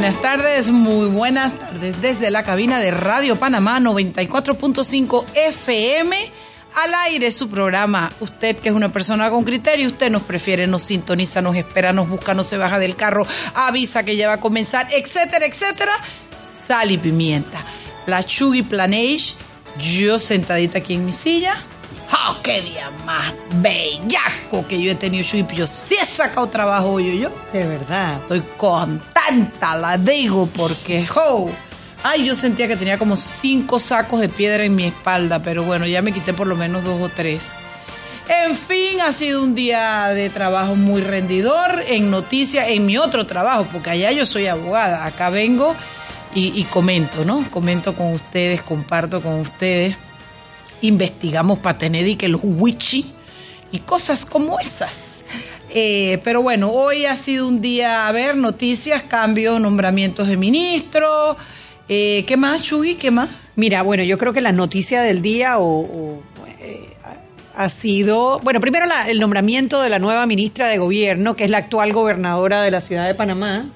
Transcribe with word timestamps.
Buenas 0.00 0.22
tardes, 0.22 0.70
muy 0.70 1.08
buenas 1.08 1.52
tardes 1.58 2.00
desde 2.00 2.30
la 2.30 2.42
cabina 2.42 2.80
de 2.80 2.90
Radio 2.90 3.36
Panamá 3.36 3.78
94.5 3.80 5.26
FM. 5.34 6.16
Al 6.74 6.94
aire 6.94 7.30
su 7.30 7.50
programa. 7.50 8.08
Usted 8.20 8.56
que 8.56 8.70
es 8.70 8.74
una 8.74 8.90
persona 8.90 9.28
con 9.28 9.44
criterio, 9.44 9.88
usted 9.88 10.10
nos 10.10 10.22
prefiere, 10.22 10.66
nos 10.66 10.84
sintoniza, 10.84 11.42
nos 11.42 11.54
espera, 11.54 11.92
nos 11.92 12.08
busca, 12.08 12.32
no 12.32 12.44
se 12.44 12.56
baja 12.56 12.78
del 12.78 12.96
carro, 12.96 13.26
avisa 13.54 14.02
que 14.02 14.16
ya 14.16 14.28
va 14.28 14.34
a 14.34 14.40
comenzar, 14.40 14.88
etcétera, 14.90 15.44
etcétera. 15.44 15.92
Sal 16.66 16.92
y 16.92 16.96
pimienta. 16.96 17.62
La 18.06 18.24
Chugui 18.24 18.62
Planage, 18.62 19.34
yo 19.78 20.18
sentadita 20.18 20.78
aquí 20.78 20.94
en 20.94 21.04
mi 21.04 21.12
silla, 21.12 21.56
¡Oh, 22.12 22.36
qué 22.42 22.60
día 22.62 22.90
más 23.04 23.32
bellaco 23.56 24.66
que 24.66 24.80
yo 24.82 24.92
he 24.92 24.94
tenido, 24.94 25.24
Chuy! 25.24 25.46
Yo 25.54 25.66
sí 25.66 25.96
he 26.00 26.04
sacado 26.04 26.48
trabajo 26.48 26.98
yo, 26.98 27.12
yo. 27.12 27.30
De 27.52 27.66
verdad. 27.66 28.18
Estoy 28.22 28.42
contenta, 28.56 29.76
la 29.76 29.96
digo, 29.96 30.48
porque, 30.56 31.06
¡oh! 31.14 31.48
Ay, 32.02 32.24
yo 32.24 32.34
sentía 32.34 32.66
que 32.66 32.76
tenía 32.76 32.98
como 32.98 33.16
cinco 33.16 33.78
sacos 33.78 34.20
de 34.20 34.28
piedra 34.28 34.64
en 34.64 34.74
mi 34.74 34.84
espalda, 34.84 35.40
pero 35.42 35.64
bueno, 35.64 35.86
ya 35.86 36.02
me 36.02 36.12
quité 36.12 36.32
por 36.32 36.46
lo 36.46 36.56
menos 36.56 36.82
dos 36.82 37.00
o 37.00 37.08
tres. 37.10 37.42
En 38.28 38.56
fin, 38.56 39.00
ha 39.00 39.12
sido 39.12 39.42
un 39.42 39.54
día 39.54 40.08
de 40.08 40.30
trabajo 40.30 40.76
muy 40.76 41.02
rendidor 41.02 41.82
en 41.86 42.10
noticias, 42.10 42.68
en 42.68 42.86
mi 42.86 42.96
otro 42.96 43.26
trabajo, 43.26 43.66
porque 43.70 43.90
allá 43.90 44.12
yo 44.12 44.24
soy 44.24 44.46
abogada, 44.46 45.04
acá 45.04 45.30
vengo 45.30 45.74
y, 46.34 46.58
y 46.58 46.64
comento, 46.64 47.24
¿no? 47.24 47.44
Comento 47.50 47.94
con 47.94 48.12
ustedes, 48.12 48.62
comparto 48.62 49.20
con 49.20 49.34
ustedes 49.34 49.96
investigamos 50.82 51.58
para 51.58 51.78
tener 51.78 52.06
y 52.06 52.16
que 52.16 52.28
los 52.28 52.40
wichi 52.42 53.12
y 53.72 53.78
cosas 53.80 54.26
como 54.26 54.58
esas. 54.60 55.24
Eh, 55.72 56.20
pero 56.24 56.42
bueno, 56.42 56.70
hoy 56.70 57.06
ha 57.06 57.14
sido 57.14 57.46
un 57.46 57.60
día, 57.60 58.08
a 58.08 58.12
ver, 58.12 58.36
noticias, 58.36 59.02
cambios, 59.02 59.60
nombramientos 59.60 60.26
de 60.26 60.36
ministros. 60.36 61.36
Eh, 61.88 62.24
¿Qué 62.26 62.36
más, 62.36 62.62
Chuy? 62.62 62.96
¿Qué 62.96 63.10
más? 63.10 63.30
Mira, 63.56 63.82
bueno, 63.82 64.02
yo 64.02 64.18
creo 64.18 64.32
que 64.32 64.40
la 64.40 64.52
noticia 64.52 65.02
del 65.02 65.22
día 65.22 65.58
o, 65.58 66.20
eh, 66.60 66.88
ha 67.54 67.68
sido, 67.68 68.40
bueno, 68.40 68.60
primero 68.60 68.86
el 69.06 69.20
nombramiento 69.20 69.80
de 69.80 69.90
la 69.90 69.98
nueva 69.98 70.26
ministra 70.26 70.68
de 70.68 70.78
Gobierno, 70.78 71.36
que 71.36 71.44
es 71.44 71.50
la 71.50 71.58
actual 71.58 71.92
gobernadora 71.92 72.62
de 72.62 72.70
la 72.70 72.80
ciudad 72.80 73.06
de 73.06 73.14
Panamá. 73.14 73.66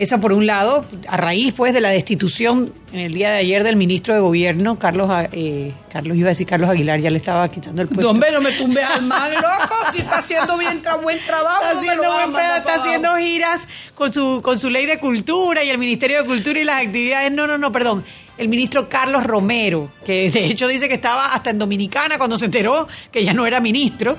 Esa 0.00 0.16
por 0.16 0.32
un 0.32 0.46
lado, 0.46 0.82
a 1.08 1.18
raíz 1.18 1.52
pues 1.52 1.74
de 1.74 1.80
la 1.82 1.90
destitución 1.90 2.72
en 2.90 3.00
el 3.00 3.12
día 3.12 3.32
de 3.32 3.36
ayer 3.40 3.62
del 3.62 3.76
ministro 3.76 4.14
de 4.14 4.20
Gobierno, 4.20 4.78
Carlos, 4.78 5.06
eh, 5.32 5.72
Carlos 5.92 6.16
iba 6.16 6.28
a 6.28 6.30
decir 6.30 6.46
Carlos 6.46 6.70
Aguilar, 6.70 6.98
ya 7.02 7.10
le 7.10 7.18
estaba 7.18 7.46
quitando 7.50 7.82
el 7.82 7.88
puesto. 7.88 8.08
Hombre, 8.08 8.32
no 8.32 8.40
me 8.40 8.52
tumbe 8.52 8.82
al 8.82 9.02
mal, 9.02 9.34
loco, 9.34 9.74
si 9.92 9.98
está 9.98 10.20
haciendo 10.20 10.56
bien 10.56 10.80
buen 11.02 11.18
trabajo. 11.18 11.64
Está 11.64 11.78
haciendo, 11.78 12.12
buen 12.14 12.46
está 12.56 12.74
haciendo 12.76 13.14
giras 13.16 13.68
con 13.94 14.10
su, 14.10 14.40
con 14.42 14.58
su 14.58 14.70
ley 14.70 14.86
de 14.86 14.98
cultura 14.98 15.62
y 15.62 15.68
el 15.68 15.76
Ministerio 15.76 16.22
de 16.22 16.24
Cultura 16.26 16.58
y 16.58 16.64
las 16.64 16.82
actividades. 16.82 17.30
No, 17.30 17.46
no, 17.46 17.58
no, 17.58 17.70
perdón. 17.70 18.02
El 18.38 18.48
ministro 18.48 18.88
Carlos 18.88 19.22
Romero, 19.24 19.90
que 20.06 20.30
de 20.30 20.46
hecho 20.46 20.66
dice 20.66 20.88
que 20.88 20.94
estaba 20.94 21.34
hasta 21.34 21.50
en 21.50 21.58
Dominicana 21.58 22.16
cuando 22.16 22.38
se 22.38 22.46
enteró 22.46 22.88
que 23.12 23.22
ya 23.22 23.34
no 23.34 23.44
era 23.44 23.60
ministro, 23.60 24.16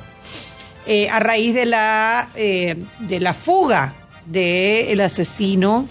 eh, 0.86 1.10
a 1.10 1.20
raíz 1.20 1.56
de 1.56 1.66
la, 1.66 2.30
eh, 2.36 2.76
de 3.00 3.20
la 3.20 3.34
fuga 3.34 3.96
del 4.26 5.02
asesino. 5.02 5.88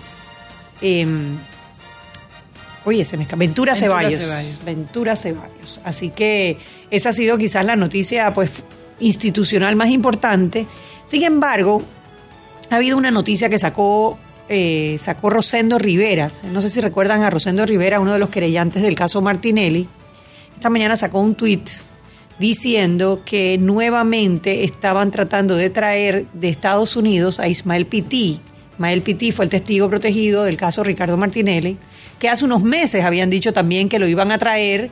Em, 0.80 1.36
oye, 2.84 3.04
se 3.04 3.16
me 3.16 3.24
escapa. 3.24 3.38
Ventura, 3.38 3.74
Ceballos. 3.74 4.20
Ventura 4.64 5.16
Ceballos. 5.16 5.80
Así 5.84 6.10
que 6.10 6.58
esa 6.90 7.10
ha 7.10 7.12
sido 7.12 7.38
quizás 7.38 7.64
la 7.64 7.76
noticia 7.76 8.32
pues, 8.34 8.50
institucional 9.00 9.76
más 9.76 9.88
importante. 9.88 10.66
Sin 11.06 11.22
embargo, 11.24 11.82
ha 12.70 12.76
habido 12.76 12.96
una 12.96 13.10
noticia 13.10 13.48
que 13.48 13.58
sacó, 13.58 14.18
eh, 14.48 14.96
sacó 14.98 15.30
Rosendo 15.30 15.78
Rivera. 15.78 16.30
No 16.52 16.62
sé 16.62 16.70
si 16.70 16.80
recuerdan 16.80 17.22
a 17.22 17.30
Rosendo 17.30 17.66
Rivera, 17.66 18.00
uno 18.00 18.12
de 18.12 18.18
los 18.18 18.30
querellantes 18.30 18.82
del 18.82 18.94
caso 18.94 19.20
Martinelli. 19.20 19.88
Esta 20.54 20.70
mañana 20.70 20.96
sacó 20.96 21.20
un 21.20 21.34
tuit 21.34 21.68
diciendo 22.40 23.20
que 23.24 23.58
nuevamente 23.58 24.64
estaban 24.64 25.10
tratando 25.10 25.56
de 25.56 25.68
traer 25.68 26.24
de 26.32 26.48
Estados 26.48 26.96
Unidos 26.96 27.38
a 27.38 27.48
Ismael 27.48 27.84
Pití. 27.84 28.40
Ismael 28.72 29.02
Pití 29.02 29.30
fue 29.30 29.44
el 29.44 29.50
testigo 29.50 29.90
protegido 29.90 30.44
del 30.44 30.56
caso 30.56 30.82
Ricardo 30.82 31.18
Martinelli, 31.18 31.76
que 32.18 32.30
hace 32.30 32.46
unos 32.46 32.62
meses 32.62 33.04
habían 33.04 33.28
dicho 33.28 33.52
también 33.52 33.90
que 33.90 33.98
lo 33.98 34.08
iban 34.08 34.32
a 34.32 34.38
traer 34.38 34.90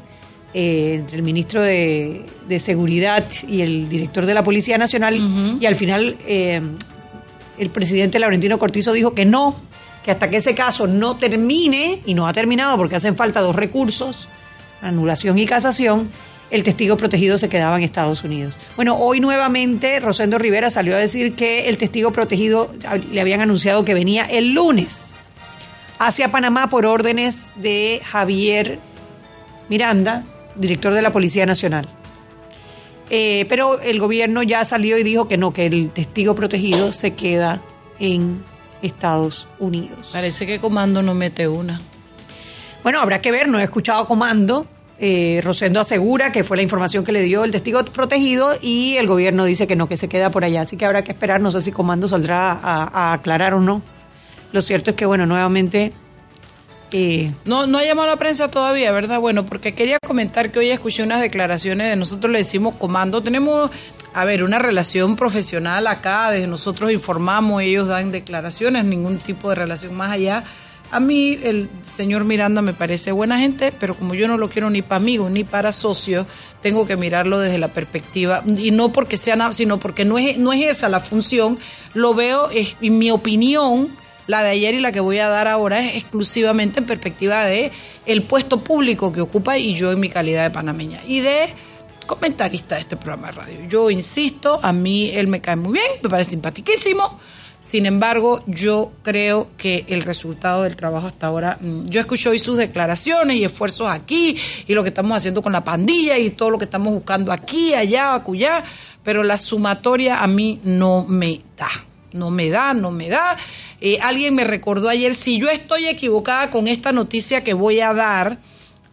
eh, 0.53 0.97
entre 0.99 1.17
el 1.17 1.23
ministro 1.23 1.63
de, 1.63 2.27
Seguridad 2.59 3.27
y 3.49 3.63
el 3.63 3.89
director 3.89 4.27
de 4.27 4.35
la 4.35 4.45
Policía 4.45 4.77
Nacional, 4.77 5.59
y 5.59 5.65
al 5.65 5.75
final 5.75 6.17
eh, 6.27 6.61
el 7.59 7.71
presidente 7.71 8.19
Laurentino 8.19 8.59
Cortizo 8.59 8.93
dijo 8.93 9.15
que 9.15 9.25
no, 9.25 9.57
que 10.05 10.11
hasta 10.11 10.29
que 10.29 10.37
ese 10.37 10.55
caso 10.55 10.87
no 10.87 11.17
termine, 11.17 12.03
y 12.05 12.13
no 12.13 12.27
ha 12.27 12.35
terminado 12.35 12.77
porque 12.77 12.97
hacen 12.97 13.17
falta 13.17 13.41
dos 13.41 13.57
recursos, 13.57 14.29
anulación 14.83 15.39
y 15.39 15.47
casación, 15.47 16.11
el 16.51 16.63
testigo 16.63 16.97
protegido 16.97 17.39
se 17.39 17.49
quedaba 17.49 17.77
en 17.77 17.83
Estados 17.83 18.25
Unidos. 18.25 18.57
Bueno, 18.77 18.97
hoy 18.97 19.21
nuevamente 19.21 20.01
Rosendo 20.01 20.39
Rivera 20.39 20.71
salió 20.71 20.97
a 20.97 20.99
decir 20.99 21.35
que 21.35 21.69
el 21.69 21.77
testigo 21.77 22.11
protegido 22.13 22.73
le 23.11 23.21
habían 23.21 23.41
anunciado 23.41 23.85
que 23.85 23.95
venía 23.95 24.25
el 24.25 24.53
lunes 24.55 25.13
hacia 25.99 26.31
Panamá 26.31 26.69
por 26.69 26.87
órdenes 26.87 27.51
de 27.57 28.01
Javier 28.05 28.79
Miranda, 29.69 30.25
director 30.57 30.95
de 30.95 31.03
la 31.03 31.13
Policía 31.13 31.45
Nacional. 31.45 31.89
Eh, 33.11 33.47
pero 33.49 33.81
el 33.81 33.99
gobierno 33.99 34.43
ya 34.43 34.65
salió 34.65 34.99
y 34.99 35.03
dijo 35.03 35.29
que 35.29 35.37
no, 35.37 35.53
que 35.53 35.67
el 35.67 35.91
testigo 35.91 36.35
protegido 36.35 36.93
se 36.93 37.15
queda 37.15 37.61
en 37.99 38.43
Estados 38.83 39.49
Unidos. 39.59 40.11
Parece 40.13 40.47
que 40.47 40.59
Comando 40.59 41.03
no 41.03 41.15
mete 41.15 41.49
una. 41.49 41.81
Bueno, 42.83 43.01
habrá 43.01 43.21
que 43.21 43.31
ver, 43.31 43.49
no 43.49 43.59
he 43.59 43.65
escuchado 43.65 44.07
Comando, 44.07 44.67
eh, 45.01 45.41
Rosendo 45.45 45.79
asegura 45.79 46.33
que 46.33 46.43
fue 46.43 46.57
la 46.57 46.63
información 46.65 47.05
que 47.05 47.13
le 47.13 47.23
dio 47.23 47.45
el 47.45 47.53
testigo 47.53 47.85
protegido 47.85 48.57
y 48.61 48.97
el 48.97 49.07
gobierno 49.07 49.45
dice 49.45 49.69
que 49.69 49.77
no, 49.77 49.89
que 49.89 49.97
se 49.97 50.09
queda 50.09 50.31
por 50.31 50.45
allá. 50.45 50.63
Así 50.63 50.77
que 50.77 50.85
habrá 50.85 51.03
que 51.03 51.13
esperar, 51.13 51.41
no 51.41 51.53
sé 51.53 51.61
si 51.61 51.71
Comando 51.71 52.09
saldrá 52.09 52.53
a, 52.53 53.13
aclarar 53.13 53.55
o 53.55 53.61
no. 53.61 53.81
Lo 54.53 54.61
cierto 54.61 54.91
es 54.91 54.97
que, 54.97 55.07
bueno, 55.07 55.27
nuevamente... 55.27 55.93
Eh, 56.91 57.33
no, 57.45 57.67
no 57.67 57.77
ha 57.77 57.85
llamado 57.85 58.09
a 58.09 58.13
la 58.13 58.19
prensa 58.19 58.51
todavía, 58.51 58.91
¿verdad? 58.93 59.21
Bueno, 59.21 59.45
porque 59.45 59.75
quería 59.75 59.99
comentar 59.99 60.51
que 60.51 60.59
hoy 60.59 60.71
escuché 60.71 61.03
unas 61.03 61.21
declaraciones 61.21 61.91
de 61.91 61.97
nosotros 61.97 62.33
le 62.33 62.39
decimos 62.39 62.77
comando, 62.77 63.23
tenemos, 63.23 63.71
a 64.15 64.25
ver, 64.25 64.43
una 64.43 64.59
relación 64.59 65.15
profesional 65.15 65.87
acá, 65.87 66.31
desde 66.31 66.47
nosotros 66.47 66.91
informamos, 66.91 67.61
ellos 67.61 67.89
dan 67.89 68.11
declaraciones, 68.11 68.87
ningún 68.87 69.19
tipo 69.19 69.51
de 69.51 69.57
relación 69.57 69.95
más 69.95 70.13
allá 70.13 70.45
a 70.91 71.01
mí 71.01 71.39
el 71.43 71.69
señor 71.85 72.25
Miranda 72.25 72.63
me 72.63 72.73
parece 72.73 73.13
buena 73.13 73.39
gente, 73.39 73.73
pero 73.79 73.95
como 73.95 74.15
yo 74.15 74.29
no 74.29 74.39
lo 74.39 74.49
quiero 74.49 74.71
ni 74.71 74.83
para 74.83 74.97
amigos 74.97 75.31
ni 75.31 75.45
para 75.45 75.73
socios, 75.73 76.27
tengo 76.63 76.87
que 76.87 76.97
mirarlo 76.97 77.39
desde 77.39 77.59
la 77.59 77.69
perspectiva, 77.69 78.43
y 78.47 78.71
no 78.71 78.93
porque 78.93 79.17
sea 79.17 79.37
nada, 79.37 79.53
sino 79.53 79.79
porque 79.79 80.05
no 80.05 80.19
es, 80.19 80.39
no 80.39 80.53
es 80.53 80.67
esa 80.67 80.89
la 80.89 81.01
función, 81.01 81.59
lo 81.95 82.15
veo, 82.15 82.51
es, 82.51 82.77
en 82.81 82.99
mi 82.99 83.11
opinión, 83.11 83.89
la 84.27 84.43
de 84.43 84.51
ayer 84.51 84.75
y 84.75 84.81
la 84.81 84.93
que 84.93 85.01
voy 85.01 85.19
a 85.19 85.29
dar 85.29 85.49
ahora 85.49 85.81
es 85.81 85.97
exclusivamente 85.97 86.81
en 86.81 86.87
perspectiva 86.87 87.45
de 87.45 87.73
el 88.05 88.23
puesto 88.23 88.61
público 88.61 89.13
que 89.13 89.23
ocupa 89.23 89.57
y 89.57 89.75
yo 89.75 89.91
en 89.91 90.01
mi 90.01 90.11
calidad 90.11 90.45
de 90.45 90.51
panameña. 90.51 91.03
Y 91.07 91.21
de 91.21 91.49
comentarista 92.07 92.75
de 92.75 92.83
este 92.83 92.97
programa 92.97 93.29
de 93.29 93.33
radio. 93.33 93.69
Yo 93.69 93.91
insisto, 93.91 94.61
a 94.63 94.73
mí 94.73 95.11
él 95.15 95.29
me 95.29 95.41
cae 95.41 95.57
muy 95.57 95.75
bien, 95.75 95.87
me 96.03 96.11
parece 96.11 96.33
simpaticísimo 96.33 97.19
sin 97.61 97.87
embargo, 97.87 98.43
yo 98.47 98.93
creo 99.03 99.49
que 99.57 99.85
el 99.89 100.03
resultado 100.03 100.63
del 100.63 100.77
trabajo 100.77 101.09
hasta 101.09 101.27
ahora, 101.27 101.59
mm, 101.61 101.89
yo 101.89 102.01
escucho 102.01 102.31
hoy 102.31 102.39
sus 102.39 102.57
declaraciones 102.57 103.37
y 103.37 103.45
esfuerzos 103.45 103.89
aquí 103.89 104.37
y 104.67 104.75
lo 104.75 104.83
que 104.83 104.91
estamos 104.91 105.17
haciendo 105.17 105.43
con 105.43 105.53
la 105.53 105.65
pandilla 105.65 106.19
y 106.19 106.31
todo 106.31 106.51
lo 106.51 106.59
que 106.59 106.65
estamos 106.65 106.93
buscando 106.93 107.33
aquí, 107.33 107.75
allá, 107.75 108.15
acullá, 108.15 108.65
pero 109.03 109.23
la 109.23 109.39
sumatoria 109.39 110.23
a 110.23 110.27
mí 110.27 110.61
no 110.63 111.05
me 111.05 111.41
da. 111.57 111.69
No 112.13 112.31
me 112.31 112.49
da, 112.49 112.73
no 112.73 112.91
me 112.91 113.09
da. 113.09 113.37
Eh, 113.81 113.99
alguien 114.01 114.35
me 114.35 114.45
recordó 114.45 114.89
ayer, 114.89 115.15
si 115.15 115.39
yo 115.39 115.51
estoy 115.51 115.89
equivocada 115.89 116.51
con 116.51 116.69
esta 116.69 116.93
noticia 116.93 117.45
que 117.45 117.53
voy 117.53 117.81
a 117.81 117.93
dar, 117.93 118.39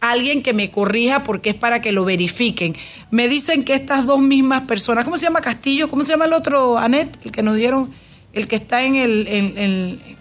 alguien 0.01 0.43
que 0.43 0.53
me 0.53 0.71
corrija 0.71 1.23
porque 1.23 1.51
es 1.51 1.55
para 1.55 1.81
que 1.81 1.91
lo 1.91 2.05
verifiquen. 2.05 2.75
Me 3.11 3.27
dicen 3.27 3.63
que 3.63 3.73
estas 3.73 4.05
dos 4.05 4.19
mismas 4.19 4.63
personas, 4.63 5.05
¿cómo 5.05 5.17
se 5.17 5.23
llama 5.23 5.41
Castillo? 5.41 5.87
¿Cómo 5.87 6.03
se 6.03 6.11
llama 6.11 6.25
el 6.25 6.33
otro, 6.33 6.77
Anet? 6.77 7.17
El 7.25 7.31
que 7.31 7.41
nos 7.41 7.55
dieron, 7.55 7.93
el 8.35 8.47
que 8.47 8.57
está 8.57 8.83
en 8.83 8.95
el... 8.95 9.27
En, 9.27 10.15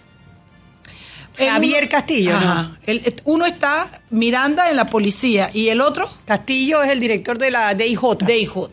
Javier 1.37 1.89
Castillo, 1.89 2.39
¿no? 2.39 2.77
El, 2.85 3.13
uno 3.25 3.45
está 3.45 4.01
Miranda 4.09 4.69
en 4.69 4.77
la 4.77 4.85
policía 4.85 5.51
y 5.53 5.67
el 5.67 5.81
otro... 5.81 6.09
Castillo 6.25 6.81
es 6.81 6.89
el 6.89 7.01
director 7.01 7.37
de 7.37 7.51
la 7.51 7.73
DIJ. 7.73 8.19
DIJ. 8.25 8.69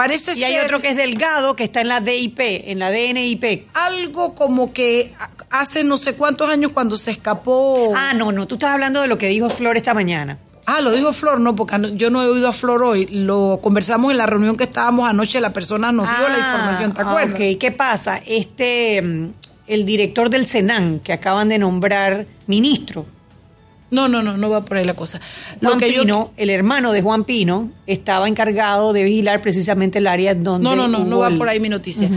Parece 0.00 0.32
y 0.36 0.44
hay 0.44 0.58
otro 0.58 0.80
que 0.80 0.88
es 0.88 0.96
Delgado, 0.96 1.54
que 1.54 1.62
está 1.62 1.82
en 1.82 1.88
la 1.88 2.00
DIP, 2.00 2.40
en 2.40 2.78
la 2.78 2.90
DNIP. 2.90 3.68
Algo 3.74 4.34
como 4.34 4.72
que 4.72 5.12
hace 5.50 5.84
no 5.84 5.98
sé 5.98 6.14
cuántos 6.14 6.48
años 6.48 6.72
cuando 6.72 6.96
se 6.96 7.10
escapó. 7.10 7.92
Ah, 7.94 8.14
no, 8.14 8.32
no, 8.32 8.46
tú 8.46 8.54
estás 8.54 8.70
hablando 8.70 9.02
de 9.02 9.08
lo 9.08 9.18
que 9.18 9.28
dijo 9.28 9.50
Flor 9.50 9.76
esta 9.76 9.92
mañana. 9.92 10.38
Ah, 10.66 10.80
lo 10.80 10.92
dijo 10.92 11.12
Flor, 11.12 11.40
no, 11.40 11.56
porque 11.56 11.92
yo 11.96 12.10
no 12.10 12.22
he 12.22 12.26
oído 12.26 12.48
a 12.48 12.52
Flor 12.52 12.82
hoy. 12.82 13.06
Lo 13.06 13.60
conversamos 13.62 14.10
en 14.10 14.18
la 14.18 14.26
reunión 14.26 14.56
que 14.56 14.64
estábamos 14.64 15.08
anoche, 15.08 15.40
la 15.40 15.52
persona 15.52 15.92
nos 15.92 16.06
dio 16.06 16.28
la 16.28 16.34
ah, 16.34 16.38
información, 16.38 16.94
¿te 16.94 17.02
acuerdas? 17.02 17.34
Ok, 17.34 17.58
¿qué 17.58 17.72
pasa? 17.72 18.20
Este, 18.26 19.00
mm, 19.02 19.28
el 19.66 19.84
director 19.84 20.30
del 20.30 20.46
Senan, 20.46 21.00
que 21.00 21.12
acaban 21.12 21.48
de 21.48 21.58
nombrar 21.58 22.26
ministro, 22.46 23.06
no, 23.90 24.06
no, 24.08 24.22
no, 24.22 24.36
no 24.36 24.50
va 24.50 24.64
por 24.64 24.76
ahí 24.76 24.84
la 24.84 24.94
cosa. 24.94 25.20
Juan 25.60 25.78
Pino, 25.78 26.30
el 26.36 26.50
hermano 26.50 26.92
de 26.92 27.02
Juan 27.02 27.24
Pino, 27.24 27.70
estaba 27.86 28.28
encargado 28.28 28.92
de 28.92 29.02
vigilar 29.02 29.40
precisamente 29.42 29.98
el 29.98 30.06
área 30.06 30.34
donde. 30.34 30.64
No, 30.64 30.76
no, 30.76 30.86
no, 30.86 31.04
no 31.04 31.18
va 31.18 31.30
por 31.30 31.48
ahí 31.48 31.58
mi 31.58 31.68
noticia. 31.68 32.08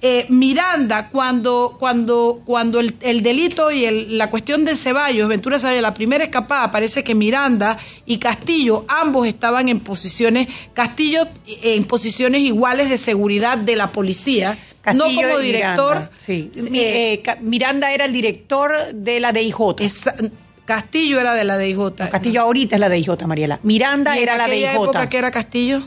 Eh, 0.00 0.26
Miranda, 0.28 1.08
cuando, 1.08 1.76
cuando, 1.76 2.42
cuando 2.44 2.78
el, 2.78 3.22
delito 3.22 3.72
y 3.72 4.06
la 4.10 4.30
cuestión 4.30 4.64
de 4.64 4.76
Ceballos, 4.76 5.28
Ventura 5.28 5.58
Ceballos, 5.58 5.82
la 5.82 5.94
primera 5.94 6.22
escapada, 6.22 6.70
parece 6.70 7.02
que 7.02 7.16
Miranda 7.16 7.76
y 8.06 8.18
Castillo, 8.18 8.84
ambos 8.86 9.26
estaban 9.26 9.68
en 9.68 9.80
posiciones, 9.80 10.46
Castillo 10.72 11.26
en 11.46 11.84
posiciones 11.84 12.42
iguales 12.42 12.90
de 12.90 12.98
seguridad 12.98 13.58
de 13.58 13.74
la 13.74 13.90
policía. 13.90 14.56
no 14.94 15.06
como 15.06 15.38
director. 15.38 16.10
sí. 16.18 16.48
Eh, 16.54 17.20
Miranda 17.40 17.92
era 17.92 18.04
el 18.04 18.12
director 18.12 18.92
de 18.94 19.18
la 19.18 19.32
DIJ. 19.32 19.56
Castillo 20.64 21.18
era 21.18 21.34
de 21.34 21.42
la 21.42 21.58
DIJ. 21.58 22.08
Castillo 22.08 22.42
ahorita 22.42 22.76
es 22.76 22.80
la 22.80 22.88
DIJ, 22.88 23.26
Mariela. 23.26 23.58
Miranda 23.64 24.16
era 24.16 24.36
la 24.36 24.46
DIJ. 24.46 24.64
¿En 24.64 24.82
época 24.82 25.08
que 25.08 25.18
era 25.18 25.32
Castillo? 25.32 25.82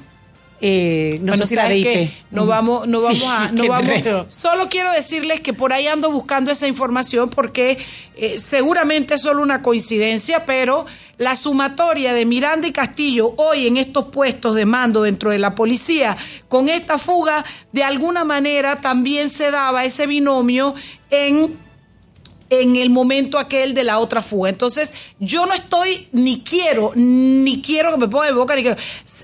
Eh, 0.63 1.19
no 1.23 1.35
sé 1.35 1.47
si 1.47 1.55
la 1.55 1.67
DIP. 1.67 2.11
No 2.29 2.45
vamos, 2.45 2.87
no 2.87 3.01
vamos 3.01 3.23
a, 3.27 3.51
no 3.53 3.67
vamos. 3.67 4.33
Solo 4.33 4.69
quiero 4.69 4.91
decirles 4.91 5.39
que 5.39 5.53
por 5.53 5.73
ahí 5.73 5.87
ando 5.87 6.11
buscando 6.11 6.51
esa 6.51 6.67
información 6.67 7.29
porque 7.29 7.79
eh, 8.15 8.37
seguramente 8.37 9.15
es 9.15 9.21
solo 9.23 9.41
una 9.41 9.63
coincidencia, 9.63 10.45
pero 10.45 10.85
la 11.17 11.35
sumatoria 11.35 12.13
de 12.13 12.25
Miranda 12.25 12.67
y 12.67 12.71
Castillo 12.71 13.33
hoy 13.37 13.67
en 13.67 13.77
estos 13.77 14.05
puestos 14.07 14.55
de 14.55 14.65
mando 14.65 15.01
dentro 15.01 15.31
de 15.31 15.39
la 15.39 15.55
policía 15.55 16.15
con 16.47 16.69
esta 16.69 16.99
fuga, 16.99 17.43
de 17.71 17.83
alguna 17.83 18.23
manera 18.23 18.81
también 18.81 19.29
se 19.29 19.49
daba 19.49 19.83
ese 19.83 20.05
binomio 20.05 20.75
en 21.09 21.57
en 22.51 22.75
el 22.75 22.89
momento 22.89 23.39
aquel 23.39 23.73
de 23.73 23.85
la 23.85 23.97
otra 23.97 24.21
fuga. 24.21 24.49
Entonces, 24.49 24.93
yo 25.19 25.45
no 25.45 25.53
estoy, 25.53 26.09
ni 26.11 26.41
quiero, 26.41 26.91
ni 26.95 27.61
quiero 27.61 27.91
que 27.91 27.97
me 27.97 28.07
ponga 28.09 28.25
de 28.25 28.33
boca, 28.33 28.55
ni 28.55 28.61
que 28.61 28.75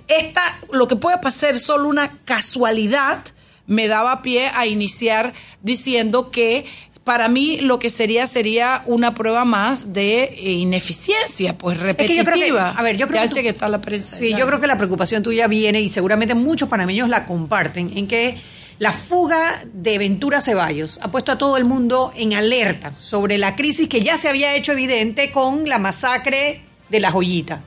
esta, 0.07 0.41
lo 0.71 0.87
que 0.87 0.95
puede 0.95 1.17
pasar 1.17 1.59
solo 1.59 1.89
una 1.89 2.19
casualidad, 2.23 3.25
me 3.67 3.89
daba 3.89 4.21
pie 4.21 4.49
a 4.55 4.65
iniciar 4.65 5.33
diciendo 5.61 6.31
que 6.31 6.65
para 7.03 7.27
mí 7.27 7.59
lo 7.59 7.79
que 7.79 7.89
sería 7.89 8.27
sería 8.27 8.81
una 8.85 9.13
prueba 9.13 9.43
más 9.43 9.91
de 9.91 10.23
eh, 10.23 10.51
ineficiencia, 10.51 11.57
pues 11.57 11.77
repetitiva. 11.79 12.71
a 12.71 12.81
ver, 12.81 12.95
yo 12.95 13.09
creo 13.09 13.29
que, 13.29 13.49
está 13.49 13.67
la 13.67 13.81
prensa. 13.81 14.15
Sí, 14.15 14.33
yo 14.37 14.45
creo 14.45 14.61
que 14.61 14.67
la 14.67 14.77
preocupación 14.77 15.21
tuya 15.21 15.47
viene 15.47 15.81
y 15.81 15.89
seguramente 15.89 16.33
muchos 16.33 16.69
panameños 16.69 17.09
la 17.09 17.25
comparten 17.25 17.91
en 17.97 18.07
que 18.07 18.37
la 18.79 18.91
fuga 18.91 19.63
de 19.73 19.97
Ventura 19.97 20.39
Ceballos 20.39 20.99
ha 21.01 21.09
puesto 21.09 21.31
a 21.31 21.37
todo 21.37 21.57
el 21.57 21.65
mundo 21.65 22.11
en 22.15 22.33
alerta 22.33 22.93
sobre 22.97 23.37
la 23.37 23.55
crisis 23.55 23.87
que 23.87 24.01
ya 24.01 24.17
se 24.17 24.29
había 24.29 24.55
hecho 24.55 24.73
evidente 24.73 25.31
con 25.31 25.67
la 25.67 25.79
masacre 25.79 26.61
de 26.89 26.99
la 26.99 27.11
joyita. 27.11 27.61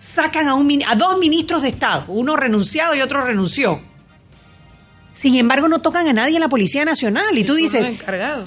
Sacan 0.00 0.48
a, 0.48 0.54
un, 0.54 0.82
a 0.86 0.96
dos 0.96 1.16
ministros 1.18 1.62
de 1.62 1.68
Estado, 1.68 2.06
uno 2.08 2.34
renunciado 2.34 2.96
y 2.96 3.02
otro 3.02 3.24
renunció. 3.24 3.80
Sin 5.14 5.36
embargo, 5.36 5.68
no 5.68 5.80
tocan 5.80 6.08
a 6.08 6.12
nadie 6.12 6.36
en 6.36 6.40
la 6.40 6.48
Policía 6.48 6.84
Nacional. 6.84 7.36
Y 7.36 7.44
tú 7.44 7.54
dices, 7.54 7.88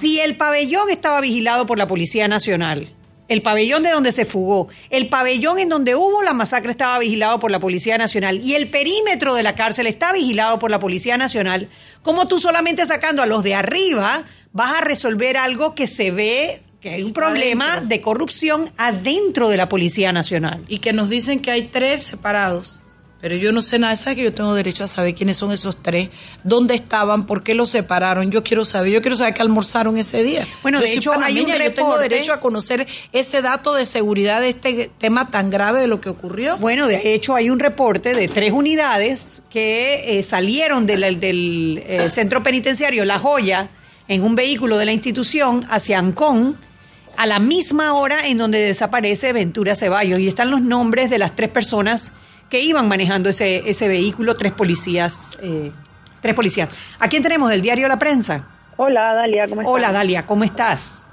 si 0.01 0.19
el 0.19 0.35
pabellón 0.35 0.89
estaba 0.89 1.21
vigilado 1.21 1.65
por 1.65 1.77
la 1.77 1.87
Policía 1.87 2.27
Nacional, 2.27 2.89
el 3.27 3.41
pabellón 3.41 3.83
de 3.83 3.91
donde 3.91 4.11
se 4.11 4.25
fugó, 4.25 4.67
el 4.89 5.09
pabellón 5.09 5.59
en 5.59 5.69
donde 5.69 5.95
hubo 5.95 6.21
la 6.21 6.33
masacre 6.33 6.71
estaba 6.71 6.99
vigilado 6.99 7.39
por 7.39 7.51
la 7.51 7.59
Policía 7.59 7.97
Nacional 7.97 8.41
y 8.43 8.55
el 8.55 8.69
perímetro 8.69 9.35
de 9.35 9.43
la 9.43 9.55
cárcel 9.55 9.87
está 9.87 10.13
vigilado 10.13 10.59
por 10.59 10.71
la 10.71 10.79
Policía 10.79 11.17
Nacional, 11.17 11.69
¿cómo 12.01 12.27
tú 12.27 12.39
solamente 12.39 12.85
sacando 12.85 13.21
a 13.21 13.25
los 13.25 13.43
de 13.43 13.55
arriba 13.55 14.25
vas 14.51 14.75
a 14.77 14.81
resolver 14.81 15.37
algo 15.37 15.75
que 15.75 15.87
se 15.87 16.11
ve 16.11 16.61
que 16.81 16.89
hay 16.91 17.03
un 17.03 17.13
problema 17.13 17.81
de 17.81 17.99
corrupción 17.99 18.71
adentro 18.77 19.49
de 19.49 19.57
la 19.57 19.69
Policía 19.69 20.11
Nacional? 20.11 20.63
Y 20.67 20.79
que 20.79 20.93
nos 20.93 21.09
dicen 21.09 21.41
que 21.41 21.51
hay 21.51 21.63
tres 21.63 22.03
separados. 22.03 22.81
Pero 23.21 23.35
yo 23.37 23.51
no 23.51 23.61
sé 23.61 23.79
nada, 23.79 23.95
¿sabes 23.95 24.17
que 24.17 24.23
yo 24.23 24.33
tengo 24.33 24.53
derecho 24.53 24.83
a 24.83 24.87
saber 24.87 25.15
quiénes 25.15 25.37
son 25.37 25.51
esos 25.51 25.81
tres? 25.81 26.09
¿Dónde 26.43 26.75
estaban? 26.75 27.25
¿Por 27.25 27.43
qué 27.43 27.55
los 27.55 27.69
separaron? 27.69 28.29
Yo 28.29 28.43
quiero 28.43 28.65
saber, 28.65 28.91
yo 28.91 29.01
quiero 29.01 29.15
saber 29.15 29.33
qué 29.33 29.41
almorzaron 29.41 29.97
ese 29.97 30.21
día. 30.21 30.45
Bueno, 30.61 30.79
de 30.79 30.93
hecho, 30.93 31.13
hay 31.13 31.39
un 31.39 31.47
yo 31.47 31.73
tengo 31.73 31.97
derecho 31.97 32.33
a 32.33 32.39
conocer 32.39 32.85
ese 33.13 33.41
dato 33.41 33.73
de 33.73 33.85
seguridad 33.85 34.41
de 34.41 34.49
este 34.49 34.91
tema 34.99 35.31
tan 35.31 35.49
grave 35.49 35.79
de 35.79 35.87
lo 35.87 36.01
que 36.01 36.09
ocurrió. 36.09 36.57
Bueno, 36.57 36.87
de 36.87 37.13
hecho, 37.13 37.35
hay 37.35 37.49
un 37.49 37.59
reporte 37.59 38.13
de 38.13 38.27
tres 38.27 38.51
unidades 38.51 39.41
que 39.49 40.19
eh, 40.19 40.23
salieron 40.23 40.85
del, 40.85 41.19
del 41.19 41.83
eh, 41.85 42.09
centro 42.09 42.43
penitenciario 42.43 43.05
La 43.05 43.17
Joya 43.19 43.69
en 44.07 44.23
un 44.23 44.35
vehículo 44.35 44.77
de 44.77 44.85
la 44.85 44.91
institución 44.91 45.65
hacia 45.69 45.99
Ancón 45.99 46.57
a 47.17 47.25
la 47.25 47.39
misma 47.39 47.93
hora 47.93 48.27
en 48.27 48.37
donde 48.37 48.59
desaparece 48.59 49.33
Ventura 49.33 49.75
Ceballos 49.75 50.19
y 50.19 50.27
están 50.27 50.51
los 50.51 50.61
nombres 50.61 51.09
de 51.09 51.17
las 51.17 51.35
tres 51.35 51.49
personas 51.49 52.11
que 52.49 52.61
iban 52.61 52.87
manejando 52.87 53.29
ese, 53.29 53.69
ese 53.69 53.87
vehículo, 53.87 54.35
tres 54.35 54.51
policías. 54.51 55.37
Eh, 55.41 55.71
tres 56.21 56.35
policías. 56.35 56.69
¿A 56.99 57.07
quién 57.07 57.23
tenemos 57.23 57.49
del 57.49 57.61
diario 57.61 57.87
La 57.87 57.99
Prensa? 57.99 58.47
Hola, 58.77 59.13
Dalia, 59.13 59.47
¿cómo 59.47 59.61
estás? 59.61 59.73
Hola, 59.73 59.91
Dalia, 59.91 60.25
¿cómo 60.25 60.43
estás? 60.43 61.03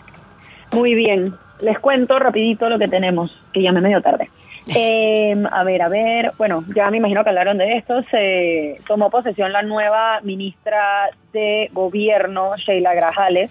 Muy 0.72 0.94
bien. 0.94 1.34
Les 1.60 1.78
cuento 1.78 2.18
rapidito 2.18 2.68
lo 2.68 2.78
que 2.78 2.88
tenemos, 2.88 3.30
que 3.52 3.62
ya 3.62 3.72
me 3.72 3.80
medio 3.80 4.00
tarde. 4.02 4.28
Eh, 4.76 5.34
a 5.50 5.64
ver, 5.64 5.82
a 5.82 5.88
ver, 5.88 6.30
bueno, 6.38 6.64
ya 6.72 6.88
me 6.88 6.98
imagino 6.98 7.24
que 7.24 7.30
hablaron 7.30 7.58
de 7.58 7.78
esto. 7.78 8.00
Se 8.12 8.78
tomó 8.86 9.10
posesión 9.10 9.52
la 9.52 9.62
nueva 9.62 10.20
ministra 10.22 11.10
de 11.32 11.68
Gobierno, 11.72 12.54
Sheila 12.56 12.94
Grajales. 12.94 13.50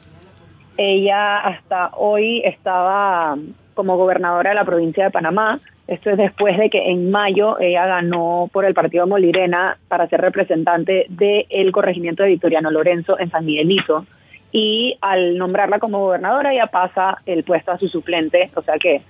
Ella 0.77 1.39
hasta 1.39 1.89
hoy 1.97 2.41
estaba 2.45 3.35
como 3.73 3.97
gobernadora 3.97 4.51
de 4.51 4.55
la 4.55 4.63
provincia 4.63 5.03
de 5.03 5.11
Panamá. 5.11 5.59
Esto 5.91 6.09
es 6.09 6.15
después 6.15 6.57
de 6.57 6.69
que 6.69 6.89
en 6.89 7.11
mayo 7.11 7.59
ella 7.59 7.85
ganó 7.85 8.49
por 8.53 8.63
el 8.63 8.73
partido 8.73 9.07
Molirena 9.07 9.77
para 9.89 10.07
ser 10.07 10.21
representante 10.21 11.05
del 11.09 11.73
corregimiento 11.73 12.23
de 12.23 12.29
Victoriano 12.29 12.71
Lorenzo 12.71 13.19
en 13.19 13.29
San 13.29 13.45
Miguelito. 13.45 14.05
Y 14.53 14.95
al 15.01 15.37
nombrarla 15.37 15.79
como 15.79 15.99
gobernadora, 15.99 16.53
ella 16.53 16.67
pasa 16.67 17.17
el 17.25 17.43
puesto 17.43 17.73
a 17.73 17.77
su 17.77 17.89
suplente, 17.89 18.51
o 18.55 18.61
sea 18.61 18.75
que, 18.79 19.01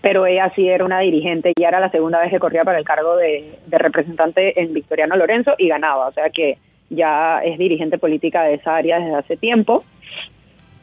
pero 0.00 0.24
ella 0.24 0.50
sí 0.56 0.66
era 0.66 0.86
una 0.86 1.00
dirigente, 1.00 1.52
ya 1.54 1.68
era 1.68 1.80
la 1.80 1.90
segunda 1.90 2.18
vez 2.18 2.30
que 2.30 2.38
corría 2.38 2.64
para 2.64 2.78
el 2.78 2.84
cargo 2.86 3.14
de, 3.16 3.58
de 3.66 3.76
representante 3.76 4.58
en 4.58 4.72
Victoriano 4.72 5.16
Lorenzo 5.16 5.52
y 5.58 5.68
ganaba, 5.68 6.08
o 6.08 6.12
sea 6.12 6.30
que 6.30 6.56
ya 6.88 7.40
es 7.44 7.58
dirigente 7.58 7.98
política 7.98 8.42
de 8.44 8.54
esa 8.54 8.74
área 8.74 9.00
desde 9.00 9.16
hace 9.16 9.36
tiempo. 9.36 9.84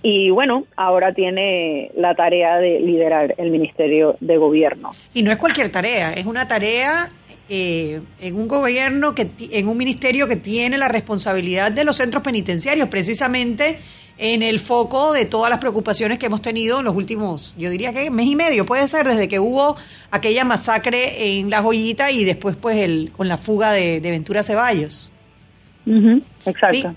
Y 0.06 0.30
bueno, 0.32 0.66
ahora 0.76 1.14
tiene 1.14 1.90
la 1.96 2.14
tarea 2.14 2.58
de 2.58 2.82
liderar 2.82 3.36
el 3.38 3.52
Ministerio 3.52 4.18
de 4.20 4.36
Gobierno. 4.36 4.92
Y 5.14 5.24
no 5.24 5.32
es 5.32 5.38
cualquier 5.38 5.70
tarea, 5.70 6.12
es 6.12 6.26
una 6.26 6.46
tarea 6.46 7.10
eh, 7.48 8.02
en 8.20 8.36
un 8.36 8.50
gobierno, 8.50 9.16
que 9.16 9.30
en 9.52 9.68
un 9.70 9.78
ministerio 9.78 10.28
que 10.28 10.36
tiene 10.36 10.78
la 10.78 10.90
responsabilidad 10.90 11.72
de 11.72 11.86
los 11.86 11.96
centros 11.96 12.22
penitenciarios, 12.22 12.90
precisamente 12.90 13.80
en 14.18 14.44
el 14.44 14.60
foco 14.60 15.14
de 15.14 15.24
todas 15.24 15.50
las 15.50 15.60
preocupaciones 15.60 16.20
que 16.20 16.26
hemos 16.26 16.42
tenido 16.42 16.80
en 16.80 16.86
los 16.86 16.96
últimos, 16.96 17.56
yo 17.58 17.70
diría 17.70 17.94
que 17.94 18.12
mes 18.12 18.28
y 18.28 18.36
medio, 18.36 18.66
puede 18.66 18.88
ser, 18.90 19.08
desde 19.08 19.30
que 19.30 19.40
hubo 19.40 19.78
aquella 20.12 20.44
masacre 20.44 21.40
en 21.40 21.50
La 21.50 21.62
Joyita 21.62 22.12
y 22.12 22.26
después 22.26 22.58
pues 22.58 22.78
el, 22.78 23.12
con 23.16 23.30
la 23.30 23.38
fuga 23.38 23.72
de, 23.72 24.02
Ventura 24.02 24.44
Ceballos. 24.44 25.10
exacto. 26.46 26.94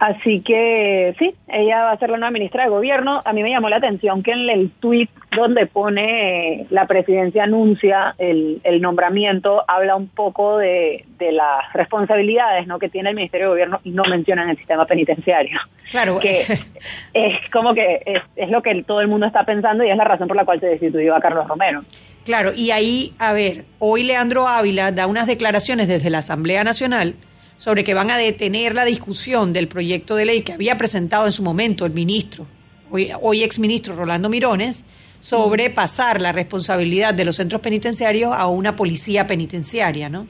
Así 0.00 0.40
que 0.40 1.14
sí, 1.18 1.34
ella 1.46 1.82
va 1.82 1.92
a 1.92 1.98
ser 1.98 2.08
la 2.08 2.16
nueva 2.16 2.30
ministra 2.30 2.64
de 2.64 2.70
gobierno. 2.70 3.20
A 3.22 3.34
mí 3.34 3.42
me 3.42 3.50
llamó 3.50 3.68
la 3.68 3.76
atención 3.76 4.22
que 4.22 4.32
en 4.32 4.48
el 4.48 4.70
tuit 4.80 5.10
donde 5.36 5.66
pone 5.66 6.66
la 6.70 6.86
presidencia 6.86 7.44
anuncia 7.44 8.14
el, 8.16 8.62
nombramiento, 8.80 9.62
habla 9.68 9.96
un 9.96 10.08
poco 10.08 10.56
de, 10.56 11.04
las 11.18 11.70
responsabilidades 11.74 12.66
¿no? 12.66 12.78
que 12.78 12.88
tiene 12.88 13.10
el 13.10 13.14
Ministerio 13.14 13.48
de 13.48 13.50
Gobierno 13.50 13.80
y 13.84 13.90
no 13.90 14.04
mencionan 14.04 14.48
el 14.48 14.56
sistema 14.56 14.86
penitenciario. 14.86 15.60
Claro. 15.90 16.18
Que 16.18 16.40
es 17.12 17.50
como 17.50 17.74
que 17.74 18.00
es, 18.06 18.22
es 18.36 18.48
lo 18.48 18.62
que 18.62 18.82
todo 18.84 19.02
el 19.02 19.08
mundo 19.08 19.26
está 19.26 19.44
pensando 19.44 19.84
y 19.84 19.90
es 19.90 19.96
la 19.98 20.04
razón 20.04 20.28
por 20.28 20.36
la 20.36 20.46
cual 20.46 20.60
se 20.60 20.68
destituyó 20.68 21.14
a 21.14 21.20
Carlos 21.20 21.46
Romero. 21.46 21.80
Claro, 22.24 22.52
y 22.54 22.70
ahí, 22.70 23.12
a 23.18 23.34
ver, 23.34 23.64
hoy 23.78 24.02
Leandro 24.02 24.48
Ávila 24.48 24.92
da 24.92 25.06
unas 25.06 25.26
declaraciones 25.26 25.88
desde 25.88 26.08
la 26.08 26.18
Asamblea 26.18 26.64
Nacional 26.64 27.16
sobre 27.60 27.84
que 27.84 27.92
van 27.92 28.10
a 28.10 28.16
detener 28.16 28.74
la 28.74 28.86
discusión 28.86 29.52
del 29.52 29.68
proyecto 29.68 30.16
de 30.16 30.24
ley 30.24 30.40
que 30.40 30.54
había 30.54 30.78
presentado 30.78 31.26
en 31.26 31.32
su 31.32 31.42
momento 31.42 31.84
el 31.84 31.92
ministro, 31.92 32.46
hoy, 32.90 33.10
hoy 33.20 33.42
exministro 33.42 33.94
Rolando 33.94 34.30
Mirones, 34.30 34.82
sobre 35.20 35.68
pasar 35.68 36.22
la 36.22 36.32
responsabilidad 36.32 37.12
de 37.12 37.26
los 37.26 37.36
centros 37.36 37.60
penitenciarios 37.60 38.32
a 38.34 38.46
una 38.46 38.76
policía 38.76 39.26
penitenciaria, 39.26 40.08
¿no? 40.08 40.26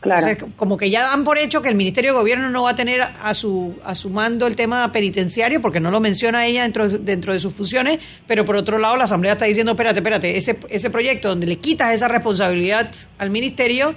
Claro. 0.00 0.46
como 0.56 0.76
que 0.76 0.90
ya 0.90 1.02
dan 1.02 1.24
por 1.24 1.38
hecho 1.38 1.60
que 1.60 1.68
el 1.68 1.74
Ministerio 1.74 2.12
de 2.12 2.18
Gobierno 2.20 2.48
no 2.50 2.62
va 2.62 2.70
a 2.70 2.76
tener 2.76 3.02
a 3.02 3.34
su, 3.34 3.74
a 3.84 3.96
su 3.96 4.10
mando 4.10 4.46
el 4.46 4.54
tema 4.54 4.92
penitenciario, 4.92 5.60
porque 5.60 5.80
no 5.80 5.90
lo 5.90 5.98
menciona 5.98 6.46
ella 6.46 6.62
dentro, 6.62 6.88
dentro 6.88 7.32
de 7.32 7.40
sus 7.40 7.52
funciones, 7.52 7.98
pero 8.24 8.44
por 8.44 8.54
otro 8.54 8.78
lado 8.78 8.96
la 8.96 9.04
Asamblea 9.04 9.32
está 9.32 9.46
diciendo, 9.46 9.72
espérate, 9.72 9.98
espérate, 9.98 10.36
ese, 10.36 10.56
ese 10.68 10.90
proyecto 10.90 11.30
donde 11.30 11.48
le 11.48 11.56
quitas 11.56 11.92
esa 11.92 12.06
responsabilidad 12.06 12.92
al 13.18 13.30
Ministerio, 13.30 13.96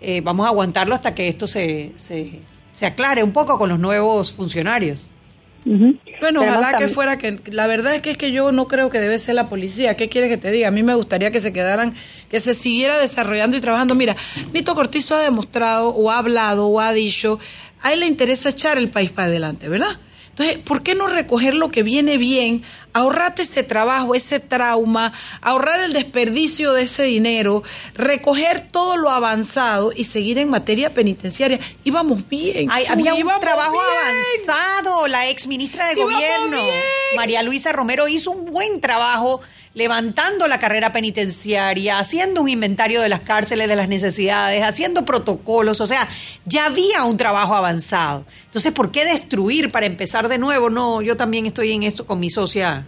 eh, 0.00 0.20
vamos 0.20 0.46
a 0.46 0.50
aguantarlo 0.50 0.94
hasta 0.94 1.14
que 1.14 1.28
esto 1.28 1.46
se, 1.46 1.92
se, 1.96 2.40
se, 2.72 2.86
aclare 2.86 3.22
un 3.22 3.32
poco 3.32 3.58
con 3.58 3.68
los 3.68 3.78
nuevos 3.78 4.32
funcionarios. 4.32 5.10
Bueno, 6.20 6.40
ojalá 6.40 6.74
que 6.78 6.88
fuera 6.88 7.18
que 7.18 7.40
la 7.50 7.66
verdad 7.66 7.94
es 7.94 8.00
que 8.00 8.12
es 8.12 8.16
que 8.16 8.32
yo 8.32 8.52
no 8.52 8.68
creo 8.68 8.88
que 8.88 8.98
debe 9.00 9.18
ser 9.18 9.34
la 9.34 9.48
policía. 9.48 9.96
¿Qué 9.96 10.08
quiere 10.08 10.28
que 10.28 10.38
te 10.38 10.50
diga? 10.50 10.68
A 10.68 10.70
mí 10.70 10.82
me 10.82 10.94
gustaría 10.94 11.30
que 11.30 11.40
se 11.40 11.52
quedaran, 11.52 11.94
que 12.30 12.40
se 12.40 12.54
siguiera 12.54 12.96
desarrollando 12.96 13.56
y 13.56 13.60
trabajando. 13.60 13.94
Mira, 13.94 14.16
Nito 14.52 14.74
Cortizo 14.74 15.14
ha 15.14 15.20
demostrado 15.20 15.90
o 15.90 16.10
ha 16.10 16.18
hablado 16.18 16.68
o 16.68 16.80
ha 16.80 16.92
dicho, 16.92 17.38
a 17.82 17.92
él 17.92 18.00
le 18.00 18.06
interesa 18.06 18.48
echar 18.48 18.78
el 18.78 18.88
país 18.88 19.12
para 19.12 19.28
adelante, 19.28 19.68
¿verdad? 19.68 19.98
Entonces, 20.38 20.62
¿por 20.62 20.84
qué 20.84 20.94
no 20.94 21.08
recoger 21.08 21.54
lo 21.54 21.72
que 21.72 21.82
viene 21.82 22.16
bien, 22.16 22.62
ahorrarte 22.92 23.42
ese 23.42 23.64
trabajo, 23.64 24.14
ese 24.14 24.38
trauma, 24.38 25.12
ahorrar 25.42 25.80
el 25.80 25.92
desperdicio 25.92 26.74
de 26.74 26.82
ese 26.82 27.02
dinero, 27.02 27.64
recoger 27.94 28.60
todo 28.60 28.96
lo 28.96 29.10
avanzado 29.10 29.92
y 29.92 30.04
seguir 30.04 30.38
en 30.38 30.48
materia 30.48 30.94
penitenciaria? 30.94 31.58
Íbamos 31.82 32.28
bien. 32.28 32.70
había 32.70 33.14
un 33.14 33.40
trabajo 33.40 33.80
avanzado. 33.80 35.08
La 35.08 35.28
ex 35.28 35.48
ministra 35.48 35.88
de 35.88 35.96
Gobierno, 35.96 36.62
María 37.16 37.42
Luisa 37.42 37.72
Romero, 37.72 38.06
hizo 38.06 38.30
un 38.30 38.44
buen 38.44 38.80
trabajo 38.80 39.40
levantando 39.78 40.48
la 40.48 40.58
carrera 40.58 40.90
penitenciaria, 40.90 42.00
haciendo 42.00 42.42
un 42.42 42.48
inventario 42.48 43.00
de 43.00 43.08
las 43.08 43.20
cárceles, 43.20 43.68
de 43.68 43.76
las 43.76 43.88
necesidades, 43.88 44.64
haciendo 44.64 45.04
protocolos, 45.04 45.80
o 45.80 45.86
sea, 45.86 46.08
ya 46.44 46.66
había 46.66 47.04
un 47.04 47.16
trabajo 47.16 47.54
avanzado. 47.54 48.26
Entonces, 48.46 48.72
¿por 48.72 48.90
qué 48.90 49.04
destruir 49.04 49.70
para 49.70 49.86
empezar 49.86 50.28
de 50.28 50.36
nuevo? 50.36 50.68
No, 50.68 51.00
yo 51.00 51.16
también 51.16 51.46
estoy 51.46 51.70
en 51.70 51.84
esto 51.84 52.04
con 52.04 52.18
mi 52.18 52.28
socia 52.28 52.86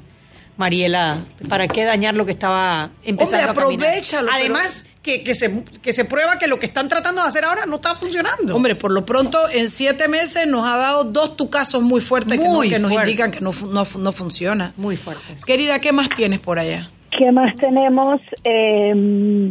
Mariela, 0.61 1.25
¿para 1.49 1.67
qué 1.69 1.85
dañar 1.85 2.15
lo 2.15 2.27
que 2.27 2.33
estaba 2.33 2.91
empezando 3.03 3.51
Hombre, 3.67 3.89
a 3.89 4.35
Además, 4.35 4.85
que, 5.03 5.25
que, 5.25 5.35
se, 5.35 5.65
que 5.83 5.95
se 5.95 6.05
prueba 6.05 6.39
que 6.39 6.49
lo 6.49 6.59
que 6.59 6.67
están 6.67 6.87
tratando 6.87 7.23
de 7.23 7.29
hacer 7.29 7.47
ahora 7.47 7.65
no 7.65 7.77
está 7.77 7.95
funcionando. 7.95 8.55
Hombre, 8.55 8.75
por 8.75 8.93
lo 8.93 9.07
pronto, 9.07 9.49
en 9.51 9.69
siete 9.69 10.07
meses 10.07 10.47
nos 10.47 10.67
ha 10.67 10.77
dado 10.77 11.05
dos 11.05 11.35
tucasos 11.35 11.81
muy 11.83 12.03
fuertes 12.03 12.39
que, 12.39 12.79
nos 12.79 12.93
indican 12.93 13.31
que 13.31 13.41
no, 13.41 13.53
no, 13.73 13.85
no, 13.99 14.13
funciona. 14.13 14.75
Muy 14.77 14.99
fuertes. 14.99 15.47
Querida, 15.47 15.79
¿qué 15.79 15.93
más 15.93 16.11
tienes 16.11 16.41
por 16.41 16.59
allá? 16.59 16.91
¿Qué 17.19 17.33
más 17.33 17.57
tenemos? 17.57 18.21
Eh, 18.45 18.93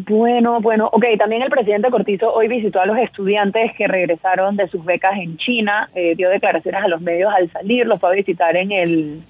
bueno, 0.07 0.61
bueno, 0.61 0.89
ok, 0.93 1.05
también 1.17 1.41
el 1.41 1.49
presidente 1.49 1.89
Cortizo 1.89 2.31
hoy 2.31 2.47
visitó 2.47 2.81
a 2.81 2.85
los 2.85 2.99
estudiantes 2.99 3.71
que 3.75 3.87
regresaron 3.87 4.57
de 4.57 4.67
sus 4.67 4.85
becas 4.85 5.13
en 5.17 5.37
China, 5.37 5.89
eh, 5.95 6.13
dio 6.15 6.29
declaraciones 6.29 6.83
a 6.83 6.87
los 6.87 7.01
medios 7.01 7.33
al 7.35 7.51
salir, 7.51 7.87
los 7.87 7.99
fue 7.99 8.09
a 8.09 8.13
visitar 8.13 8.55
en 8.55 8.71
el 8.71 9.23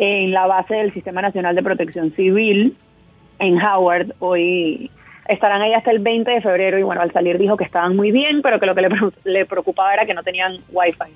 en 0.00 0.32
la 0.32 0.46
base 0.46 0.74
del 0.74 0.94
Sistema 0.94 1.20
Nacional 1.20 1.54
de 1.54 1.62
Protección 1.62 2.10
Civil 2.16 2.74
en 3.38 3.60
Howard. 3.60 4.14
Hoy 4.18 4.90
estarán 5.28 5.60
ahí 5.60 5.74
hasta 5.74 5.90
el 5.90 5.98
20 5.98 6.30
de 6.30 6.40
febrero 6.40 6.78
y 6.78 6.82
bueno, 6.82 7.02
al 7.02 7.12
salir 7.12 7.36
dijo 7.36 7.58
que 7.58 7.64
estaban 7.64 7.94
muy 7.96 8.10
bien, 8.10 8.40
pero 8.42 8.58
que 8.58 8.64
lo 8.64 8.74
que 8.74 8.88
le, 9.24 9.44
preocupaba 9.44 9.92
era 9.92 10.06
que 10.06 10.14
no 10.14 10.22
tenían 10.22 10.56
wifi. 10.70 11.12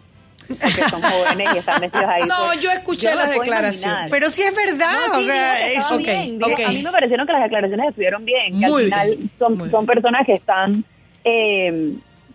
Porque 0.48 0.82
son 0.90 1.00
jóvenes 1.02 1.54
y 1.54 1.58
están 1.58 1.80
metidos 1.80 2.04
ahí. 2.04 2.24
No, 2.28 2.52
yo 2.60 2.70
escuché 2.72 3.14
las 3.14 3.30
declaraciones. 3.30 4.10
Pero 4.10 4.28
sí 4.28 4.42
es 4.42 4.54
verdad, 4.54 5.18
o 5.18 5.22
sea, 5.22 5.66
es 5.70 5.90
okay, 5.90 6.38
A 6.66 6.68
mí 6.68 6.82
me 6.82 6.92
parecieron 6.92 7.26
que 7.26 7.32
las 7.32 7.44
declaraciones 7.44 7.88
estuvieron 7.88 8.22
bien, 8.26 8.60
que 8.60 8.66
al 8.66 8.84
final 8.84 9.18
son, 9.38 9.70
son 9.70 9.86
personas 9.86 10.26
que 10.26 10.34
están, 10.34 10.84
eh, 11.24 11.94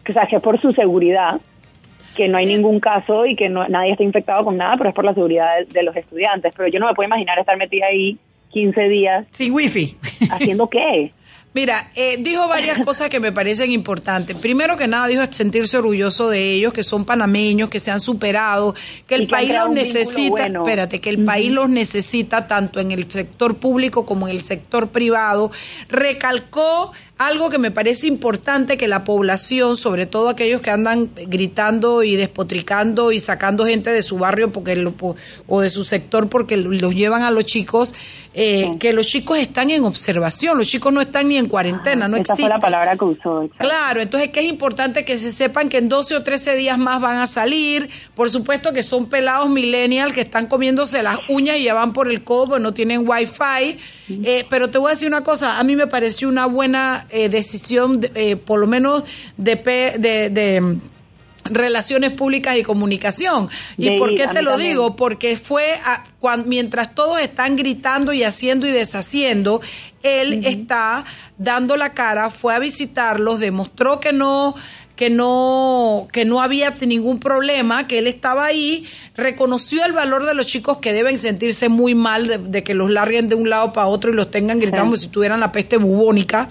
o 0.10 0.14
sea, 0.14 0.26
que 0.26 0.38
es 0.38 0.42
por 0.42 0.60
su 0.60 0.74
seguridad, 0.74 1.40
que 2.20 2.28
no 2.28 2.38
hay 2.38 2.46
ningún 2.46 2.82
caso 2.82 3.26
y 3.26 3.34
que 3.38 3.48
no, 3.48 3.66
nadie 3.70 3.94
está 3.94 4.04
infectado 4.04 4.44
con 4.44 4.58
nada, 4.58 4.76
pero 4.78 4.90
es 4.90 4.96
por 4.96 5.06
la 5.06 5.14
seguridad 5.14 5.66
de, 5.66 5.84
los 5.84 5.96
estudiantes. 5.96 6.54
Pero 6.54 6.68
yo 6.68 6.78
no 6.78 6.88
me 6.88 6.94
puedo 6.94 7.08
imaginar 7.08 7.40
estar 7.40 7.56
metida 7.56 7.86
ahí 7.86 8.18
15 8.50 8.82
días. 8.90 9.26
Sin 9.32 9.54
wifi. 9.54 9.96
¿Haciendo 10.30 10.68
qué? 10.70 11.14
Mira, 11.54 11.90
eh, 11.96 12.18
dijo 12.20 12.48
varias 12.50 12.78
cosas 12.80 13.10
que 13.10 13.22
me 13.22 13.32
parecen 13.32 13.72
importantes. 13.72 14.38
Primero 14.38 14.76
que 14.76 14.88
nada, 14.88 15.08
dijo 15.08 15.24
sentirse 15.32 15.78
orgulloso 15.78 16.28
de 16.28 16.56
ellos, 16.56 16.74
que 16.74 16.84
son 16.84 17.06
panameños, 17.06 17.70
que 17.70 17.80
se 17.80 17.90
han 17.90 18.02
superado, 18.02 18.76
que 19.08 19.16
el 19.16 19.28
país 19.28 19.50
los 19.50 19.70
necesita. 19.72 20.46
Espérate, 20.46 21.00
que 21.00 21.10
el 21.10 21.24
país 21.24 21.52
los 21.52 21.70
necesita 21.70 22.48
tanto 22.48 22.82
en 22.82 22.92
el 22.92 23.10
sector 23.10 23.56
público 23.58 24.06
como 24.06 24.28
en 24.28 24.36
el 24.36 24.42
sector 24.42 24.90
privado. 24.90 25.52
Recalcó 25.88 26.92
algo 27.20 27.50
que 27.50 27.60
me 27.60 27.70
parece 27.70 28.08
importante 28.08 28.78
que 28.78 28.88
la 28.88 29.04
población, 29.04 29.76
sobre 29.76 30.06
todo 30.06 30.30
aquellos 30.30 30.62
que 30.62 30.72
andan 30.72 31.10
gritando 31.28 32.02
y 32.02 32.16
despotricando 32.16 33.12
y 33.12 33.20
sacando 33.20 33.66
gente 33.66 33.92
de 33.92 34.02
su 34.02 34.18
barrio 34.18 34.54
porque 34.54 34.82
o 35.46 35.60
de 35.60 35.70
su 35.70 35.84
sector 35.84 36.30
porque 36.30 36.56
los 36.56 36.96
llevan 36.96 37.24
a 37.24 37.30
los 37.30 37.44
chicos, 37.44 37.94
eh, 38.34 38.72
que 38.80 38.94
los 38.94 39.06
chicos 39.08 39.38
están 39.38 39.70
en 39.70 39.84
observación, 39.84 40.58
los 40.58 40.68
chicos 40.68 40.94
no 40.94 41.02
están 41.02 41.28
ni 41.28 41.38
en 41.38 41.48
cuarentena, 41.48 42.08
no 42.08 42.16
esa 42.16 42.38
fue 42.38 42.48
la 42.48 42.58
palabra 42.58 42.96
que 42.96 43.04
usó. 43.04 43.50
Claro, 43.58 44.00
entonces 44.00 44.30
que 44.30 44.40
es 44.40 44.46
importante 44.46 45.04
que 45.04 45.18
se 45.18 45.32
sepan 45.32 45.68
que 45.68 45.80
en 45.80 45.90
12 45.90 46.16
o 46.16 46.24
13 46.24 46.56
días 46.56 46.78
más 46.78 47.02
van 47.02 47.18
a 47.18 47.28
salir, 47.28 47.90
por 48.16 48.30
supuesto 48.30 48.72
que 48.72 48.82
son 48.82 49.10
pelados 49.10 49.50
millennials 49.50 50.14
que 50.14 50.22
están 50.22 50.48
comiéndose 50.48 51.04
las 51.04 51.18
uñas 51.28 51.58
y 51.58 51.66
ya 51.66 51.74
van 51.74 51.92
por 51.92 52.10
el 52.10 52.24
cobo, 52.24 52.60
no 52.60 52.74
tienen 52.74 53.06
wifi, 53.06 53.78
eh, 54.08 54.46
pero 54.50 54.70
te 54.70 54.78
voy 54.78 54.92
a 54.92 54.94
decir 54.94 55.10
una 55.10 55.24
cosa, 55.24 55.60
a 55.60 55.64
mí 55.66 55.76
me 55.76 55.88
pareció 55.88 56.30
una 56.30 56.46
buena 56.46 57.08
eh, 57.12 57.30
decisión, 57.30 58.00
eh, 58.16 58.36
por 58.36 58.60
lo 58.60 58.68
menos 58.68 59.04
de, 59.38 59.56
de, 59.56 60.62
mm, 60.62 60.82
relaciones 61.46 62.12
públicas 62.12 62.58
y 62.58 62.64
comunicación. 62.64 63.50
¿Y 63.78 63.98
por 63.98 64.14
qué 64.16 64.28
te 64.28 64.42
lo 64.42 64.58
digo? 64.58 64.96
Porque 64.96 65.38
fue 65.38 65.80
mientras 66.46 66.94
todos 66.94 67.20
están 67.20 67.56
gritando 67.56 68.14
y 68.14 68.24
haciendo 68.24 68.68
y 68.68 68.72
deshaciendo, 68.72 69.62
él 70.04 70.46
está 70.46 71.06
dando 71.38 71.78
la 71.78 71.94
cara, 71.94 72.30
fue 72.30 72.54
a 72.54 72.60
visitarlos, 72.60 73.40
demostró 73.40 74.00
que 74.00 74.14
no 74.14 74.56
que 75.00 75.10
no 75.10 76.10
que 76.12 76.26
no 76.26 76.42
había 76.42 76.72
ningún 76.82 77.22
problema, 77.22 77.88
que 77.88 78.00
él 78.00 78.08
estaba 78.08 78.44
ahí, 78.44 78.86
reconoció 79.16 79.86
el 79.86 79.94
valor 79.94 80.26
de 80.26 80.34
los 80.34 80.46
chicos 80.46 80.80
que 80.80 80.92
deben 80.92 81.18
sentirse 81.18 81.70
muy 81.70 81.96
mal 81.96 82.52
de, 82.52 82.64
que 82.66 82.74
los 82.74 82.92
larguen 82.92 83.30
de 83.30 83.36
un 83.36 83.50
lado 83.50 83.72
para 83.72 83.88
otro 83.88 84.12
y 84.12 84.16
los 84.16 84.30
tengan 84.30 84.60
gritando 84.60 84.88
como 84.88 84.98
si 84.98 85.08
tuvieran 85.08 85.40
la 85.40 85.54
peste 85.54 85.78
bubónica 85.78 86.50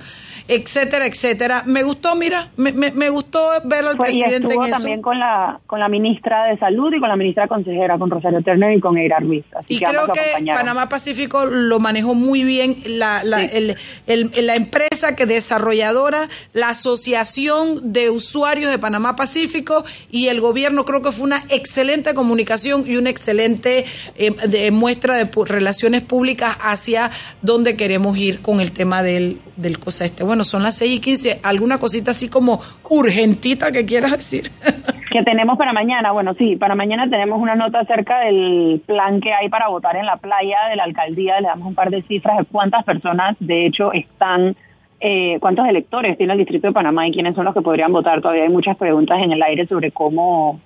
etcétera, 0.49 1.07
etcétera. 1.07 1.63
Me 1.67 1.83
gustó, 1.83 2.17
mira, 2.17 2.49
me, 2.57 2.73
me, 2.73 3.11
gustó 3.11 3.51
ver 3.65 3.85
al 3.85 3.99
presidente 3.99 4.55
y 4.55 4.71
también 4.71 5.03
con 5.03 5.19
la 5.19 5.61
con 5.67 5.79
la 5.79 5.89
ministra 5.89 6.47
de 6.47 6.59
Salud 6.59 6.93
y 6.93 6.99
con 6.99 7.09
la 7.09 7.17
ministra 7.17 7.47
consejera, 7.47 7.99
con 7.99 8.11
Rosario 8.11 8.43
Turner 8.43 8.77
y 8.77 8.81
con 8.81 8.97
Eira 8.97 9.19
Ruiz. 9.21 9.45
y 9.69 9.79
creo 9.79 10.07
que 10.13 10.51
Panamá 10.51 10.89
Pacífico 10.89 11.45
lo 11.45 11.79
manejó 11.79 12.15
muy 12.15 12.45
bien 12.45 12.77
la, 12.87 13.23
la, 13.25 13.45
el, 13.45 13.77
la 14.07 14.57
empresa 14.57 15.15
que 15.15 15.27
desarrolladora, 15.27 16.29
la 16.55 16.71
Asociación 16.71 17.93
de 17.93 18.09
Usuarios 18.09 18.71
de 18.71 18.79
Panamá 18.79 19.17
Pacífico 19.17 19.85
y 20.11 20.29
el 20.29 20.41
gobierno. 20.41 20.85
Creo 20.85 21.03
que 21.03 21.13
fue 21.13 21.25
una 21.25 21.45
excelente 21.51 22.15
comunicación 22.15 22.85
y 22.87 22.97
una 22.97 23.11
excelente 23.11 23.85
eh, 24.17 24.71
muestra 24.71 25.17
de 25.17 25.29
relaciones 25.45 26.03
públicas 26.03 26.57
hacia 26.61 27.11
dónde 27.43 27.77
queremos 27.77 28.17
ir 28.17 28.41
con 28.41 28.61
el 28.61 28.73
tema 28.73 29.03
del, 29.03 29.41
del 29.57 29.79
cosa 29.79 30.05
este. 30.05 30.25
Bueno, 30.25 30.38
son 30.45 30.63
las 30.63 30.77
6 30.77 30.97
y 30.97 31.01
15. 31.01 31.41
¿Alguna 31.43 31.79
cosita 31.79 32.13
así 32.13 32.29
como 32.29 32.61
urgentita 32.89 33.73
que 33.73 33.85
quieras 33.85 34.13
decir? 34.13 34.51
que 35.11 35.23
tenemos 35.23 35.59
para 35.59 35.73
mañana. 35.73 36.13
Bueno, 36.13 36.35
sí, 36.35 36.57
para 36.57 36.75
mañana 36.75 37.09
tenemos 37.09 37.41
una 37.41 37.55
nota 37.55 37.81
acerca 37.81 38.21
del 38.21 38.83
plan 38.87 39.21
que 39.21 39.33
hay 39.33 39.49
para 39.49 39.69
votar 39.69 39.97
en 39.97 40.07
la 40.07 40.17
playa 40.17 40.59
de 40.71 40.77
la 40.77 40.85
alcaldía. 40.85 41.41
Le 41.41 41.49
damos 41.49 41.69
un 41.69 41.75
par 41.75 41.91
de 41.91 42.03
cifras 42.03 42.39
de 42.39 42.45
cuántas 42.45 42.85
personas, 42.85 43.37
de 43.41 43.67
hecho, 43.67 43.93
están, 43.93 44.57
eh, 45.01 45.39
cuántos 45.41 45.67
electores 45.67 46.17
tiene 46.19 46.33
el 46.35 46.39
Distrito 46.39 46.69
de 46.69 46.73
Panamá 46.73 47.07
y 47.07 47.13
quiénes 47.13 47.35
son 47.35 47.45
los 47.45 47.55
que 47.55 47.63
podrían 47.63 47.93
votar. 47.93 48.21
Todavía 48.21 48.45
hay 48.45 48.51
muchas 48.51 48.77
preguntas 48.77 49.19
en 49.23 49.33
el 49.33 49.43
aire 49.43 49.67
sobre 49.67 49.91
cómo 49.91 50.61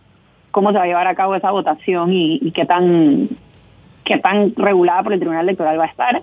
cómo 0.53 0.71
se 0.71 0.79
va 0.79 0.85
a 0.85 0.87
llevar 0.87 1.09
a 1.09 1.15
cabo 1.17 1.35
esa 1.35 1.51
votación 1.51 2.13
y, 2.13 2.53
qué 2.53 2.65
tan 2.65 3.29
qué 4.05 4.19
tan 4.19 4.55
regulada 4.55 5.03
por 5.03 5.13
el 5.13 5.19
Tribunal 5.19 5.45
Electoral 5.45 5.81
va 5.81 5.85
a 5.85 5.89
estar. 5.89 6.23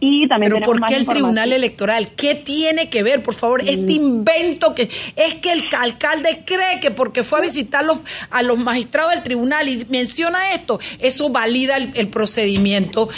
Y 0.00 0.28
también 0.28 0.52
Pero 0.52 0.64
¿por 0.64 0.84
qué 0.84 0.96
el 0.96 1.06
Tribunal 1.06 1.52
Electoral? 1.52 2.08
¿Qué 2.16 2.34
tiene 2.34 2.90
que 2.90 3.02
ver, 3.02 3.22
por 3.22 3.34
favor, 3.34 3.62
este 3.62 3.92
invento 3.92 4.74
que 4.74 4.82
es 4.82 5.34
que 5.36 5.52
el 5.52 5.64
alcalde 5.76 6.42
cree 6.44 6.80
que 6.80 6.90
porque 6.90 7.22
fue 7.22 7.38
a 7.38 7.42
visitar 7.42 7.84
a 8.30 8.42
los 8.42 8.58
magistrados 8.58 9.12
del 9.12 9.22
tribunal 9.22 9.68
y 9.68 9.86
menciona 9.88 10.52
esto, 10.52 10.78
eso 10.98 11.30
valida 11.30 11.76
el, 11.76 12.08
procedimiento? 12.08 13.08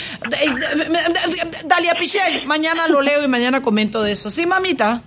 Dalia 1.65 1.95
Pichel, 1.95 2.45
mañana 2.45 2.87
lo 2.87 3.01
leo 3.01 3.23
y 3.23 3.27
mañana 3.27 3.61
comento 3.61 4.01
de 4.01 4.13
eso. 4.13 4.29
¿Sí, 4.29 4.45
mamita? 4.45 5.01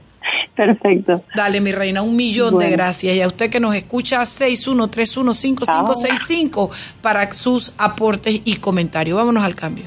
Perfecto. 0.54 1.24
Dale, 1.34 1.60
mi 1.60 1.72
reina, 1.72 2.02
un 2.02 2.14
millón 2.16 2.58
de 2.58 2.68
gracias. 2.70 3.16
Y 3.16 3.22
a 3.22 3.26
usted 3.26 3.48
que 3.48 3.60
nos 3.60 3.74
escucha, 3.74 4.20
61315565 4.20 6.68
para 7.00 7.32
sus 7.32 7.72
aportes 7.78 8.42
y 8.44 8.56
comentarios. 8.56 9.16
Vámonos 9.16 9.42
al 9.42 9.54
cambio. 9.54 9.86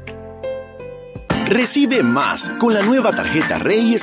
Recibe 1.51 2.01
más 2.01 2.49
con 2.59 2.73
la 2.73 2.81
nueva 2.81 3.11
tarjeta 3.11 3.59
Rey 3.59 3.93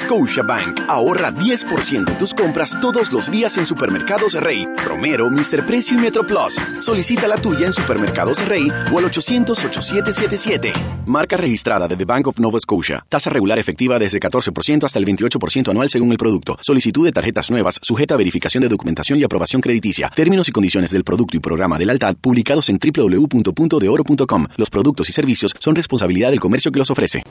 Bank. 0.47 0.81
Ahorra 0.87 1.33
10% 1.33 2.11
en 2.11 2.19
tus 2.19 2.35
compras 2.35 2.77
todos 2.79 3.11
los 3.11 3.31
días 3.31 3.57
en 3.57 3.65
Supermercados 3.65 4.35
Rey, 4.35 4.67
Romero, 4.85 5.31
Mr. 5.31 5.65
Precio 5.65 5.97
y 5.97 6.01
Metro 6.03 6.27
Plus. 6.27 6.57
Solicita 6.81 7.27
la 7.27 7.39
tuya 7.39 7.65
en 7.65 7.73
Supermercados 7.73 8.47
Rey 8.47 8.69
o 8.93 8.99
al 8.99 9.07
800-8777. 9.07 10.73
Marca 11.07 11.39
registrada 11.39 11.89
de 11.89 11.97
The 11.97 12.05
Bank 12.05 12.27
of 12.27 12.39
Nova 12.39 12.61
Scotia. 12.61 13.07
Tasa 13.09 13.31
regular 13.31 13.59
efectiva 13.59 13.99
desde 13.99 14.21
14% 14.21 14.85
hasta 14.85 14.99
el 14.99 15.07
28% 15.07 15.71
anual 15.71 15.89
según 15.89 16.13
el 16.13 16.19
producto. 16.19 16.59
Solicitud 16.61 17.07
de 17.07 17.13
tarjetas 17.13 17.51
nuevas 17.51 17.79
sujeta 17.81 18.13
a 18.13 18.19
verificación 18.19 18.61
de 18.61 18.69
documentación 18.69 19.19
y 19.21 19.25
aprobación 19.25 19.63
crediticia. 19.63 20.11
Términos 20.11 20.51
y 20.51 20.53
condiciones 20.53 20.91
del 20.91 21.03
producto 21.03 21.39
y 21.39 21.41
programa 21.41 21.79
de 21.79 21.87
lealtad 21.87 22.15
publicados 22.21 22.69
en 22.69 22.79
www.puntodeoro.com. 22.79 24.49
Los 24.59 24.69
productos 24.69 25.09
y 25.09 25.15
servicios 25.15 25.55
son 25.59 25.75
responsabilidad 25.75 26.31
del 26.31 26.41
comercio 26.41 26.71
que 26.71 26.79
los 26.79 26.91
ofrece. 26.91 27.25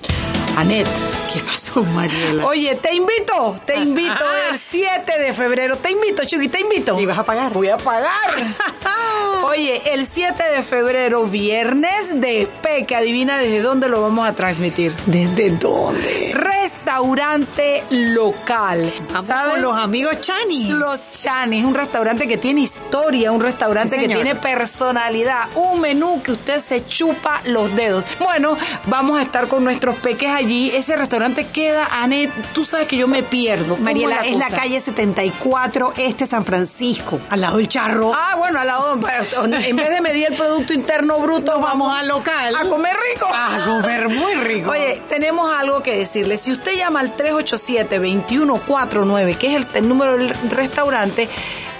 Anet, 0.57 0.87
¿qué 1.31 1.39
pasó, 1.41 1.84
Mariela? 1.84 2.43
Oye, 2.45 2.73
te 2.75 2.95
invito, 2.95 3.55
te 3.63 3.75
invito 3.75 4.25
ah. 4.25 4.49
el 4.51 4.58
7 4.58 5.19
de 5.19 5.32
febrero. 5.32 5.77
Te 5.77 5.91
invito, 5.91 6.23
Chugi, 6.25 6.49
te 6.49 6.62
invito. 6.62 6.99
¿Y 6.99 7.05
vas 7.05 7.19
a 7.19 7.23
pagar? 7.23 7.53
Voy 7.53 7.69
a 7.69 7.77
pagar. 7.77 8.10
Oye, 9.45 9.93
el 9.93 10.05
7 10.05 10.43
de 10.55 10.63
febrero, 10.63 11.25
viernes 11.25 12.19
de 12.19 12.47
Peque, 12.62 12.95
adivina 12.95 13.38
desde 13.38 13.62
dónde 13.62 13.88
lo 13.88 14.01
vamos 14.01 14.27
a 14.27 14.34
transmitir. 14.34 14.93
¿Desde 15.05 15.51
dónde? 15.51 16.34
Restaurante 16.34 17.84
local. 17.89 18.91
¿Sabes? 19.21 19.62
los 19.62 19.75
amigos 19.75 20.21
Chanis. 20.21 20.69
Los 20.69 21.21
Chanis, 21.21 21.63
un 21.63 21.75
restaurante 21.75 22.27
que 22.27 22.38
tiene 22.38 22.62
historia, 22.62 23.32
un 23.32 23.41
restaurante 23.41 23.97
que 23.99 24.08
tiene 24.08 24.36
personalidad, 24.36 25.45
un 25.55 25.82
menú 25.82 26.21
que 26.23 26.32
usted 26.32 26.60
se 26.60 26.86
chupa 26.86 27.41
los 27.45 27.75
dedos. 27.75 28.05
Bueno, 28.19 28.58
vamos 28.88 29.19
a 29.19 29.21
estar 29.21 29.47
con 29.47 29.63
nuestros 29.63 29.96
peques 29.97 30.29
allí. 30.29 30.71
Ese 30.73 30.95
restaurante 30.95 31.45
queda, 31.45 31.88
Anet, 32.01 32.31
tú 32.53 32.63
sabes 32.63 32.88
que 32.88 32.95
yo 32.97 33.07
me 33.07 33.23
pierdo. 33.23 33.77
Mariela, 33.77 34.25
es 34.25 34.38
la, 34.38 34.49
calle 34.49 34.79
74, 34.79 35.93
este 35.97 36.25
San 36.25 36.45
Francisco, 36.45 37.19
al 37.29 37.41
lado 37.41 37.57
del 37.57 37.67
charro. 37.67 38.13
Ah, 38.13 38.36
bueno, 38.38 38.60
al 38.60 38.67
lado, 38.67 38.93
en 38.93 39.01
vez 39.75 39.89
de 39.89 40.01
medir 40.01 40.27
el 40.29 40.36
Producto 40.36 40.73
Interno 40.73 41.19
Bruto, 41.19 41.60
vamos, 41.60 41.97
al 41.97 42.07
local. 42.07 42.55
A 42.55 42.63
comer 42.63 42.95
rico. 43.13 43.27
A 43.31 43.65
comer 43.65 44.10
muy 44.10 44.33
rico. 44.36 44.71
Oye, 44.71 45.01
tenemos 45.10 45.51
algo 45.51 45.83
que 45.83 45.97
decirle. 45.97 46.38
Si 46.38 46.51
usted 46.51 46.75
llama 46.75 47.01
al 47.01 47.15
387-2149, 47.15 49.38
que 49.38 49.55
es 49.55 49.65
el 49.75 49.88
número 49.88 50.17
del 50.17 50.29
restaurante, 50.51 51.29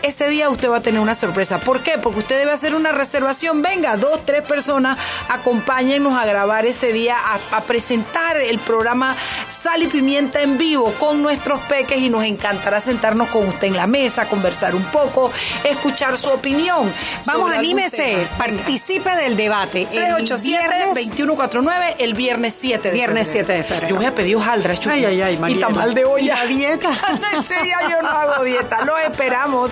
ese 0.02 0.30
día 0.30 0.50
usted 0.50 0.70
va 0.70 0.78
a 0.78 0.82
tener 0.82 1.00
una 1.00 1.16
sorpresa. 1.16 1.60
¿Por 1.60 1.82
qué? 1.82 1.98
Porque 1.98 2.20
usted 2.20 2.38
debe 2.38 2.52
hacer 2.52 2.76
una 2.76 2.92
reservación. 2.92 3.62
Venga, 3.62 3.98
dos, 3.98 4.26
tres 4.26 4.44
personas, 4.44 4.98
acompáñennos 5.30 6.18
a 6.18 6.26
grabar 6.26 6.66
ese 6.66 6.94
día, 6.94 7.18
a, 7.52 7.62
presentar 7.62 8.38
el 8.38 8.60
programa 8.60 9.16
Sal 9.50 9.84
y 9.84 9.88
Pimienta 9.88 10.42
en 10.42 10.58
vivo 10.58 10.94
con 11.00 11.22
nuestros 11.22 11.60
peques 11.62 12.00
y 12.00 12.10
nos 12.10 12.24
encantará 12.24 12.80
sentarnos 12.80 13.30
con 13.30 13.48
usted 13.48 13.68
en 13.68 13.76
la 13.76 13.88
mesa, 13.88 14.30
conversar 14.30 14.76
un 14.76 14.86
poco, 14.86 15.32
escuchar 15.64 16.18
su 16.18 16.30
opinión. 16.30 16.94
Vamos, 17.26 17.52
anímese, 17.52 18.28
participe 18.38 19.16
del 19.16 19.36
debate. 19.36 19.88
387-2149 19.92 21.96
el 22.00 22.14
viernes 22.14 22.58
7 22.60 22.90
de 22.90 22.94
Viernes 22.94 23.30
7 23.32 23.52
de 23.52 23.64
febrero. 23.64 23.90
Yo 23.90 23.96
voy 23.96 24.06
a 24.06 24.16
pedir 24.16 24.36
hojaldra, 24.38 24.76
Ay, 24.90 25.06
ay, 25.06 25.22
ay, 25.22 25.40
Y 25.50 25.56
tamal 25.56 25.94
de 25.94 26.06
olla. 26.06 26.46
¿Y 26.46 26.56
dieta? 26.56 26.92
ese 27.40 27.62
día 27.64 27.78
yo 27.90 28.02
no 28.02 28.10
hago 28.10 28.44
dieta. 28.44 28.86
Lo 28.86 28.98
esperamos. 28.98 29.72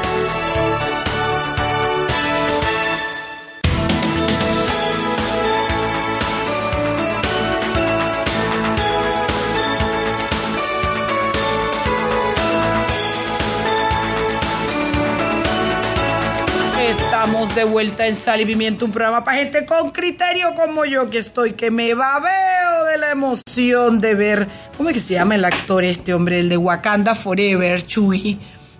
De 17.31 17.63
vuelta 17.63 18.07
en 18.07 18.15
Sal 18.15 18.41
y 18.41 18.45
Pimiento, 18.45 18.83
un 18.83 18.91
programa 18.91 19.23
para 19.23 19.37
gente 19.37 19.65
con 19.65 19.91
criterio 19.91 20.53
como 20.53 20.83
yo 20.83 21.09
que 21.09 21.17
estoy, 21.17 21.53
que 21.53 21.71
me 21.71 21.93
babeo 21.93 22.85
de 22.91 22.97
la 22.97 23.11
emoción 23.11 24.01
de 24.01 24.15
ver, 24.15 24.47
¿cómo 24.75 24.89
es 24.89 24.95
que 24.95 25.01
se 25.01 25.13
llama 25.13 25.35
el 25.35 25.45
actor 25.45 25.83
este 25.85 26.13
hombre, 26.13 26.41
el 26.41 26.49
de 26.49 26.57
Wakanda 26.57 27.15
Forever, 27.15 27.87
Chuy? 27.87 28.37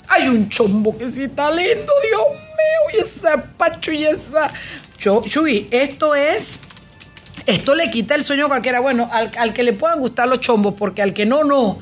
Hay 0.09 0.27
un 0.27 0.49
chombo 0.49 0.97
que 0.97 1.09
sí 1.09 1.23
está 1.23 1.49
lindo, 1.49 1.91
Dios 2.03 2.27
mío, 2.29 2.99
y 2.99 3.05
ese 3.05 3.37
pacho 3.57 3.91
y 3.93 4.03
esa... 4.03 4.51
Chuy, 4.99 5.67
esto 5.71 6.13
es... 6.13 6.59
Esto 7.45 7.73
le 7.73 7.89
quita 7.89 8.15
el 8.15 8.23
sueño 8.25 8.45
a 8.45 8.49
cualquiera. 8.49 8.81
Bueno, 8.81 9.09
al, 9.11 9.31
al 9.37 9.53
que 9.53 9.63
le 9.63 9.73
puedan 9.73 9.99
gustar 9.99 10.27
los 10.27 10.41
chombos, 10.41 10.75
porque 10.77 11.01
al 11.01 11.13
que 11.13 11.25
no, 11.25 11.43
no 11.43 11.79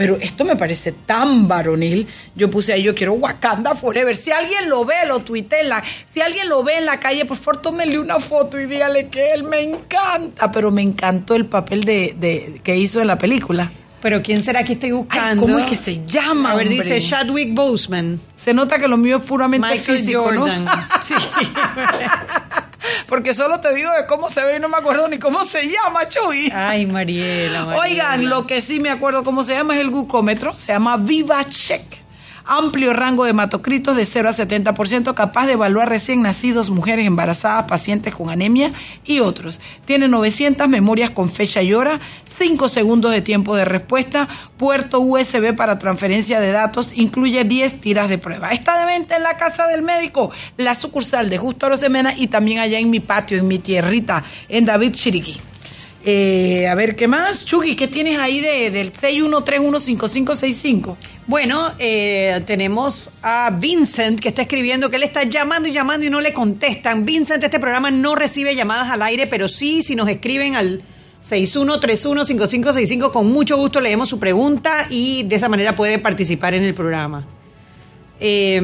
pero 0.00 0.16
esto 0.18 0.46
me 0.46 0.56
parece 0.56 0.92
tan 0.92 1.46
varonil. 1.46 2.08
Yo 2.34 2.50
puse 2.50 2.72
ahí, 2.72 2.82
yo 2.82 2.94
quiero 2.94 3.12
Wakanda 3.12 3.74
Forever. 3.74 4.16
Si 4.16 4.32
alguien 4.32 4.70
lo 4.70 4.86
ve, 4.86 4.94
lo 5.06 5.18
tuitela. 5.18 5.82
Si 6.06 6.22
alguien 6.22 6.48
lo 6.48 6.64
ve 6.64 6.78
en 6.78 6.86
la 6.86 6.98
calle, 6.98 7.26
por 7.26 7.36
favor, 7.36 7.60
tómele 7.60 7.98
una 7.98 8.18
foto 8.18 8.58
y 8.58 8.64
dígale 8.64 9.08
que 9.08 9.32
él 9.32 9.42
me 9.42 9.60
encanta. 9.60 10.50
Pero 10.50 10.70
me 10.70 10.80
encantó 10.80 11.34
el 11.34 11.44
papel 11.44 11.84
de, 11.84 12.62
que 12.64 12.78
hizo 12.78 13.02
en 13.02 13.08
la 13.08 13.18
película. 13.18 13.70
Pero 14.00 14.22
¿quién 14.22 14.40
será 14.40 14.64
que 14.64 14.72
estoy 14.72 14.92
buscando? 14.92 15.42
¿Cómo 15.42 15.58
es 15.58 15.66
que 15.66 15.76
se 15.76 16.02
llama? 16.06 16.52
A 16.52 16.54
ver, 16.54 16.68
hombre? 16.68 16.82
dice 16.82 17.06
Chadwick 17.06 17.52
Boseman. 17.52 18.18
Se 18.36 18.54
nota 18.54 18.78
que 18.78 18.88
lo 18.88 18.96
mío 18.96 19.18
es 19.18 19.24
puramente 19.24 19.68
Michael 19.68 19.98
físico, 19.98 20.32
¿no? 20.32 20.40
Jordan. 20.40 20.66
Sí. 21.02 21.14
Porque 23.06 23.34
solo 23.34 23.60
te 23.60 23.74
digo 23.74 23.90
de 23.92 24.06
cómo 24.06 24.28
se 24.28 24.44
ve 24.44 24.56
y 24.56 24.60
no 24.60 24.68
me 24.68 24.78
acuerdo 24.78 25.08
ni 25.08 25.18
cómo 25.18 25.44
se 25.44 25.68
llama, 25.68 26.08
Chuy. 26.08 26.50
Ay, 26.54 26.86
Mariela, 26.86 27.64
Mariela. 27.64 27.80
Oigan, 27.80 28.28
lo 28.28 28.46
que 28.46 28.60
sí 28.60 28.80
me 28.80 28.90
acuerdo 28.90 29.22
cómo 29.22 29.42
se 29.42 29.54
llama 29.54 29.74
es 29.74 29.80
el 29.80 29.90
glucómetro, 29.90 30.58
se 30.58 30.72
llama 30.72 30.96
VivaCheck. 30.96 31.99
Amplio 32.52 32.92
rango 32.92 33.22
de 33.22 33.30
hematocritos 33.30 33.94
de 33.94 34.04
0 34.04 34.28
a 34.28 34.32
70%, 34.32 35.14
capaz 35.14 35.46
de 35.46 35.52
evaluar 35.52 35.88
recién 35.88 36.20
nacidos, 36.20 36.68
mujeres 36.68 37.06
embarazadas, 37.06 37.66
pacientes 37.66 38.12
con 38.12 38.28
anemia 38.28 38.72
y 39.04 39.20
otros. 39.20 39.60
Tiene 39.84 40.08
900 40.08 40.68
memorias 40.68 41.10
con 41.10 41.30
fecha 41.30 41.62
y 41.62 41.74
hora, 41.74 42.00
5 42.26 42.66
segundos 42.66 43.12
de 43.12 43.20
tiempo 43.20 43.54
de 43.54 43.64
respuesta, 43.64 44.26
puerto 44.56 44.98
USB 44.98 45.54
para 45.54 45.78
transferencia 45.78 46.40
de 46.40 46.50
datos, 46.50 46.92
incluye 46.96 47.44
10 47.44 47.80
tiras 47.80 48.08
de 48.08 48.18
prueba. 48.18 48.50
Está 48.50 48.80
de 48.80 48.86
venta 48.86 49.16
en 49.16 49.22
la 49.22 49.36
casa 49.36 49.68
del 49.68 49.82
médico, 49.82 50.32
la 50.56 50.74
sucursal 50.74 51.30
de 51.30 51.38
Justo 51.38 51.66
Arosemena 51.66 52.14
y 52.16 52.26
también 52.26 52.58
allá 52.58 52.80
en 52.80 52.90
mi 52.90 52.98
patio, 52.98 53.38
en 53.38 53.46
mi 53.46 53.60
tierrita, 53.60 54.24
en 54.48 54.64
David 54.64 54.90
Chiriquí. 54.90 55.40
Eh, 56.02 56.66
a 56.66 56.74
ver, 56.74 56.96
¿qué 56.96 57.08
más? 57.08 57.44
Chugi, 57.44 57.76
¿qué 57.76 57.86
tienes 57.86 58.18
ahí 58.18 58.40
de, 58.40 58.70
del 58.70 58.90
61315565? 58.92 60.96
Bueno, 61.26 61.72
eh, 61.78 62.40
tenemos 62.46 63.10
a 63.22 63.50
Vincent 63.50 64.18
que 64.18 64.30
está 64.30 64.40
escribiendo 64.42 64.88
que 64.88 64.96
él 64.96 65.02
está 65.02 65.24
llamando 65.24 65.68
y 65.68 65.72
llamando 65.72 66.06
y 66.06 66.10
no 66.10 66.22
le 66.22 66.32
contestan. 66.32 67.04
Vincent, 67.04 67.44
este 67.44 67.60
programa 67.60 67.90
no 67.90 68.14
recibe 68.14 68.54
llamadas 68.54 68.88
al 68.88 69.02
aire, 69.02 69.26
pero 69.26 69.46
sí, 69.46 69.82
si 69.82 69.94
nos 69.94 70.08
escriben 70.08 70.56
al 70.56 70.80
61315565, 71.22 73.12
con 73.12 73.30
mucho 73.30 73.58
gusto 73.58 73.78
leemos 73.78 74.08
su 74.08 74.18
pregunta 74.18 74.86
y 74.88 75.24
de 75.24 75.36
esa 75.36 75.50
manera 75.50 75.74
puede 75.74 75.98
participar 75.98 76.54
en 76.54 76.64
el 76.64 76.72
programa. 76.72 77.26
Eh, 78.20 78.58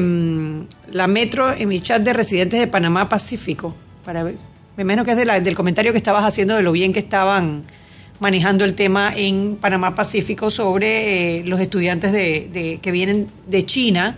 la 0.91 1.05
Metro 1.05 1.53
en 1.53 1.69
mi 1.69 1.81
chat 1.81 2.01
de 2.01 2.13
residentes 2.13 2.59
de 2.59 2.65
Panamá 2.65 3.07
Pacífico, 3.09 3.75
para 4.03 4.23
ver, 4.23 4.46
me 4.77 4.83
imagino 4.83 5.03
que 5.03 5.11
es 5.11 5.17
de 5.17 5.25
la- 5.25 5.39
del 5.41 5.55
comentario 5.55 5.91
que 5.91 5.97
estabas 5.97 6.23
haciendo 6.23 6.55
de 6.55 6.61
lo 6.63 6.71
bien 6.71 6.93
que 6.93 6.99
estaban 6.99 7.63
manejando 8.19 8.63
el 8.65 8.73
tema 8.73 9.11
en 9.15 9.57
Panamá 9.57 9.93
Pacífico 9.95 10.49
sobre 10.49 11.39
eh, 11.39 11.43
los 11.45 11.59
estudiantes 11.59 12.11
de, 12.11 12.49
de- 12.51 12.79
que 12.81 12.91
vienen 12.91 13.27
de 13.47 13.65
China 13.65 14.17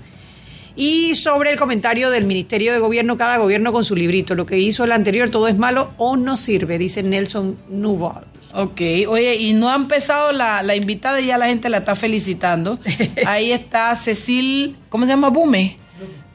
y 0.76 1.16
sobre 1.16 1.52
el 1.52 1.60
comentario 1.60 2.10
del 2.10 2.24
Ministerio 2.26 2.72
de 2.72 2.80
Gobierno, 2.80 3.18
cada 3.18 3.36
gobierno 3.38 3.74
con 3.74 3.84
su 3.84 3.96
librito. 3.96 4.36
Lo 4.36 4.46
que 4.46 4.58
hizo 4.58 4.86
el 4.86 4.94
anterior, 4.94 5.30
todo 5.30 5.48
es 5.50 5.58
malo 5.58 5.92
o 5.98 6.16
no 6.16 6.38
sirve, 6.38 6.78
dice 6.78 7.04
Nelson 7.04 7.58
Nuval. 7.70 8.26
Ok, 8.54 8.80
oye, 9.10 9.36
y 9.36 9.54
no 9.54 9.70
ha 9.70 9.76
empezado 9.76 10.32
la, 10.32 10.64
la 10.64 10.76
invitada 10.76 11.20
y 11.20 11.28
ya 11.28 11.38
la 11.38 11.48
gente 11.48 11.68
la 11.70 11.80
está 11.80 11.96
felicitando. 11.96 12.80
Ahí 13.26 13.52
está 13.52 13.94
Cecil, 13.96 14.78
¿cómo 14.90 15.06
se 15.06 15.12
llama? 15.12 15.30
Bume. 15.30 15.78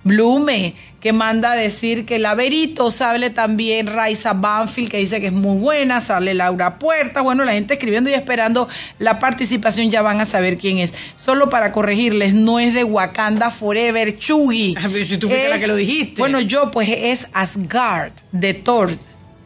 Blume, 0.04 0.74
que 1.00 1.12
manda 1.12 1.52
a 1.52 1.56
decir 1.56 2.04
que 2.04 2.18
la 2.18 2.34
Verito, 2.34 2.90
sale 2.90 3.30
también 3.30 3.86
Raiza 3.86 4.34
Banfield, 4.34 4.90
que 4.90 4.98
dice 4.98 5.20
que 5.20 5.28
es 5.28 5.32
muy 5.32 5.58
buena, 5.58 6.00
sale 6.00 6.34
Laura 6.34 6.78
Puerta, 6.78 7.22
bueno, 7.22 7.44
la 7.44 7.52
gente 7.52 7.74
escribiendo 7.74 8.10
y 8.10 8.14
esperando 8.14 8.68
la 8.98 9.18
participación, 9.18 9.90
ya 9.90 10.02
van 10.02 10.20
a 10.20 10.24
saber 10.24 10.58
quién 10.58 10.78
es. 10.78 10.94
Solo 11.16 11.48
para 11.48 11.72
corregirles, 11.72 12.34
no 12.34 12.60
es 12.60 12.74
de 12.74 12.84
Wakanda 12.84 13.50
Forever, 13.50 14.18
Chugi. 14.18 14.74
Ah, 14.78 14.88
si 15.04 15.18
tú 15.18 15.28
fuiste 15.28 15.48
la 15.48 15.58
que 15.58 15.66
lo 15.66 15.76
dijiste. 15.76 16.20
Bueno, 16.20 16.40
yo, 16.40 16.70
pues 16.70 16.88
es 16.90 17.26
Asgard, 17.32 18.12
de 18.32 18.54
Thor, 18.54 18.92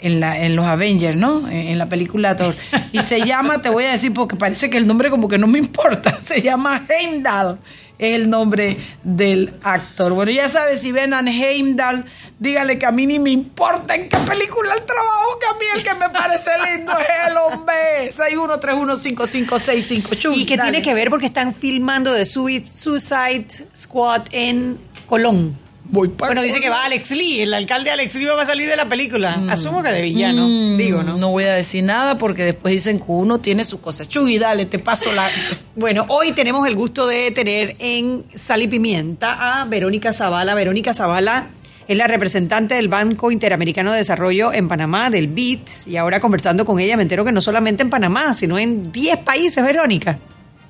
en, 0.01 0.21
la, 0.21 0.45
en 0.45 0.57
los 0.57 0.67
Avengers, 0.67 1.17
¿no? 1.17 1.49
En, 1.49 1.69
en 1.69 1.79
la 1.79 1.89
película 1.89 2.37
Thor. 2.37 2.55
Y 2.93 3.01
se 3.01 3.21
llama, 3.25 3.63
te 3.63 3.69
voy 3.69 3.85
a 3.85 3.93
decir, 3.93 4.13
porque 4.13 4.37
parece 4.37 4.71
que 4.71 4.77
el 4.77 4.87
nombre 4.87 5.11
como 5.11 5.29
que 5.29 5.39
no 5.39 5.47
me 5.47 5.59
importa, 5.59 6.19
se 6.23 6.43
llama 6.43 6.85
Heimdall, 6.89 7.59
es 7.99 8.15
el 8.15 8.31
nombre 8.31 8.77
del 9.03 9.53
actor. 9.63 10.13
Bueno, 10.13 10.31
ya 10.31 10.49
sabes, 10.49 10.81
si 10.81 10.93
ven 10.93 11.13
a 11.15 11.21
Heimdall, 11.21 12.05
dígale 12.39 12.79
que 12.79 12.87
a 12.87 12.93
mí 12.93 13.07
ni 13.07 13.19
me 13.19 13.31
importa 13.31 13.95
en 13.97 14.09
qué 14.09 14.17
película 14.19 14.73
el 14.75 14.83
trabajo, 14.85 15.39
que 15.41 15.47
a 15.47 15.53
mí 15.55 15.65
el 15.75 15.83
que 15.83 15.95
me 15.95 16.09
parece 16.11 16.51
lindo 16.73 16.93
es 16.99 17.07
el 17.31 17.37
hombre. 17.37 18.13
61315565. 18.13 20.33
Y 20.35 20.45
que 20.47 20.57
tiene 20.59 20.83
que 20.83 20.95
ver 20.95 21.11
porque 21.11 21.27
están 21.27 21.53
filmando 21.55 22.13
de 22.13 22.25
Sui- 22.25 22.65
Suicide 22.65 23.47
Squad 23.77 24.23
en 24.33 24.79
Colón. 25.07 25.57
Voy 25.91 26.09
pa' 26.09 26.27
Bueno, 26.27 26.43
dice 26.43 26.61
que 26.61 26.69
va 26.69 26.85
Alex 26.85 27.11
Lee, 27.13 27.41
el 27.41 27.55
alcalde 27.55 27.91
Alex 27.91 28.15
Lee 28.17 28.27
va 28.27 28.43
a 28.43 28.45
salir 28.45 28.69
de 28.69 28.77
la 28.77 28.89
película. 28.89 29.41
Asumo 29.49 29.83
que 29.83 29.91
de 29.91 30.03
villano, 30.03 30.47
Mm, 30.47 30.77
digo, 30.77 31.03
¿no? 31.03 31.17
No 31.17 31.31
voy 31.31 31.45
a 31.45 31.55
decir 31.55 31.83
nada 31.83 32.19
porque 32.19 32.45
después 32.45 32.73
dicen 32.73 32.99
que 32.99 33.05
uno 33.09 33.39
tiene 33.39 33.65
su 33.65 33.81
cosa. 33.81 34.07
Chuy, 34.07 34.39
dale, 34.39 34.67
te 34.67 34.79
paso 34.79 35.13
la... 35.13 35.31
Bueno, 35.77 36.05
hoy 36.09 36.33
tenemos 36.33 36.67
el 36.67 36.75
gusto 36.75 37.07
de 37.07 37.31
tener 37.31 37.77
en 37.79 38.25
Sal 38.35 38.63
y 38.63 38.69
Pimienta 38.69 39.61
a 39.61 39.65
Verónica 39.65 40.13
Zavala. 40.13 40.55
Verónica 40.55 40.93
Zavala 40.93 41.49
es 41.87 41.97
la 41.97 42.07
representante 42.07 42.75
del 42.75 42.89
Banco 42.89 43.31
Interamericano 43.31 43.93
de 43.93 43.99
Desarrollo 43.99 44.53
en 44.53 44.69
Panamá, 44.69 45.09
del 45.09 45.29
BIT, 45.29 45.87
y 45.87 45.97
ahora 45.97 46.21
conversando 46.21 46.67
con 46.67 46.79
ella 46.81 46.97
me 46.99 47.03
entero 47.05 47.25
que 47.25 47.33
no 47.33 47.41
solamente 47.41 47.83
en 47.83 47.89
Panamá, 47.89 48.35
sino 48.35 48.59
en 48.59 48.93
10 48.93 49.19
países, 49.21 49.65
Verónica. 49.65 50.19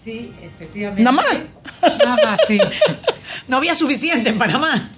Sí, 0.05 0.33
efectivamente. 0.43 1.03
Nada 1.03 1.17
más. 1.17 1.37
Nada 1.99 2.17
más, 2.25 2.41
sí. 2.47 2.59
No 3.49 3.59
había 3.59 3.75
suficiente 3.75 4.31
en 4.31 4.39
Panamá. 4.39 4.91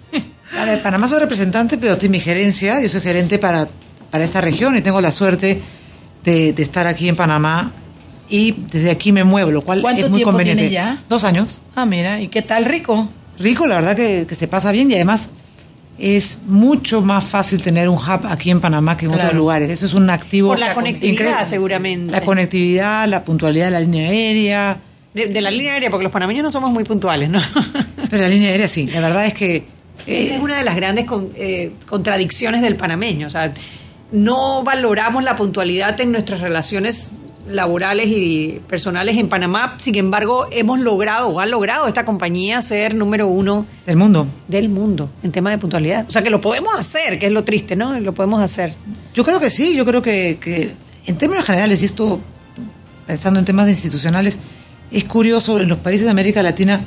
A 0.59 0.65
ver, 0.65 0.83
Panamá 0.83 1.07
soy 1.09 1.21
representante, 1.21 1.79
pero 1.79 1.93
estoy 1.93 2.07
en 2.07 2.13
mi 2.13 2.21
gerencia. 2.21 2.81
Yo 2.81 2.89
soy 2.89 3.01
gerente 3.01 3.39
para, 3.39 3.69
para 4.11 4.25
esta 4.25 4.41
región 4.41 4.77
y 4.77 4.81
tengo 4.81 5.01
la 5.01 5.13
suerte 5.13 5.61
de, 6.25 6.53
de 6.53 6.63
estar 6.63 6.87
aquí 6.87 7.09
en 7.09 7.17
Panamá 7.17 7.73
y 8.29 8.53
desde 8.53 8.91
aquí 8.91 9.13
me 9.13 9.25
muevo, 9.25 9.51
lo 9.51 9.63
cual 9.63 9.81
¿Cuánto 9.83 10.05
es 10.07 10.11
muy 10.11 10.19
tiempo 10.19 10.31
conveniente. 10.33 10.69
tienes 10.69 10.73
ya? 10.99 11.03
Dos 11.09 11.25
años. 11.25 11.61
Ah, 11.77 11.85
mira, 11.87 12.21
¿y 12.21 12.29
qué 12.29 12.43
tal 12.43 12.65
rico? 12.65 13.09
Rico, 13.39 13.67
la 13.67 13.77
verdad 13.77 13.97
que, 13.97 14.27
que 14.29 14.35
se 14.35 14.49
pasa 14.49 14.71
bien 14.73 14.91
y 14.91 14.95
además 14.95 15.31
es 15.99 16.39
mucho 16.47 17.01
más 17.03 17.25
fácil 17.25 17.63
tener 17.63 17.89
un 17.89 17.97
hub 17.97 18.27
aquí 18.29 18.51
en 18.51 18.61
Panamá 18.61 18.97
que 18.97 19.05
en 19.07 19.13
Claro. 19.13 19.29
otros 19.29 19.39
lugares. 19.39 19.71
Eso 19.71 19.87
es 19.87 19.95
un 19.95 20.09
activo. 20.11 20.49
Por 20.49 20.59
la 20.59 20.75
conectividad, 20.75 21.13
increíble. 21.13 21.47
seguramente. 21.47 22.13
La 22.13 22.21
conectividad, 22.23 23.07
la 23.09 23.23
puntualidad 23.25 23.67
de 23.67 23.71
la 23.73 23.81
línea 23.81 24.09
aérea. 24.11 24.79
De, 25.15 25.27
de 25.27 25.41
la 25.41 25.51
línea 25.51 25.73
aérea, 25.75 25.91
porque 25.91 26.05
los 26.05 26.13
panameños 26.13 26.45
no 26.45 26.51
somos 26.53 26.71
muy 26.71 26.85
puntuales, 26.85 27.29
¿no? 27.31 27.41
Pero 28.11 28.23
la 28.23 28.29
línea 28.29 28.51
aérea 28.51 28.69
sí. 28.69 28.87
La 28.87 29.01
verdad 29.01 29.27
es 29.27 29.35
que 29.35 29.65
Esa 30.07 30.35
es 30.37 30.41
una 30.41 30.57
de 30.59 30.65
las 30.65 30.77
grandes 30.77 31.05
con- 31.07 31.31
eh, 31.35 31.73
contradicciones 31.89 32.63
del 32.63 32.77
panameño. 32.77 33.27
O 33.27 33.31
sea, 33.31 33.53
no 34.13 34.63
valoramos 34.63 35.25
la 35.25 35.37
puntualidad 35.37 36.01
en 36.01 36.13
nuestras 36.13 36.41
relaciones 36.41 37.13
laborales 37.49 38.09
y 38.09 38.61
personales 38.69 39.17
en 39.17 39.29
Panamá. 39.29 39.75
Sin 39.79 39.97
embargo, 39.97 40.47
hemos 40.53 40.79
logrado 40.79 41.29
o 41.29 41.41
ha 41.41 41.47
logrado 41.47 41.89
esta 41.89 42.05
compañía 42.05 42.63
ser 42.63 42.95
número 42.95 43.27
uno 43.27 43.67
el 43.87 43.97
mundo. 43.97 44.29
del 44.47 44.69
mundo 44.69 45.11
en 45.25 45.33
tema 45.33 45.51
de 45.51 45.59
puntualidad. 45.59 46.07
O 46.09 46.13
sea, 46.13 46.23
que 46.23 46.31
lo 46.31 46.41
podemos 46.41 46.73
hacer, 46.79 47.19
que 47.19 47.27
es 47.27 47.33
lo 47.33 47.43
triste, 47.43 47.75
¿no? 47.75 47.99
Lo 47.99 48.13
podemos 48.15 48.41
hacer. 48.41 48.75
Yo 49.15 49.25
creo 49.25 49.41
que 49.41 49.51
sí, 49.51 49.75
yo 49.75 49.85
creo 49.85 50.03
que, 50.03 50.39
que 50.41 50.75
en 51.07 51.19
términos 51.19 51.45
generales, 51.45 51.83
y 51.83 51.87
esto 51.87 52.21
pensando 53.07 53.41
en 53.41 53.47
temas 53.47 53.69
institucionales, 53.69 54.39
es 54.91 55.05
curioso, 55.05 55.61
en 55.61 55.69
los 55.69 55.79
países 55.79 56.05
de 56.05 56.11
América 56.11 56.43
Latina 56.43 56.81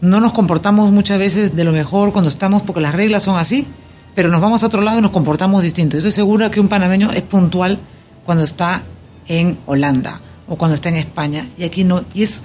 no 0.00 0.20
nos 0.20 0.32
comportamos 0.32 0.90
muchas 0.90 1.18
veces 1.18 1.54
de 1.54 1.64
lo 1.64 1.72
mejor 1.72 2.12
cuando 2.12 2.28
estamos, 2.28 2.62
porque 2.62 2.80
las 2.80 2.94
reglas 2.94 3.22
son 3.22 3.38
así, 3.38 3.66
pero 4.14 4.28
nos 4.28 4.40
vamos 4.40 4.62
a 4.62 4.66
otro 4.66 4.82
lado 4.82 4.98
y 4.98 5.02
nos 5.02 5.10
comportamos 5.10 5.62
distinto. 5.62 5.96
Yo 5.96 5.98
estoy 5.98 6.12
segura 6.12 6.50
que 6.50 6.60
un 6.60 6.68
panameño 6.68 7.12
es 7.12 7.22
puntual 7.22 7.78
cuando 8.24 8.44
está 8.44 8.82
en 9.28 9.58
Holanda 9.66 10.20
o 10.48 10.56
cuando 10.56 10.74
está 10.74 10.88
en 10.88 10.96
España, 10.96 11.46
y 11.58 11.64
aquí 11.64 11.82
no, 11.82 12.04
y 12.14 12.22
es 12.22 12.42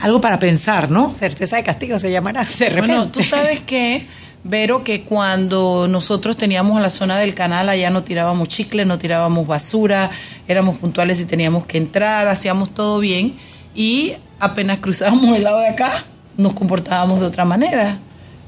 algo 0.00 0.20
para 0.20 0.38
pensar, 0.38 0.90
¿no? 0.90 1.08
Certeza 1.08 1.56
de 1.56 1.64
castigo 1.64 1.98
se 1.98 2.10
llamará, 2.10 2.44
de 2.44 2.68
repente. 2.68 2.80
Bueno, 2.80 3.08
tú 3.08 3.22
sabes 3.22 3.60
que, 3.60 4.06
Vero, 4.42 4.84
que 4.84 5.02
cuando 5.02 5.86
nosotros 5.88 6.36
teníamos 6.36 6.80
la 6.80 6.90
zona 6.90 7.18
del 7.18 7.34
canal, 7.34 7.68
allá 7.68 7.90
no 7.90 8.02
tirábamos 8.02 8.48
chicle, 8.48 8.84
no 8.84 8.98
tirábamos 8.98 9.46
basura, 9.46 10.10
éramos 10.48 10.78
puntuales 10.78 11.20
y 11.20 11.24
teníamos 11.24 11.66
que 11.66 11.78
entrar, 11.78 12.28
hacíamos 12.28 12.70
todo 12.70 12.98
bien 12.98 13.34
y 13.74 14.14
apenas 14.38 14.78
cruzábamos 14.80 15.36
el 15.36 15.44
lado 15.44 15.60
de 15.60 15.68
acá, 15.68 16.04
nos 16.36 16.52
comportábamos 16.52 17.20
de 17.20 17.26
otra 17.26 17.44
manera. 17.44 17.98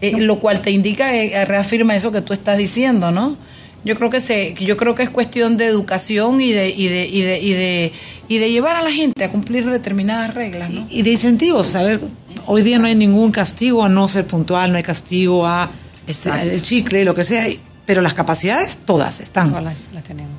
Eh, 0.01 0.21
Lo 0.21 0.39
cual 0.39 0.61
te 0.61 0.71
indica, 0.71 1.15
eh, 1.15 1.45
reafirma 1.45 1.97
eso 1.97 2.13
que 2.13 2.21
tú 2.21 2.33
estás 2.33 2.57
diciendo, 2.57 3.11
¿no? 3.11 3.37
Yo 3.85 3.97
creo 3.97 4.11
que 4.11 4.21
se, 4.21 4.55
yo 4.55 4.77
creo 4.77 4.95
que 4.95 5.05
es 5.05 5.11
cuestión 5.11 5.57
de 5.57 5.67
educación 5.67 6.41
y 6.41 6.53
de, 6.53 6.69
y 6.69 6.89
de, 6.89 7.07
y 7.07 7.23
de, 7.23 7.39
y 7.41 7.53
de, 7.53 7.93
y 8.29 8.39
de 8.39 8.51
llevar 8.51 8.77
a 8.77 8.83
la 8.83 8.91
gente 8.91 9.25
a 9.25 9.31
cumplir 9.31 9.69
determinadas 9.69 10.35
reglas, 10.35 10.71
¿no? 10.71 10.87
Y 10.91 11.03
de 11.03 11.11
incentivos, 11.11 11.69
saber, 11.69 12.01
hoy 12.47 12.63
día 12.63 12.79
no 12.79 12.87
hay 12.87 12.95
ningún 12.95 13.31
castigo 13.33 13.85
a 13.85 13.89
no 13.89 14.09
ser 14.09 14.27
puntual, 14.27 14.71
no 14.71 14.77
hay 14.77 14.83
castigo 14.83 15.47
a 15.47 15.71
el 16.07 16.63
chicle, 16.63 17.05
lo 17.05 17.15
que 17.15 17.25
sea, 17.25 17.47
pero 17.87 18.01
las 18.03 18.15
capacidades 18.15 18.79
todas 18.79 19.21
están. 19.21 19.49
Todas 19.51 19.65
las, 19.65 19.77
las 19.95 20.05
tenemos. 20.05 20.38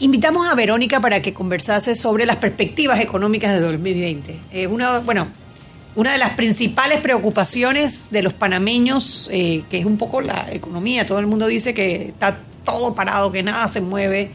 Invitamos 0.00 0.48
a 0.48 0.54
Verónica 0.54 1.00
para 1.00 1.20
que 1.20 1.34
conversase 1.34 1.96
sobre 1.96 2.24
las 2.24 2.36
perspectivas 2.36 3.00
económicas 3.00 3.52
de 3.52 3.60
2020. 3.60 4.40
Eh, 4.52 4.66
una, 4.68 5.00
bueno, 5.00 5.26
una 5.96 6.12
de 6.12 6.18
las 6.18 6.36
principales 6.36 7.00
preocupaciones 7.00 8.08
de 8.12 8.22
los 8.22 8.32
panameños, 8.32 9.28
eh, 9.32 9.64
que 9.68 9.78
es 9.78 9.84
un 9.84 9.98
poco 9.98 10.20
la 10.20 10.46
economía, 10.52 11.04
todo 11.04 11.18
el 11.18 11.26
mundo 11.26 11.48
dice 11.48 11.74
que 11.74 12.10
está 12.10 12.38
todo 12.64 12.94
parado, 12.94 13.32
que 13.32 13.42
nada 13.42 13.66
se 13.66 13.80
mueve. 13.80 14.30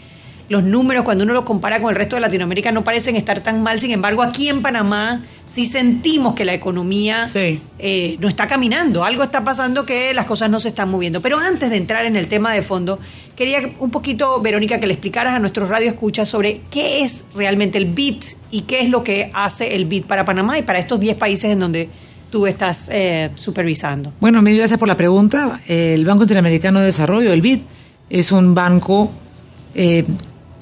Los 0.50 0.64
números 0.64 1.04
cuando 1.04 1.24
uno 1.24 1.34
los 1.34 1.46
compara 1.46 1.80
con 1.80 1.90
el 1.90 1.96
resto 1.96 2.16
de 2.16 2.22
Latinoamérica 2.22 2.72
no 2.72 2.84
parecen 2.84 3.16
estar 3.16 3.40
tan 3.42 3.64
mal. 3.64 3.80
Sin 3.80 3.92
embargo, 3.92 4.22
aquí 4.22 4.50
en 4.50 4.62
Panamá 4.62 5.24
sí 5.46 5.66
sentimos 5.66 6.36
que 6.36 6.46
la 6.46 6.54
economía 6.54 7.28
eh, 7.34 8.18
no 8.20 8.28
está 8.28 8.48
caminando. 8.48 9.04
Algo 9.04 9.24
está 9.24 9.44
pasando 9.44 9.86
que 9.86 10.14
las 10.14 10.26
cosas 10.26 10.50
no 10.50 10.60
se 10.60 10.70
están 10.70 10.90
moviendo. 10.90 11.22
Pero 11.22 11.40
antes 11.40 11.70
de 11.70 11.78
entrar 11.78 12.06
en 12.06 12.16
el 12.16 12.28
tema 12.28 12.54
de 12.54 12.62
fondo, 12.62 13.00
quería 13.36 13.72
un 13.80 13.90
poquito, 13.90 14.42
Verónica, 14.42 14.80
que 14.80 14.88
le 14.88 14.94
explicaras 14.94 15.34
a 15.34 15.40
nuestros 15.40 15.70
radioescuchas 15.70 16.28
sobre 16.28 16.62
qué 16.70 17.04
es 17.04 17.26
realmente 17.36 17.78
el 17.78 17.86
BIT 17.86 18.26
y 18.52 18.62
qué 18.62 18.82
es 18.82 18.90
lo 18.90 19.04
que 19.04 19.32
hace 19.34 19.76
el 19.76 19.86
BIT 19.86 20.06
para 20.06 20.26
Panamá 20.26 20.60
y 20.60 20.64
para 20.64 20.80
estos 20.80 21.00
10 21.00 21.16
países 21.18 21.52
en 21.52 21.60
donde 21.60 21.90
tú 22.30 22.48
estás 22.48 22.90
eh, 22.92 23.30
supervisando. 23.36 24.12
Bueno, 24.20 24.42
mil 24.42 24.58
gracias 24.58 24.80
por 24.80 24.88
la 24.88 24.98
pregunta. 24.98 25.62
El 25.68 26.04
Banco 26.06 26.24
Interamericano 26.24 26.80
de 26.80 26.88
Desarrollo, 26.88 27.32
el 27.32 27.42
BID, 27.42 27.60
es 28.10 28.32
un 28.32 28.54
banco 28.54 29.12
eh, 29.76 30.04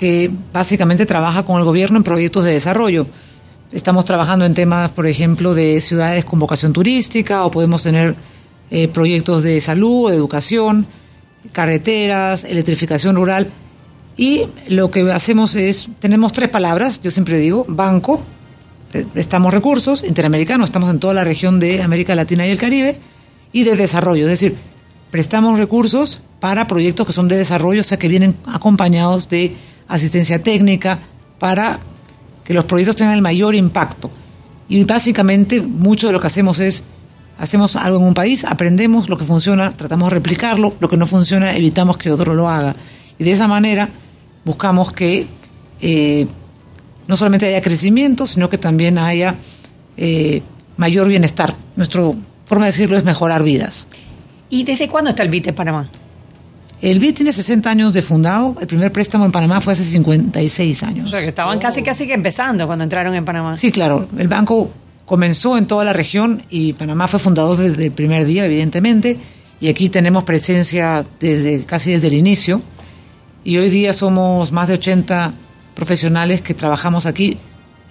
que 0.01 0.31
básicamente 0.51 1.05
trabaja 1.05 1.45
con 1.45 1.59
el 1.59 1.63
gobierno 1.63 1.97
en 1.97 2.03
proyectos 2.03 2.43
de 2.43 2.53
desarrollo. 2.53 3.05
Estamos 3.71 4.03
trabajando 4.03 4.45
en 4.45 4.55
temas, 4.55 4.89
por 4.89 5.05
ejemplo, 5.05 5.53
de 5.53 5.79
ciudades 5.79 6.25
con 6.25 6.39
vocación 6.39 6.73
turística 6.73 7.45
o 7.45 7.51
podemos 7.51 7.83
tener 7.83 8.15
eh, 8.71 8.87
proyectos 8.87 9.43
de 9.43 9.61
salud, 9.61 10.11
educación, 10.11 10.87
carreteras, 11.51 12.45
electrificación 12.45 13.15
rural. 13.15 13.45
Y 14.17 14.47
lo 14.67 14.89
que 14.89 15.11
hacemos 15.11 15.55
es, 15.55 15.87
tenemos 15.99 16.33
tres 16.33 16.49
palabras, 16.49 16.99
yo 16.99 17.11
siempre 17.11 17.37
digo, 17.37 17.63
banco, 17.67 18.23
prestamos 19.13 19.53
recursos 19.53 20.03
interamericanos, 20.03 20.71
estamos 20.71 20.89
en 20.89 20.99
toda 20.99 21.13
la 21.13 21.23
región 21.23 21.59
de 21.59 21.83
América 21.83 22.15
Latina 22.15 22.47
y 22.47 22.49
el 22.49 22.57
Caribe, 22.57 22.97
y 23.53 23.65
de 23.65 23.75
desarrollo, 23.75 24.23
es 24.23 24.29
decir, 24.29 24.57
prestamos 25.11 25.59
recursos 25.59 26.21
para 26.39 26.67
proyectos 26.67 27.05
que 27.05 27.13
son 27.13 27.27
de 27.27 27.37
desarrollo, 27.37 27.81
o 27.81 27.83
sea, 27.83 27.99
que 27.99 28.07
vienen 28.07 28.35
acompañados 28.45 29.29
de 29.29 29.53
asistencia 29.87 30.41
técnica 30.41 30.99
para 31.37 31.79
que 32.43 32.53
los 32.53 32.65
proyectos 32.65 32.95
tengan 32.95 33.15
el 33.15 33.21
mayor 33.21 33.53
impacto. 33.53 34.09
Y 34.67 34.83
básicamente 34.85 35.61
mucho 35.61 36.07
de 36.07 36.13
lo 36.13 36.21
que 36.21 36.27
hacemos 36.27 36.59
es, 36.59 36.85
hacemos 37.37 37.75
algo 37.75 37.99
en 37.99 38.05
un 38.05 38.13
país, 38.13 38.45
aprendemos 38.45 39.09
lo 39.09 39.17
que 39.17 39.25
funciona, 39.25 39.69
tratamos 39.69 40.09
de 40.09 40.15
replicarlo, 40.15 40.69
lo 40.79 40.89
que 40.89 40.97
no 40.97 41.05
funciona, 41.05 41.55
evitamos 41.55 41.97
que 41.97 42.09
otro 42.09 42.33
lo 42.33 42.47
haga. 42.47 42.73
Y 43.19 43.23
de 43.23 43.33
esa 43.33 43.47
manera 43.47 43.89
buscamos 44.45 44.93
que 44.93 45.27
eh, 45.81 46.27
no 47.07 47.17
solamente 47.17 47.47
haya 47.47 47.61
crecimiento, 47.61 48.25
sino 48.25 48.49
que 48.49 48.57
también 48.57 48.97
haya 48.97 49.35
eh, 49.97 50.41
mayor 50.77 51.07
bienestar. 51.07 51.55
Nuestra 51.75 52.01
forma 52.45 52.65
de 52.65 52.71
decirlo 52.71 52.97
es 52.97 53.03
mejorar 53.03 53.43
vidas. 53.43 53.87
¿Y 54.51 54.63
desde 54.63 54.87
cuándo 54.89 55.09
está 55.09 55.23
el 55.23 55.29
BIT 55.29 55.47
en 55.47 55.55
Panamá? 55.55 55.89
El 56.81 56.99
BIT 56.99 57.15
tiene 57.15 57.31
60 57.31 57.69
años 57.69 57.93
de 57.93 58.01
fundado. 58.01 58.57
El 58.59 58.67
primer 58.67 58.91
préstamo 58.91 59.25
en 59.25 59.31
Panamá 59.31 59.61
fue 59.61 59.73
hace 59.73 59.83
56 59.83 60.83
años. 60.83 61.05
O 61.07 61.11
sea, 61.11 61.21
que 61.21 61.27
estaban 61.27 61.57
casi 61.57 61.81
casi 61.81 62.05
que 62.05 62.13
empezando 62.13 62.67
cuando 62.67 62.83
entraron 62.83 63.15
en 63.15 63.23
Panamá. 63.23 63.55
Sí, 63.55 63.71
claro. 63.71 64.07
El 64.17 64.27
banco 64.27 64.71
comenzó 65.05 65.57
en 65.57 65.67
toda 65.67 65.85
la 65.85 65.93
región 65.93 66.43
y 66.49 66.73
Panamá 66.73 67.07
fue 67.07 67.19
fundador 67.19 67.55
desde 67.55 67.85
el 67.85 67.91
primer 67.91 68.25
día, 68.25 68.45
evidentemente. 68.45 69.17
Y 69.61 69.69
aquí 69.69 69.87
tenemos 69.87 70.25
presencia 70.25 71.05
desde 71.19 71.63
casi 71.63 71.93
desde 71.93 72.07
el 72.07 72.15
inicio. 72.15 72.61
Y 73.45 73.57
hoy 73.57 73.69
día 73.69 73.93
somos 73.93 74.51
más 74.51 74.67
de 74.67 74.73
80 74.73 75.31
profesionales 75.75 76.41
que 76.41 76.53
trabajamos 76.53 77.05
aquí 77.05 77.37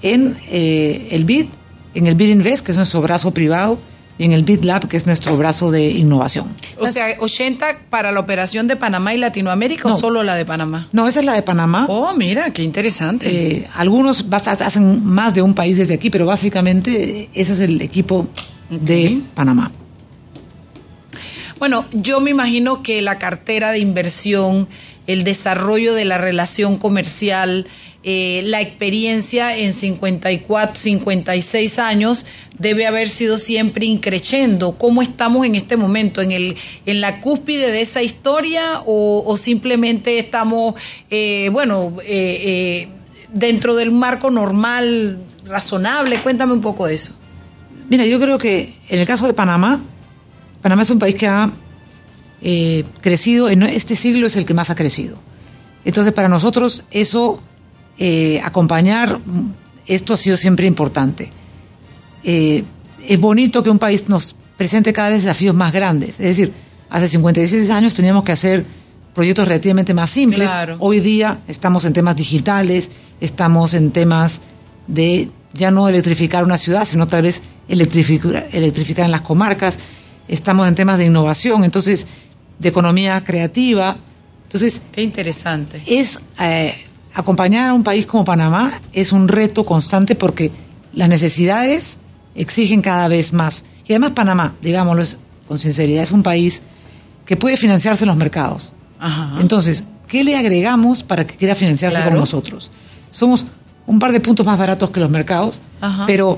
en 0.02 0.36
eh, 0.48 1.08
el 1.12 1.24
BID, 1.24 1.46
en 1.94 2.06
el 2.06 2.16
BID 2.16 2.30
Invest, 2.30 2.66
que 2.66 2.72
es 2.72 2.76
nuestro 2.76 3.00
brazo 3.00 3.32
privado, 3.32 3.78
y 4.20 4.24
en 4.24 4.32
el 4.32 4.44
BID 4.44 4.64
Lab, 4.64 4.86
que 4.86 4.98
es 4.98 5.06
nuestro 5.06 5.34
brazo 5.38 5.70
de 5.70 5.88
innovación. 5.88 6.54
O 6.78 6.86
sea, 6.88 7.16
80 7.20 7.86
para 7.88 8.12
la 8.12 8.20
operación 8.20 8.68
de 8.68 8.76
Panamá 8.76 9.14
y 9.14 9.16
Latinoamérica 9.16 9.88
o 9.88 9.98
solo 9.98 10.22
la 10.22 10.34
de 10.34 10.44
Panamá? 10.44 10.88
No, 10.92 11.08
esa 11.08 11.20
es 11.20 11.24
la 11.24 11.32
de 11.32 11.40
Panamá. 11.40 11.86
Oh, 11.88 12.12
mira, 12.14 12.52
qué 12.52 12.62
interesante. 12.62 13.60
Eh, 13.60 13.68
algunos 13.74 14.26
hacen 14.30 15.06
más 15.06 15.32
de 15.32 15.40
un 15.40 15.54
país 15.54 15.78
desde 15.78 15.94
aquí, 15.94 16.10
pero 16.10 16.26
básicamente 16.26 17.30
ese 17.32 17.54
es 17.54 17.60
el 17.60 17.80
equipo 17.80 18.28
de 18.68 19.22
Panamá. 19.34 19.72
Bueno, 21.58 21.86
yo 21.90 22.20
me 22.20 22.30
imagino 22.30 22.82
que 22.82 23.00
la 23.00 23.18
cartera 23.18 23.70
de 23.70 23.78
inversión 23.78 24.68
el 25.06 25.24
desarrollo 25.24 25.94
de 25.94 26.04
la 26.04 26.18
relación 26.18 26.76
comercial, 26.76 27.66
eh, 28.02 28.40
la 28.46 28.62
experiencia 28.62 29.54
en 29.54 29.74
54, 29.74 30.76
56 30.76 31.78
años 31.78 32.24
debe 32.58 32.86
haber 32.86 33.10
sido 33.10 33.36
siempre 33.36 33.84
increciendo. 33.84 34.72
¿Cómo 34.72 35.02
estamos 35.02 35.44
en 35.44 35.54
este 35.54 35.76
momento? 35.76 36.22
¿En, 36.22 36.32
el, 36.32 36.56
en 36.86 37.00
la 37.02 37.20
cúspide 37.20 37.70
de 37.70 37.82
esa 37.82 38.02
historia 38.02 38.82
o, 38.86 39.36
simplemente 39.36 40.18
estamos, 40.18 40.76
eh, 41.10 41.50
bueno, 41.52 41.98
eh, 42.02 42.88
dentro 43.34 43.74
del 43.74 43.92
marco 43.92 44.30
normal, 44.30 45.18
razonable? 45.44 46.18
Cuéntame 46.20 46.54
un 46.54 46.62
poco 46.62 46.86
de 46.86 46.94
eso. 46.94 47.12
Mira, 47.90 48.06
yo 48.06 48.18
creo 48.18 48.38
que 48.38 48.72
en 48.88 48.98
el 48.98 49.06
caso 49.06 49.26
de 49.26 49.34
Panamá, 49.34 49.82
Panamá 50.62 50.82
es 50.82 50.90
un 50.90 50.98
país 50.98 51.14
que 51.16 51.26
ha 51.26 51.50
crecido, 53.02 53.50
en 53.50 53.62
este 53.64 53.94
siglo 53.94 54.26
es 54.26 54.36
el 54.36 54.46
que 54.46 54.54
más 54.54 54.70
ha 54.70 54.74
crecido. 54.74 55.18
Entonces, 55.84 56.14
para 56.14 56.28
nosotros 56.28 56.84
eso, 56.90 57.42
eh, 58.02 58.40
acompañar, 58.42 59.20
esto 59.86 60.14
ha 60.14 60.16
sido 60.16 60.38
siempre 60.38 60.66
importante. 60.66 61.30
Eh, 62.24 62.64
es 63.06 63.20
bonito 63.20 63.62
que 63.62 63.68
un 63.68 63.78
país 63.78 64.08
nos 64.08 64.34
presente 64.56 64.94
cada 64.94 65.10
vez 65.10 65.24
desafíos 65.24 65.54
más 65.54 65.70
grandes. 65.70 66.18
Es 66.18 66.36
decir, 66.36 66.52
hace 66.88 67.08
56 67.08 67.68
años 67.68 67.94
teníamos 67.94 68.24
que 68.24 68.32
hacer 68.32 68.66
proyectos 69.14 69.46
relativamente 69.46 69.92
más 69.92 70.08
simples. 70.08 70.50
Hoy 70.78 71.00
día 71.00 71.40
estamos 71.46 71.84
en 71.84 71.92
temas 71.92 72.16
digitales, 72.16 72.90
estamos 73.20 73.74
en 73.74 73.90
temas 73.90 74.40
de 74.86 75.30
ya 75.52 75.70
no 75.70 75.86
electrificar 75.86 76.42
una 76.42 76.56
ciudad, 76.56 76.86
sino 76.86 77.06
tal 77.06 77.22
vez 77.22 77.42
electrificar, 77.68 78.48
electrificar 78.50 79.04
en 79.04 79.10
las 79.10 79.20
comarcas. 79.20 79.78
Estamos 80.26 80.66
en 80.66 80.74
temas 80.74 80.96
de 80.96 81.04
innovación. 81.04 81.64
Entonces, 81.64 82.06
de 82.58 82.68
economía 82.70 83.22
creativa. 83.24 83.94
Entonces, 84.44 84.80
qué 84.90 85.02
interesante. 85.02 85.82
Es 85.86 86.18
eh, 86.40 86.86
acompañar 87.14 87.70
a 87.70 87.74
un 87.74 87.82
país 87.82 88.06
como 88.06 88.24
Panamá 88.24 88.80
es 88.92 89.12
un 89.12 89.28
reto 89.28 89.64
constante 89.64 90.14
porque 90.14 90.50
las 90.92 91.08
necesidades 91.08 91.98
exigen 92.34 92.82
cada 92.82 93.08
vez 93.08 93.32
más. 93.32 93.64
Y 93.86 93.92
además 93.92 94.12
Panamá, 94.12 94.54
digámoslo 94.62 95.04
con 95.48 95.58
sinceridad, 95.58 96.02
es 96.02 96.12
un 96.12 96.22
país 96.22 96.62
que 97.24 97.36
puede 97.36 97.56
financiarse 97.56 98.04
en 98.04 98.08
los 98.08 98.16
mercados. 98.16 98.72
Entonces, 99.38 99.84
¿qué 100.06 100.22
le 100.24 100.36
agregamos 100.36 101.02
para 101.02 101.26
que 101.26 101.36
quiera 101.36 101.54
financiarse 101.54 102.02
con 102.04 102.14
nosotros? 102.14 102.70
Somos 103.10 103.46
un 103.86 103.98
par 103.98 104.12
de 104.12 104.20
puntos 104.20 104.46
más 104.46 104.58
baratos 104.58 104.90
que 104.90 105.00
los 105.00 105.10
mercados, 105.10 105.60
pero 106.06 106.36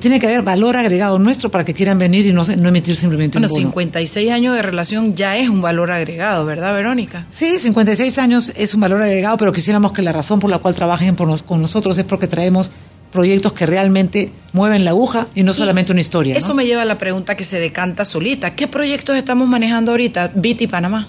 tiene 0.00 0.18
que 0.18 0.26
haber 0.26 0.42
valor 0.42 0.76
agregado 0.76 1.18
nuestro 1.18 1.50
para 1.50 1.64
que 1.64 1.74
quieran 1.74 1.98
venir 1.98 2.26
y 2.26 2.32
no, 2.32 2.44
no 2.44 2.68
emitir 2.68 2.96
simplemente 2.96 3.38
bueno, 3.38 3.46
un 3.48 3.62
bono. 3.62 3.70
56 3.70 4.30
años 4.30 4.56
de 4.56 4.62
relación 4.62 5.14
ya 5.14 5.36
es 5.36 5.48
un 5.48 5.60
valor 5.60 5.92
agregado, 5.92 6.44
¿verdad, 6.44 6.74
Verónica? 6.74 7.26
Sí, 7.30 7.58
56 7.58 8.18
años 8.18 8.52
es 8.56 8.74
un 8.74 8.80
valor 8.80 9.02
agregado, 9.02 9.36
pero 9.36 9.52
quisiéramos 9.52 9.92
que 9.92 10.02
la 10.02 10.12
razón 10.12 10.40
por 10.40 10.50
la 10.50 10.58
cual 10.58 10.74
trabajen 10.74 11.14
por 11.14 11.30
con 11.44 11.62
nosotros 11.62 11.96
es 11.98 12.04
porque 12.04 12.26
traemos 12.26 12.70
proyectos 13.12 13.52
que 13.52 13.66
realmente 13.66 14.32
mueven 14.52 14.84
la 14.84 14.90
aguja 14.90 15.26
y 15.34 15.42
no 15.42 15.52
solamente 15.52 15.92
una 15.92 16.00
historia. 16.00 16.36
Eso 16.36 16.54
me 16.54 16.64
lleva 16.64 16.82
a 16.82 16.84
la 16.84 16.98
pregunta 16.98 17.36
que 17.36 17.44
se 17.44 17.58
decanta 17.58 18.04
solita. 18.04 18.54
¿Qué 18.54 18.66
proyectos 18.66 19.16
estamos 19.16 19.48
manejando 19.48 19.92
ahorita, 19.92 20.32
BIT 20.34 20.62
y 20.62 20.66
Panamá? 20.66 21.08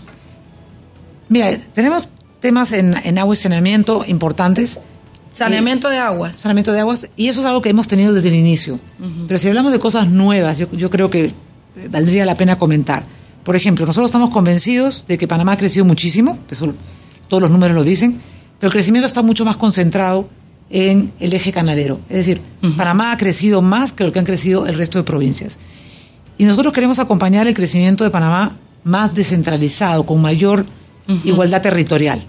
Mira, 1.30 1.56
tenemos 1.74 2.10
temas 2.40 2.74
en, 2.74 2.96
en 3.04 3.18
agua 3.18 3.34
y 3.34 3.38
saneamiento 3.38 4.04
importantes 4.06 4.80
Saneamiento 5.32 5.90
de 5.90 5.98
aguas. 5.98 6.36
Saneamiento 6.36 6.74
de 6.74 6.80
aguas, 6.80 7.10
y 7.16 7.28
eso 7.28 7.40
es 7.42 7.46
algo 7.46 7.62
que 7.62 7.70
hemos 7.70 7.88
tenido 7.88 8.14
desde 8.14 8.30
el 8.30 8.36
inicio. 8.36 8.80
Pero 9.28 9.38
si 9.40 9.48
hablamos 9.48 9.72
de 9.72 9.80
cosas 9.80 10.10
nuevas, 10.10 10.58
yo, 10.58 10.68
yo 10.72 10.90
creo 10.90 11.10
que 11.10 11.32
valdría 11.90 12.26
la 12.26 12.36
pena 12.36 12.58
comentar. 12.58 13.04
Por 13.44 13.56
ejemplo, 13.56 13.86
nosotros 13.86 14.10
estamos 14.10 14.30
convencidos 14.30 15.06
de 15.08 15.18
que 15.18 15.28
Panamá 15.28 15.54
ha 15.54 15.58
crecido 15.58 15.86
muchísimo, 15.86 16.38
eso 16.50 16.74
todos 17.28 17.42
los 17.42 17.52
números 17.52 17.76
lo 17.76 17.84
dicen, 17.84 18.22
pero 18.60 18.68
el 18.68 18.74
crecimiento 18.74 19.08
está 19.08 19.22
mucho 19.22 19.46
más 19.46 19.58
concentrado 19.58 20.28
en 20.70 21.12
el 21.20 21.34
eje 21.34 21.52
canalero. 21.52 22.00
Es 22.10 22.18
decir, 22.18 22.42
Panamá 22.78 23.12
ha 23.12 23.18
crecido 23.18 23.62
más 23.62 23.92
que 23.92 24.04
lo 24.04 24.12
que 24.12 24.20
han 24.20 24.26
crecido 24.26 24.68
el 24.68 24.76
resto 24.76 24.98
de 24.98 25.04
provincias. 25.04 25.58
Y 26.38 26.46
nosotros 26.46 26.74
queremos 26.74 27.00
acompañar 27.00 27.48
el 27.48 27.54
crecimiento 27.54 28.04
de 28.04 28.10
Panamá 28.10 28.58
más 28.84 29.14
descentralizado, 29.14 30.06
con 30.06 30.22
mayor 30.22 30.66
igualdad 31.24 31.62
territorial. 31.62 32.22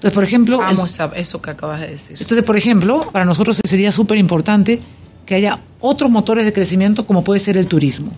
Entonces, 0.00 0.14
por 0.14 0.24
ejemplo... 0.24 0.58
Vamos 0.58 0.98
a 0.98 1.12
eso 1.14 1.42
que 1.42 1.50
acabas 1.50 1.80
de 1.80 1.88
decir. 1.88 2.16
Entonces, 2.18 2.42
por 2.42 2.56
ejemplo, 2.56 3.10
para 3.12 3.26
nosotros 3.26 3.60
sería 3.62 3.92
súper 3.92 4.16
importante 4.16 4.80
que 5.26 5.34
haya 5.34 5.60
otros 5.78 6.10
motores 6.10 6.46
de 6.46 6.54
crecimiento 6.54 7.06
como 7.06 7.22
puede 7.22 7.38
ser 7.38 7.58
el 7.58 7.66
turismo. 7.66 8.10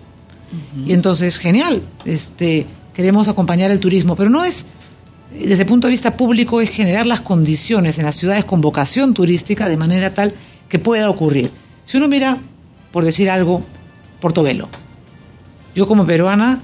Y 0.86 0.92
entonces, 0.92 1.38
genial, 1.38 1.82
este, 2.04 2.66
queremos 2.94 3.26
acompañar 3.26 3.72
el 3.72 3.80
turismo, 3.80 4.14
pero 4.14 4.30
no 4.30 4.44
es, 4.44 4.64
desde 5.36 5.62
el 5.62 5.66
punto 5.66 5.88
de 5.88 5.90
vista 5.90 6.16
público, 6.16 6.60
es 6.60 6.70
generar 6.70 7.04
las 7.04 7.20
condiciones 7.22 7.98
en 7.98 8.04
las 8.04 8.14
ciudades 8.14 8.44
con 8.44 8.60
vocación 8.60 9.12
turística 9.12 9.68
de 9.68 9.76
manera 9.76 10.14
tal 10.14 10.34
que 10.68 10.78
pueda 10.78 11.10
ocurrir. 11.10 11.50
Si 11.82 11.96
uno 11.96 12.06
mira, 12.06 12.38
por 12.92 13.04
decir 13.04 13.28
algo, 13.28 13.60
Portobelo, 14.20 14.68
yo 15.74 15.88
como 15.88 16.06
peruana, 16.06 16.62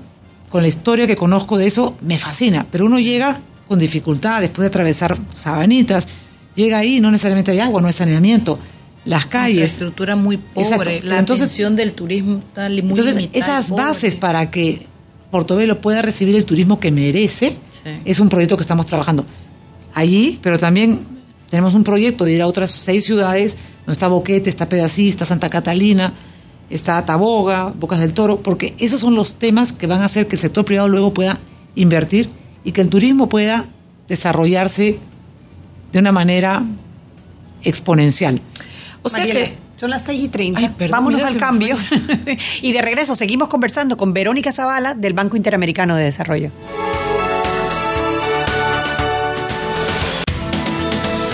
con 0.49 0.63
la 0.63 0.69
historia 0.69 1.09
que 1.09 1.17
conozco 1.17 1.59
de 1.59 1.67
eso, 1.67 1.97
me 2.03 2.19
fascina, 2.19 2.67
pero 2.71 2.87
uno 2.87 3.01
llega 3.01 3.41
con 3.69 3.79
dificultad, 3.79 4.41
después 4.41 4.65
de 4.65 4.69
atravesar 4.69 5.17
sabanitas, 5.35 6.09
llega 6.55 6.79
ahí, 6.79 7.01
no 7.01 7.11
necesariamente 7.11 7.53
hay 7.53 7.61
agua, 7.61 7.81
no 7.81 7.87
hay 7.87 7.93
saneamiento, 7.93 8.59
las 9.05 9.27
calles. 9.27 9.73
estructura 9.73 10.17
muy 10.17 10.39
pobre, 10.39 11.03
la 11.03 11.19
entonces, 11.19 11.49
atención 11.49 11.77
del 11.77 11.93
turismo 11.93 12.39
está 12.39 12.69
muy 12.69 12.79
Entonces, 12.81 13.29
esas 13.33 13.71
bases 13.71 14.17
para 14.17 14.51
que 14.51 14.87
Portobelo 15.31 15.81
pueda 15.81 16.03
recibir 16.03 16.35
el 16.35 16.45
turismo 16.45 16.81
que 16.81 16.91
merece, 16.91 17.57
es 18.05 18.21
un 18.21 18.29
proyecto 18.29 18.57
que 18.57 18.63
estamos 18.63 18.87
trabajando 18.87 19.25
allí, 19.95 20.39
pero 20.43 20.59
también 20.59 21.01
tenemos 21.51 21.75
un 21.75 21.85
proyecto 21.85 22.25
de 22.25 22.33
ir 22.33 22.43
a 22.43 22.47
otras 22.47 22.71
seis 22.71 23.05
ciudades, 23.05 23.57
donde 23.81 23.93
está 23.93 24.09
Boquete, 24.09 24.51
está 24.51 24.69
Pedacista, 24.69 25.25
Santa 25.25 25.49
Catalina, 25.49 26.13
está 26.71 27.05
Taboga, 27.05 27.73
Bocas 27.79 28.01
del 28.01 28.13
Toro, 28.13 28.41
porque 28.41 28.75
esos 28.79 29.01
son 29.01 29.15
los 29.15 29.37
temas 29.37 29.73
que 29.73 29.87
van 29.87 30.03
a 30.03 30.07
hacer 30.07 30.27
que 30.27 30.37
el 30.37 30.41
sector 30.41 30.65
privado 30.65 30.89
luego 30.89 31.15
pueda 31.15 31.39
invertir 31.75 32.31
y 32.65 32.73
que 32.73 32.81
el 32.81 32.91
turismo 32.91 33.29
pueda 33.29 33.67
desarrollarse 34.09 34.99
de 35.93 35.99
una 35.99 36.13
manera 36.13 36.65
exponencial. 37.63 38.41
O 39.03 39.09
sea 39.09 39.25
que 39.25 39.57
son 39.79 39.91
las 39.91 40.05
6 40.05 40.25
y 40.25 40.29
30. 40.29 40.75
Vámonos 40.91 41.23
al 41.23 41.37
cambio. 41.37 41.77
y 42.63 42.73
de 42.73 42.83
regreso 42.83 43.15
seguimos 43.15 43.49
conversando 43.49 43.97
con 43.97 44.13
Verónica 44.13 44.53
Zavala 44.53 44.95
del 44.95 45.13
Banco 45.13 45.37
Interamericano 45.37 45.97
de 45.97 46.05
Desarrollo. 46.05 46.51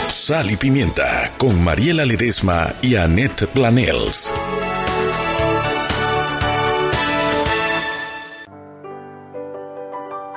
Sal 0.09 0.51
y 0.51 0.57
Pimienta 0.57 1.31
con 1.37 1.63
Mariela 1.63 2.07
Ledesma 2.07 2.73
y 2.81 2.97
Annette 2.97 3.47
Planels. 3.47 4.33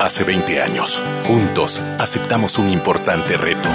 Hace 0.00 0.24
20 0.24 0.60
años, 0.60 1.02
juntos 1.26 1.80
aceptamos 1.98 2.58
un 2.58 2.68
importante 2.70 3.36
reto 3.36 3.68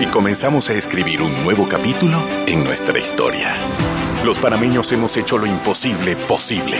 y 0.00 0.06
comenzamos 0.06 0.70
a 0.70 0.74
escribir 0.74 1.20
un 1.22 1.42
nuevo 1.42 1.68
capítulo 1.68 2.22
en 2.46 2.62
nuestra 2.62 2.98
historia. 2.98 3.54
Los 4.24 4.38
panameños 4.38 4.92
hemos 4.92 5.16
hecho 5.16 5.38
lo 5.38 5.46
imposible 5.46 6.14
posible, 6.14 6.78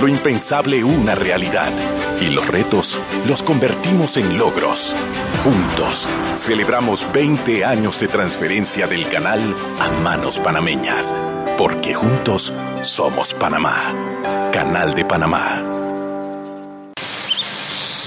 lo 0.00 0.08
impensable 0.08 0.82
una 0.82 1.14
realidad 1.14 1.72
y 2.20 2.30
los 2.30 2.48
retos 2.48 2.98
los 3.28 3.42
convertimos 3.42 4.16
en 4.16 4.38
logros. 4.38 4.96
Juntos 5.44 6.08
celebramos 6.34 7.06
20 7.12 7.64
años 7.66 8.00
de 8.00 8.08
transferencia 8.08 8.86
del 8.86 9.08
canal 9.08 9.40
a 9.78 9.90
manos 10.00 10.40
panameñas, 10.40 11.14
porque 11.58 11.92
juntos 11.92 12.52
somos 12.82 13.34
Panamá, 13.34 14.50
Canal 14.52 14.94
de 14.94 15.04
Panamá. 15.04 15.81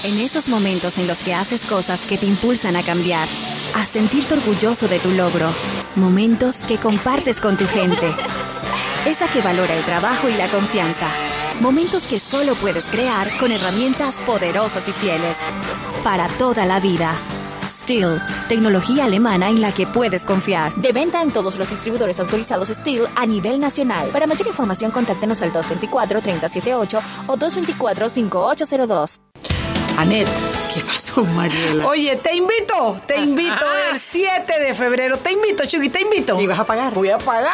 En 0.04 0.18
esos 0.18 0.48
momentos 0.48 0.98
en 0.98 1.06
los 1.06 1.22
que 1.22 1.34
haces 1.34 1.64
cosas 1.64 2.00
que 2.06 2.18
te 2.18 2.26
impulsan 2.26 2.76
a 2.76 2.82
cambiar, 2.82 3.26
a 3.74 3.86
sentirte 3.86 4.34
orgulloso 4.34 4.88
de 4.88 4.98
tu 4.98 5.10
logro, 5.10 5.48
momentos 5.96 6.58
que 6.58 6.76
compartes 6.76 7.40
con 7.40 7.56
tu 7.56 7.66
gente, 7.66 8.12
esa 9.06 9.26
que 9.26 9.40
valora 9.40 9.74
el 9.74 9.82
trabajo 9.84 10.28
y 10.28 10.34
la 10.34 10.48
confianza, 10.48 11.08
momentos 11.60 12.04
que 12.04 12.20
solo 12.20 12.54
puedes 12.56 12.84
crear 12.84 13.28
con 13.38 13.50
herramientas 13.50 14.20
poderosas 14.20 14.86
y 14.88 14.92
fieles, 14.92 15.36
para 16.04 16.28
toda 16.28 16.66
la 16.66 16.78
vida. 16.78 17.16
Steel, 17.66 18.20
tecnología 18.48 19.06
alemana 19.06 19.48
en 19.48 19.60
la 19.60 19.72
que 19.72 19.86
puedes 19.86 20.24
confiar. 20.24 20.72
De 20.76 20.92
venta 20.92 21.20
en 21.22 21.32
todos 21.32 21.56
los 21.58 21.70
distribuidores 21.70 22.20
autorizados 22.20 22.68
Steel 22.68 23.08
a 23.16 23.26
nivel 23.26 23.58
nacional. 23.58 24.10
Para 24.10 24.26
mayor 24.26 24.46
información, 24.46 24.92
contáctenos 24.92 25.42
al 25.42 25.52
224-3078 25.52 27.00
o 27.26 27.36
224-5802. 27.36 29.16
Anet, 29.98 30.28
¿qué 30.74 30.80
pasó, 30.82 31.24
Mariela? 31.24 31.86
Oye, 31.86 32.16
te 32.16 32.34
invito, 32.34 33.00
te 33.06 33.16
invito 33.18 33.64
el 33.92 33.98
7 33.98 34.58
de 34.60 34.74
febrero. 34.74 35.16
Te 35.16 35.32
invito, 35.32 35.64
Chugi, 35.64 35.88
te 35.88 36.00
invito. 36.02 36.38
¿Y 36.40 36.46
vas 36.46 36.58
a 36.58 36.64
pagar? 36.64 36.92
Voy 36.92 37.08
a 37.08 37.16
pagar. 37.18 37.50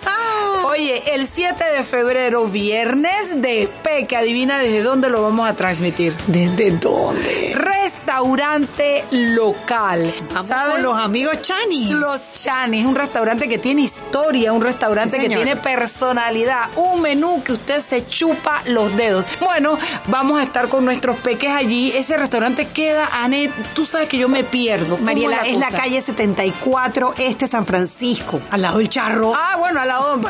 Oye, 0.64 1.14
el 1.14 1.26
7 1.26 1.62
de 1.76 1.84
febrero, 1.84 2.46
viernes 2.46 3.40
de 3.42 3.68
Peque, 3.82 4.16
adivina 4.16 4.58
desde 4.58 4.82
dónde 4.82 5.08
lo 5.10 5.22
vamos 5.22 5.48
a 5.48 5.54
transmitir. 5.54 6.14
¿Desde 6.26 6.70
dónde? 6.72 7.54
Restaurante 7.54 9.04
local. 9.10 10.12
Vamos 10.30 10.46
¿Sabes? 10.46 10.74
con 10.74 10.82
los 10.82 10.98
amigos 10.98 11.40
Chanis. 11.42 11.90
Los 11.90 12.42
Chanis, 12.42 12.86
un 12.86 12.94
restaurante 12.94 13.48
que 13.48 13.58
tiene 13.58 13.82
historia, 13.82 14.52
un 14.52 14.62
restaurante 14.62 15.16
Sí, 15.16 15.22
que 15.22 15.28
tiene 15.28 15.56
personalidad, 15.56 16.68
un 16.76 17.00
menú 17.02 17.42
que 17.44 17.52
usted 17.52 17.80
se 17.80 18.06
chupa 18.06 18.62
los 18.66 18.94
dedos. 18.96 19.26
Bueno, 19.40 19.78
vamos 20.08 20.40
a 20.40 20.42
estar 20.42 20.68
con 20.68 20.84
nuestros 20.84 21.16
peques 21.18 21.50
allí. 21.66 21.92
Ese 21.94 22.16
restaurante 22.16 22.66
queda, 22.68 23.08
Anet, 23.22 23.52
tú 23.74 23.84
sabes 23.84 24.08
que 24.08 24.16
yo 24.18 24.28
me 24.28 24.42
pierdo. 24.44 24.96
¿Cómo 24.96 25.04
Mariela, 25.04 25.46
es 25.46 25.58
la 25.58 25.66
cosa? 25.66 25.78
calle 25.78 26.00
74, 26.00 27.14
este 27.18 27.46
San 27.46 27.66
Francisco, 27.66 28.40
al 28.50 28.62
lado 28.62 28.78
del 28.78 28.88
charro. 28.88 29.32
Ah, 29.34 29.56
bueno, 29.58 29.80
al 29.80 29.88
lado, 29.88 30.14
en 30.14 30.22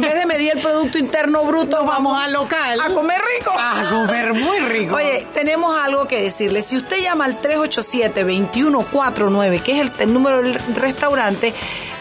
vez 0.00 0.14
de 0.14 0.26
medir 0.26 0.52
el 0.54 0.60
Producto 0.60 0.98
Interno 0.98 1.44
Bruto, 1.44 1.76
Nos 1.78 1.86
vamos 1.86 2.22
al 2.22 2.32
local. 2.32 2.80
A 2.80 2.88
comer 2.94 3.20
rico. 3.38 3.52
A 3.56 3.84
comer 3.90 4.32
muy 4.34 4.58
rico. 4.60 4.94
Oye, 4.96 5.26
tenemos 5.34 5.76
algo 5.76 6.06
que 6.06 6.22
decirle. 6.22 6.62
Si 6.62 6.76
usted 6.76 7.00
llama 7.02 7.24
al 7.26 7.40
387-2149, 7.40 9.62
que 9.62 9.72
es 9.72 9.80
el, 9.80 9.92
el 9.98 10.12
número 10.12 10.42
del 10.42 10.54
restaurante, 10.76 11.52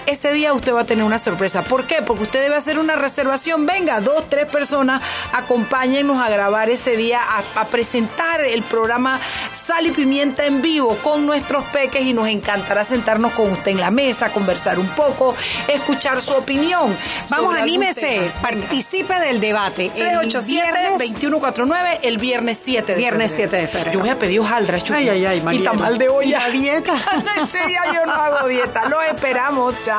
ese 0.10 0.34
día 0.34 0.54
usted 0.54 0.74
va 0.74 0.82
a 0.82 0.86
tener 0.86 1.04
una 1.04 1.20
sorpresa. 1.20 1.64
¿Por 1.64 1.86
qué? 1.86 2.02
Porque 2.02 2.24
usted 2.24 2.42
debe 2.42 2.56
hacer 2.56 2.80
una 2.80 2.96
reservación. 2.96 3.66
Venga, 3.66 4.02
dos, 4.02 4.30
tres 4.30 4.46
personas, 4.48 5.02
acompáñennos 5.34 6.22
a 6.22 6.30
grabar 6.30 6.70
ese 6.70 6.96
día, 6.98 7.20
a, 7.22 7.62
a 7.62 7.66
presentar 7.66 8.42
el 8.42 8.64
programa 8.64 9.20
Sal 9.54 9.88
y 9.88 9.92
Pimienta 9.92 10.46
en 10.46 10.62
vivo 10.62 10.98
con 11.04 11.26
nuestros 11.26 11.64
peques 11.66 12.02
y 12.04 12.14
nos 12.14 12.28
encantará 12.28 12.84
sentarnos 12.86 13.34
con 13.34 13.52
usted 13.52 13.72
en 13.72 13.80
la 13.80 13.92
mesa, 13.92 14.32
conversar 14.32 14.80
un 14.80 14.90
poco, 14.90 15.36
escuchar 15.68 16.22
su 16.22 16.34
opinión. 16.34 16.96
Vamos, 17.30 17.56
anímese, 17.56 18.32
participe 18.42 19.14
del 19.20 19.40
debate. 19.40 19.92
El 19.96 20.10
viernes- 20.10 20.36
387-2149, 20.36 22.00
el 22.04 22.18
viernes 22.18 22.62
7 22.64 22.94
de 22.94 22.98
Viernes 22.98 23.32
febrero. 23.32 23.50
7 23.52 23.58
de 23.62 23.68
febrero. 23.68 23.92
Yo 23.94 24.00
voy 24.00 24.10
a 24.10 24.20
pedir 24.20 24.40
hojaldras. 24.40 24.84
Ay, 24.92 25.10
ay, 25.10 25.26
ay, 25.26 25.38
Y 25.38 25.42
Mariela. 25.42 25.72
tamal 25.72 25.98
de 25.98 26.10
olla. 26.10 26.28
¿Y 26.28 26.32
la 26.32 26.50
dieta? 26.50 26.94
Ese 27.44 27.66
día 27.68 27.82
yo 27.94 28.06
no 28.06 28.12
hago 28.14 28.48
dieta. 28.48 28.90
Los 28.90 29.04
esperamos. 29.06 29.76
Chao. 29.86 29.99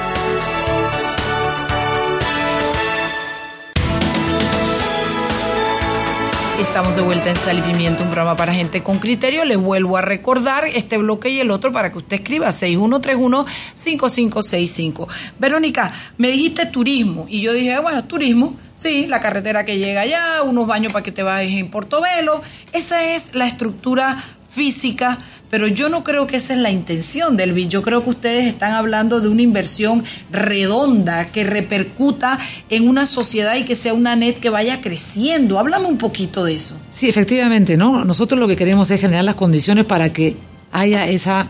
Estamos 6.61 6.95
de 6.95 7.01
vuelta 7.01 7.27
en 7.27 7.35
Sal 7.35 7.57
y 7.57 7.61
Pimienta, 7.61 8.03
un 8.03 8.09
programa 8.09 8.37
para 8.37 8.53
gente 8.53 8.83
con 8.83 8.99
criterio. 8.99 9.43
Les 9.45 9.57
vuelvo 9.57 9.97
a 9.97 10.01
recordar 10.01 10.65
este 10.65 10.97
bloque 10.97 11.29
y 11.29 11.39
el 11.39 11.49
otro 11.49 11.71
para 11.71 11.91
que 11.91 11.97
usted 11.97 12.17
escriba 12.17 12.49
6131-5565. 12.49 15.07
Verónica, 15.39 15.91
me 16.17 16.27
dijiste 16.29 16.67
turismo 16.67 17.25
y 17.27 17.41
yo 17.41 17.53
dije, 17.53 17.79
bueno, 17.79 18.03
turismo, 18.05 18.53
sí, 18.75 19.07
la 19.07 19.19
carretera 19.19 19.65
que 19.65 19.79
llega 19.79 20.01
allá, 20.01 20.43
unos 20.43 20.67
baños 20.67 20.93
para 20.93 21.01
que 21.03 21.11
te 21.11 21.23
vayas 21.23 21.53
en 21.53 21.71
Portobelo. 21.71 22.43
Esa 22.71 23.03
es 23.03 23.33
la 23.33 23.47
estructura 23.47 24.23
física, 24.51 25.17
pero 25.49 25.67
yo 25.67 25.89
no 25.89 26.03
creo 26.03 26.27
que 26.27 26.37
esa 26.37 26.53
es 26.53 26.59
la 26.59 26.71
intención 26.71 27.37
del 27.37 27.53
BID. 27.53 27.69
Yo 27.69 27.81
creo 27.81 28.03
que 28.03 28.09
ustedes 28.09 28.47
están 28.47 28.73
hablando 28.73 29.21
de 29.21 29.29
una 29.29 29.41
inversión 29.41 30.03
redonda 30.29 31.27
que 31.27 31.43
repercuta 31.43 32.37
en 32.69 32.87
una 32.87 33.05
sociedad 33.05 33.55
y 33.55 33.63
que 33.63 33.75
sea 33.75 33.93
una 33.93 34.15
net 34.15 34.39
que 34.39 34.49
vaya 34.49 34.81
creciendo. 34.81 35.57
Háblame 35.57 35.87
un 35.87 35.97
poquito 35.97 36.43
de 36.43 36.55
eso. 36.55 36.75
Sí, 36.89 37.07
efectivamente, 37.07 37.77
¿no? 37.77 38.03
Nosotros 38.03 38.39
lo 38.39 38.47
que 38.47 38.55
queremos 38.55 38.91
es 38.91 38.99
generar 38.99 39.23
las 39.23 39.35
condiciones 39.35 39.85
para 39.85 40.11
que 40.11 40.35
haya 40.71 41.07
esa, 41.07 41.49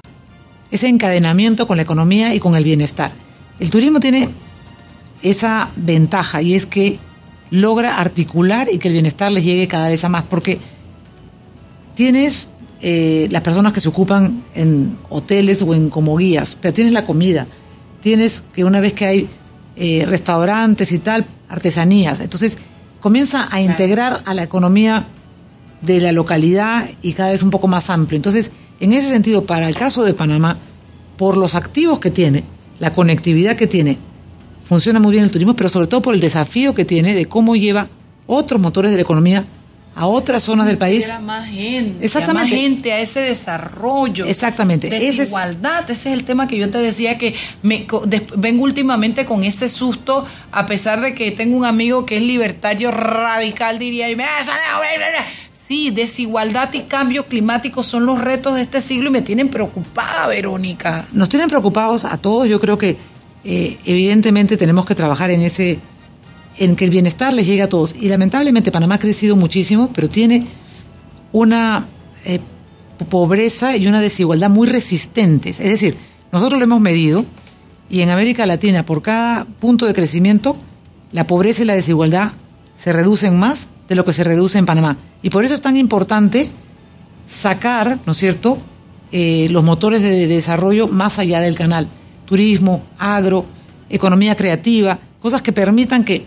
ese 0.70 0.88
encadenamiento 0.88 1.68
con 1.68 1.78
la 1.78 1.84
economía 1.84 2.36
y 2.36 2.40
con 2.40 2.56
el 2.56 2.64
bienestar. 2.64 3.12
El 3.60 3.70
turismo 3.72 4.00
tiene 4.00 4.30
esa 5.24 5.70
ventaja 5.76 6.42
y 6.42 6.56
es 6.56 6.66
que 6.66 7.00
logra 7.50 7.98
articular 7.98 8.68
y 8.72 8.80
que 8.80 8.88
el 8.88 8.94
bienestar 8.94 9.32
les 9.32 9.44
llegue 9.44 9.68
cada 9.68 9.90
vez 9.90 10.04
a 10.04 10.10
más, 10.10 10.24
porque 10.24 10.60
tienes 11.94 12.48
eh, 12.82 13.28
las 13.30 13.44
personas 13.44 13.74
que 13.74 13.80
se 13.80 13.90
ocupan 13.90 14.44
en 14.56 14.98
hoteles 15.10 15.62
o 15.62 15.76
en 15.76 15.90
como 15.90 16.18
guías, 16.18 16.58
pero 16.60 16.74
tienes 16.74 16.94
la 16.94 17.06
comida, 17.06 17.46
tienes 18.00 18.44
que 18.54 18.64
una 18.64 18.80
vez 18.80 18.94
que 18.94 19.06
hay 19.06 19.28
eh, 19.76 20.06
restaurantes 20.08 20.92
y 20.92 21.00
tal, 21.00 21.26
artesanías, 21.48 22.20
entonces 22.22 22.58
comienza 23.00 23.48
a 23.52 23.62
integrar 23.62 24.24
a 24.26 24.34
la 24.34 24.44
economía 24.44 25.06
de 25.82 26.00
la 26.00 26.12
localidad 26.12 26.90
y 27.02 27.14
cada 27.14 27.30
vez 27.30 27.44
un 27.44 27.52
poco 27.52 27.68
más 27.68 27.90
amplio. 27.90 28.16
Entonces, 28.16 28.52
en 28.80 28.94
ese 28.94 29.10
sentido, 29.10 29.46
para 29.46 29.68
el 29.68 29.76
caso 29.76 30.04
de 30.04 30.14
Panamá, 30.14 30.58
por 31.18 31.38
los 31.38 31.54
activos 31.54 32.00
que 32.00 32.10
tiene, 32.10 32.44
la 32.80 32.94
conectividad 32.94 33.56
que 33.56 33.68
tiene, 33.68 34.00
funciona 34.66 35.00
muy 35.00 35.12
bien 35.12 35.24
el 35.24 35.32
turismo, 35.32 35.56
pero 35.56 35.70
sobre 35.70 35.88
todo 35.88 36.02
por 36.02 36.16
el 36.16 36.20
desafío 36.20 36.74
que 36.74 36.86
tiene 36.86 37.14
de 37.14 37.26
cómo 37.28 37.56
lleva 37.56 37.88
otros 38.26 38.60
motores 38.60 38.90
de 38.90 38.98
la 38.98 39.04
economía 39.04 39.46
a 40.02 40.08
otras 40.08 40.44
zonas 40.44 40.66
del 40.66 40.78
país. 40.80 41.12
más 41.22 41.48
gente, 41.48 42.04
Exactamente. 42.04 42.54
A 42.54 42.58
más 42.58 42.64
gente, 42.64 42.92
a 42.92 43.00
ese 43.00 43.20
desarrollo. 43.20 44.26
Exactamente. 44.26 44.88
Ese 44.88 45.08
es- 45.10 45.18
Desigualdad, 45.18 45.90
ese 45.90 46.12
es, 46.12 46.18
el 46.18 46.24
tema 46.24 46.48
que 46.48 46.58
yo 46.58 46.70
te 46.72 46.80
decía 46.80 47.18
que 47.20 47.36
me 47.62 47.86
vengo 48.36 48.64
últimamente 48.64 49.26
con 49.26 49.44
ese 49.44 49.70
susto, 49.70 50.26
a 50.52 50.66
pesar 50.66 51.02
de 51.02 51.14
que 51.14 51.30
tengo 51.32 51.56
un 51.56 51.66
amigo 51.66 52.06
que 52.06 52.18
es 52.18 52.24
libertario 52.24 52.90
radical, 52.90 53.78
diría, 53.78 54.10
y 54.10 54.16
me 54.16 54.26
Sí, 55.54 55.92
desigualdad 55.92 56.74
y 56.74 56.82
cambio 56.82 57.28
climático 57.28 57.84
son 57.84 58.06
los 58.06 58.20
retos 58.20 58.56
de 58.56 58.62
este 58.64 58.82
siglo 58.82 59.10
y 59.10 59.14
me 59.14 59.22
tienen 59.22 59.50
preocupada, 59.50 60.28
Verónica. 60.28 61.06
Nos 61.14 61.30
tienen 61.30 61.48
preocupados 61.48 62.04
a 62.04 62.18
todos. 62.18 62.50
Yo 62.50 62.60
creo 62.60 62.78
que 62.78 62.98
eh, 63.44 63.78
evidentemente 63.86 64.58
tenemos 64.58 64.86
que 64.86 64.96
trabajar 64.96 65.32
en 65.32 65.42
ese, 65.42 65.80
en 66.62 66.76
que 66.76 66.86
el 66.86 66.92
bienestar 66.92 67.34
les 67.34 67.48
llegue 67.48 67.64
a 67.64 67.70
todos. 67.70 67.96
Y 68.00 68.08
lamentablemente 68.08 68.72
Panamá 68.72 68.96
ha 68.96 69.00
crecido 69.00 69.36
muchísimo, 69.36 69.90
pero 69.96 70.08
tiene 70.08 70.46
una 71.32 71.88
eh, 72.24 72.40
pobreza 73.10 73.76
y 73.76 73.88
una 73.88 74.00
desigualdad 74.00 74.52
muy 74.52 74.68
resistentes. 74.68 75.60
Es 75.60 75.70
decir, 75.70 75.98
nosotros 76.32 76.60
lo 76.60 76.66
hemos 76.66 76.80
medido 76.80 77.26
y 77.90 78.02
en 78.02 78.12
América 78.12 78.46
Latina 78.46 78.86
por 78.86 79.02
cada 79.02 79.46
punto 79.46 79.88
de 79.88 79.96
crecimiento 79.96 80.56
la 81.12 81.26
pobreza 81.26 81.64
y 81.64 81.66
la 81.66 81.74
desigualdad 81.74 82.34
se 82.76 82.94
reducen 82.94 83.40
más 83.40 83.68
de 83.90 83.96
lo 83.96 84.06
que 84.06 84.14
se 84.14 84.24
reduce 84.24 84.60
en 84.60 84.68
Panamá. 84.68 84.98
Y 85.24 85.32
por 85.32 85.44
eso 85.44 85.56
es 85.56 85.64
tan 85.64 85.78
importante 85.78 86.48
sacar, 87.26 87.98
¿no 88.06 88.12
es 88.12 88.20
cierto?, 88.20 88.60
eh, 89.12 89.48
los 89.50 89.64
motores 89.64 90.04
de 90.04 90.28
desarrollo 90.28 90.88
más 90.88 91.18
allá 91.18 91.42
del 91.42 91.56
canal. 91.56 91.88
Turismo, 92.26 92.84
agro, 93.00 93.46
economía 93.90 94.36
creativa, 94.36 95.00
cosas 95.20 95.42
que 95.42 95.52
permitan 95.52 96.06
que 96.06 96.24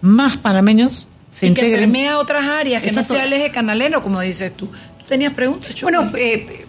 más 0.00 0.36
panameños 0.36 1.08
se 1.30 1.46
y 1.46 1.54
que 1.54 1.62
integren. 1.66 1.90
permea 1.90 2.12
a 2.14 2.18
otras 2.18 2.44
áreas, 2.44 2.82
que 2.82 2.88
Exacto. 2.88 3.14
no 3.14 3.18
sea 3.18 3.26
el 3.26 3.32
eje 3.32 3.50
canalero, 3.50 4.02
como 4.02 4.20
dices 4.20 4.52
tú. 4.56 4.66
¿Tú 4.66 5.04
tenías 5.08 5.32
preguntas? 5.34 5.74
Choco? 5.74 5.90
Bueno, 5.92 6.12
eh, 6.16 6.64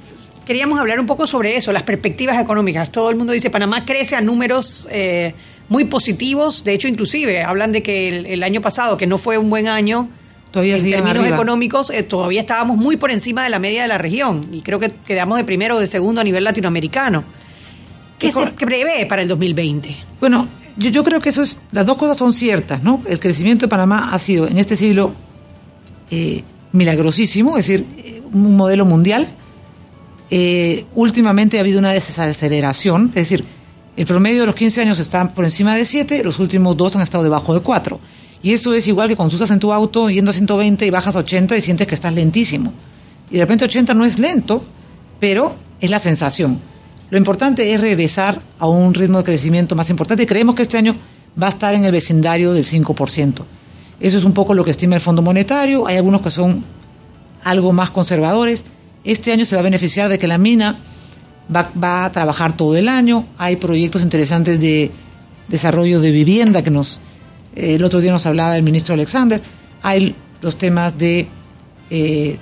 queríamos 0.45 0.79
hablar 0.79 0.99
un 0.99 1.05
poco 1.05 1.27
sobre 1.27 1.55
eso, 1.55 1.71
las 1.71 1.83
perspectivas 1.83 2.39
económicas. 2.41 2.91
Todo 2.91 3.09
el 3.09 3.15
mundo 3.15 3.33
dice 3.33 3.49
Panamá 3.49 3.85
crece 3.85 4.15
a 4.15 4.21
números 4.21 4.87
eh, 4.91 5.33
muy 5.69 5.85
positivos. 5.85 6.63
De 6.63 6.73
hecho, 6.73 6.87
inclusive 6.87 7.43
hablan 7.43 7.71
de 7.71 7.83
que 7.83 8.07
el, 8.07 8.25
el 8.25 8.43
año 8.43 8.61
pasado, 8.61 8.97
que 8.97 9.07
no 9.07 9.17
fue 9.17 9.37
un 9.37 9.49
buen 9.49 9.67
año 9.67 10.09
Todavía 10.51 10.77
en 10.77 10.83
términos 10.89 11.17
arriba. 11.17 11.35
económicos, 11.35 11.89
eh, 11.89 12.03
todavía 12.03 12.39
estábamos 12.39 12.77
muy 12.77 12.95
por 12.95 13.11
encima 13.11 13.43
de 13.43 13.49
la 13.49 13.59
media 13.59 13.81
de 13.81 13.89
la 13.89 13.97
región. 13.97 14.47
Y 14.51 14.61
creo 14.61 14.79
que 14.79 14.89
quedamos 15.05 15.37
de 15.37 15.43
primero 15.43 15.75
o 15.75 15.79
de 15.79 15.87
segundo 15.87 16.21
a 16.21 16.23
nivel 16.23 16.43
latinoamericano. 16.45 17.23
¿Qué 18.17 18.31
se 18.31 18.47
prevé 18.51 19.05
para 19.05 19.21
el 19.21 19.27
2020? 19.27 19.95
Bueno, 20.19 20.47
yo, 20.77 21.03
creo 21.03 21.19
que 21.19 21.29
eso 21.29 21.41
es, 21.41 21.59
las 21.71 21.85
dos 21.85 21.97
cosas 21.97 22.17
son 22.17 22.33
ciertas, 22.33 22.83
¿no? 22.83 23.01
El 23.07 23.19
crecimiento 23.19 23.65
de 23.65 23.69
Panamá 23.69 24.09
ha 24.13 24.19
sido 24.19 24.47
en 24.47 24.57
este 24.57 24.75
siglo 24.75 25.13
eh, 26.11 26.43
milagrosísimo, 26.71 27.57
es 27.57 27.67
decir, 27.67 27.85
eh, 27.97 28.21
un 28.31 28.55
modelo 28.55 28.85
mundial. 28.85 29.27
Eh, 30.29 30.85
últimamente 30.95 31.57
ha 31.57 31.61
habido 31.61 31.79
una 31.79 31.93
desaceleración, 31.93 33.07
es 33.09 33.29
decir, 33.29 33.43
el 33.95 34.05
promedio 34.05 34.41
de 34.41 34.45
los 34.45 34.55
15 34.55 34.81
años 34.81 34.99
está 34.99 35.27
por 35.29 35.45
encima 35.45 35.75
de 35.75 35.85
7, 35.85 36.23
los 36.23 36.39
últimos 36.39 36.77
dos 36.77 36.95
han 36.95 37.01
estado 37.01 37.23
debajo 37.23 37.53
de 37.53 37.61
4. 37.61 37.99
Y 38.43 38.53
eso 38.53 38.73
es 38.73 38.87
igual 38.87 39.09
que 39.09 39.15
cuando 39.15 39.33
estás 39.33 39.49
en 39.49 39.59
tu 39.59 39.73
auto 39.73 40.09
yendo 40.09 40.29
a 40.29 40.33
120 40.33 40.85
y 40.85 40.89
bajas 40.91 41.15
a 41.15 41.19
80 41.19 41.57
y 41.57 41.61
sientes 41.61 41.87
que 41.87 41.95
estás 41.95 42.13
lentísimo. 42.13 42.71
Y 43.31 43.35
de 43.35 43.41
repente 43.41 43.65
80 43.65 43.95
no 43.95 44.05
es 44.05 44.19
lento, 44.19 44.63
pero 45.19 45.55
es 45.81 45.89
la 45.89 45.99
sensación. 45.99 46.59
Lo 47.09 47.17
importante 47.17 47.73
es 47.73 47.79
regresar 47.79 48.41
a 48.59 48.67
un 48.67 48.93
ritmo 48.93 49.19
de 49.19 49.23
crecimiento 49.23 49.75
más 49.75 49.89
importante 49.89 50.25
creemos 50.25 50.55
que 50.55 50.63
este 50.63 50.77
año 50.77 50.95
va 51.41 51.47
a 51.47 51.51
estar 51.51 51.73
en 51.73 51.85
el 51.85 51.91
vecindario 51.91 52.53
del 52.53 52.65
5%. 52.65 53.43
Eso 53.99 54.17
es 54.17 54.23
un 54.23 54.33
poco 54.33 54.53
lo 54.53 54.63
que 54.63 54.71
estima 54.71 54.95
el 54.95 55.01
Fondo 55.01 55.21
Monetario. 55.21 55.87
Hay 55.87 55.97
algunos 55.97 56.21
que 56.21 56.31
son 56.31 56.63
algo 57.43 57.71
más 57.73 57.91
conservadores. 57.91 58.63
Este 59.03 59.31
año 59.31 59.45
se 59.45 59.55
va 59.55 59.61
a 59.61 59.63
beneficiar 59.63 60.09
de 60.09 60.19
que 60.19 60.27
la 60.27 60.37
mina 60.37 60.77
va, 61.55 62.05
a 62.05 62.11
trabajar 62.11 62.55
todo 62.55 62.75
el 62.75 62.89
año. 62.89 63.25
Hay 63.37 63.55
proyectos 63.55 64.01
interesantes 64.01 64.59
de 64.59 64.91
desarrollo 65.47 66.01
de 66.01 66.11
vivienda 66.11 66.61
que 66.61 66.71
nos... 66.71 66.99
eh, 67.55 67.75
el 67.75 67.83
otro 67.83 68.01
día 68.01 68.11
nos 68.11 68.25
hablaba 68.25 68.57
el 68.57 68.63
ministro 68.63 68.93
Alexander. 68.93 69.41
Hay 69.81 70.15
los 70.41 70.57
temas 70.57 70.97
de 70.97 71.27
eh, 71.89 72.37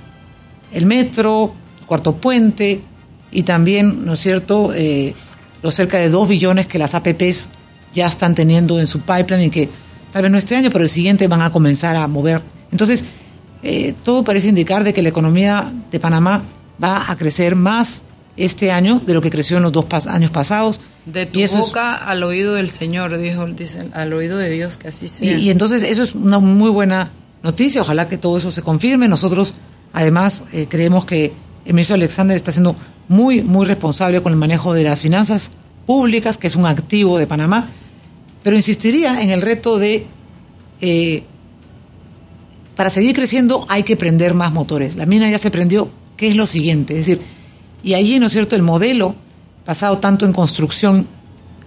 el 0.72 0.86
metro, 0.86 1.54
cuarto 1.86 2.16
puente 2.16 2.80
y 3.32 3.42
también, 3.42 4.04
¿no 4.04 4.14
es 4.14 4.20
cierto?, 4.20 4.72
eh, 4.74 5.14
los 5.62 5.74
cerca 5.74 5.98
de 5.98 6.10
2 6.10 6.28
billones 6.28 6.66
que 6.66 6.78
las 6.78 6.94
APPs 6.94 7.48
ya 7.94 8.06
están 8.06 8.34
teniendo 8.34 8.78
en 8.78 8.86
su 8.86 9.00
pipeline 9.00 9.42
y 9.46 9.50
que 9.50 9.68
tal 10.12 10.22
vez 10.22 10.30
no 10.30 10.38
este 10.38 10.54
año, 10.56 10.70
pero 10.70 10.84
el 10.84 10.90
siguiente 10.90 11.26
van 11.28 11.42
a 11.42 11.50
comenzar 11.50 11.96
a 11.96 12.06
mover. 12.06 12.40
Entonces, 12.70 13.04
eh, 13.62 13.94
todo 14.04 14.22
parece 14.22 14.48
indicar 14.48 14.84
de 14.84 14.92
que 14.92 15.02
la 15.02 15.08
economía 15.08 15.72
de 15.90 15.98
Panamá 15.98 16.42
va 16.82 17.10
a 17.10 17.16
crecer 17.16 17.56
más 17.56 18.02
este 18.36 18.70
año 18.70 19.00
de 19.04 19.14
lo 19.14 19.22
que 19.22 19.30
creció 19.30 19.56
en 19.56 19.62
los 19.62 19.72
dos 19.72 19.86
pas- 19.86 20.06
años 20.06 20.30
pasados. 20.30 20.78
De 21.06 21.24
tu 21.24 21.38
Y 21.38 21.42
eso 21.44 21.58
es- 21.58 21.64
boca 21.66 21.94
al 21.94 22.22
oído 22.22 22.54
del 22.54 22.68
Señor, 22.68 23.16
dijo, 23.18 23.46
dicen, 23.46 23.90
al 23.94 24.12
oído 24.12 24.36
de 24.36 24.50
Dios, 24.50 24.76
que 24.76 24.88
así 24.88 25.08
sea. 25.08 25.36
y 25.38 25.50
entonces 25.50 25.82
eso 25.82 26.02
es 26.02 26.14
una 26.14 26.38
muy 26.38 26.70
buena 26.70 27.10
noticia, 27.42 27.80
ojalá 27.80 28.08
que 28.08 28.18
todo 28.18 28.36
eso 28.36 28.50
se 28.50 28.60
confirme. 28.60 29.08
Nosotros 29.08 29.54
además 29.94 30.44
eh, 30.52 30.66
creemos 30.68 31.06
que 31.06 31.32
el 31.64 31.72
ministro 31.72 31.94
Alexander 31.94 32.36
está 32.36 32.52
siendo 32.52 32.76
muy, 33.08 33.42
muy 33.42 33.66
responsable 33.66 34.20
con 34.22 34.32
el 34.32 34.38
manejo 34.38 34.74
de 34.74 34.84
las 34.84 34.98
finanzas 34.98 35.52
públicas, 35.86 36.38
que 36.38 36.46
es 36.46 36.56
un 36.56 36.66
activo 36.66 37.18
de 37.18 37.26
Panamá, 37.26 37.70
pero 38.42 38.56
insistiría 38.56 39.22
en 39.22 39.30
el 39.30 39.42
reto 39.42 39.78
de, 39.78 40.06
eh, 40.80 41.22
para 42.74 42.90
seguir 42.90 43.14
creciendo 43.14 43.66
hay 43.68 43.82
que 43.82 43.96
prender 43.96 44.34
más 44.34 44.52
motores. 44.52 44.96
La 44.96 45.06
mina 45.06 45.30
ya 45.30 45.38
se 45.38 45.50
prendió, 45.50 45.90
¿qué 46.16 46.28
es 46.28 46.36
lo 46.36 46.46
siguiente? 46.46 46.98
Es 46.98 47.06
decir, 47.06 47.20
y 47.82 47.94
allí, 47.94 48.18
¿no 48.18 48.26
es 48.26 48.32
cierto?, 48.32 48.56
el 48.56 48.62
modelo 48.62 49.14
basado 49.64 49.98
tanto 49.98 50.26
en 50.26 50.32
construcción 50.32 51.06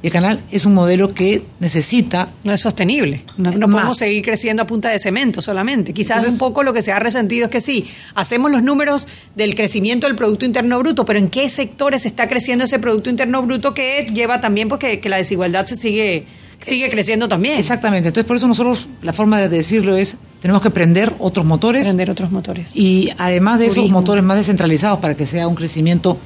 y 0.01 0.07
el 0.07 0.13
canal 0.13 0.39
es 0.51 0.65
un 0.65 0.73
modelo 0.73 1.13
que 1.13 1.43
necesita 1.59 2.29
No 2.43 2.53
es 2.53 2.61
sostenible. 2.61 3.23
No, 3.37 3.51
podemos 3.51 3.97
seguir 3.97 4.23
creciendo 4.23 4.63
a 4.63 4.67
punta 4.67 4.89
de 4.89 4.99
cemento 4.99 5.41
solamente. 5.41 5.93
Quizás 5.93 6.17
Entonces- 6.17 6.33
un 6.33 6.39
poco 6.39 6.63
lo 6.63 6.73
que 6.73 6.81
se 6.81 6.91
ha 6.91 6.99
resentido 6.99 7.45
es 7.45 7.51
que 7.51 7.61
sí, 7.61 7.87
hacemos 8.15 8.51
los 8.51 8.63
números 8.63 9.07
del 9.35 9.55
crecimiento 9.55 10.07
del 10.07 10.15
Producto 10.15 10.45
Interno 10.45 10.79
Bruto, 10.79 11.05
pero 11.05 11.19
¿en 11.19 11.29
qué 11.29 11.49
sectores 11.49 12.05
está 12.05 12.27
creciendo 12.27 12.65
ese 12.65 12.79
Producto 12.79 13.09
Interno 13.09 13.41
Bruto 13.41 13.73
que 13.73 14.05
lleva 14.13 14.39
también 14.39 14.67
pues, 14.69 14.79
que, 14.79 14.99
que 14.99 15.09
la 15.09 15.17
desigualdad 15.17 15.65
se 15.65 15.75
sigue, 15.75 16.25
sigue 16.61 16.89
creciendo 16.89 17.27
también? 17.27 17.57
Exactamente. 17.59 18.07
Entonces, 18.07 18.27
por 18.27 18.37
eso 18.37 18.47
nosotros, 18.47 18.87
la 19.01 19.13
forma 19.13 19.39
de 19.41 19.49
decirlo 19.49 19.97
es, 19.97 20.15
tenemos 20.41 20.61
que 20.61 20.69
prender 20.69 21.13
otros 21.19 21.45
motores. 21.45 21.83
Prender 21.83 22.09
otros 22.09 22.31
motores. 22.31 22.75
Y 22.75 23.09
además 23.17 23.59
de 23.59 23.67
esos 23.67 23.89
motores 23.89 24.23
más 24.23 24.37
descentralizados 24.37 24.99
para 24.99 25.15
que 25.15 25.25
sea 25.25 25.47
un 25.47 25.55
crecimiento 25.55 26.17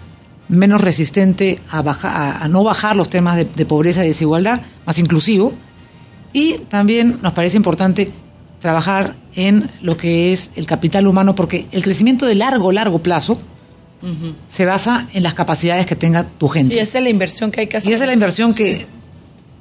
menos 0.49 0.81
resistente 0.81 1.59
a, 1.69 1.81
baja- 1.81 2.09
a, 2.11 2.43
a 2.43 2.47
no 2.47 2.63
bajar 2.63 2.95
los 2.95 3.09
temas 3.09 3.37
de, 3.37 3.45
de 3.45 3.65
pobreza 3.65 4.03
y 4.03 4.07
desigualdad, 4.07 4.61
más 4.85 4.99
inclusivo. 4.99 5.53
Y 6.33 6.59
también 6.69 7.19
nos 7.21 7.33
parece 7.33 7.57
importante 7.57 8.11
trabajar 8.59 9.15
en 9.35 9.69
lo 9.81 9.97
que 9.97 10.31
es 10.31 10.51
el 10.55 10.65
capital 10.65 11.05
humano, 11.07 11.35
porque 11.35 11.67
el 11.71 11.83
crecimiento 11.83 12.25
de 12.25 12.35
largo, 12.35 12.71
largo 12.71 12.99
plazo 12.99 13.37
se 14.49 14.65
basa 14.65 15.07
en 15.13 15.23
las 15.23 15.33
capacidades 15.33 15.85
que 15.85 15.95
tenga 15.95 16.25
tu 16.25 16.49
gente. 16.49 16.73
Sí, 16.73 16.79
esa 16.81 16.97
es 16.97 17.03
la 17.05 17.09
inversión 17.09 17.51
que 17.51 17.61
hay 17.61 17.67
que 17.67 17.77
hacer. 17.77 17.89
Y 17.89 17.93
esa 17.93 18.03
es 18.03 18.07
la 18.07 18.13
inversión 18.13 18.53
que 18.53 18.85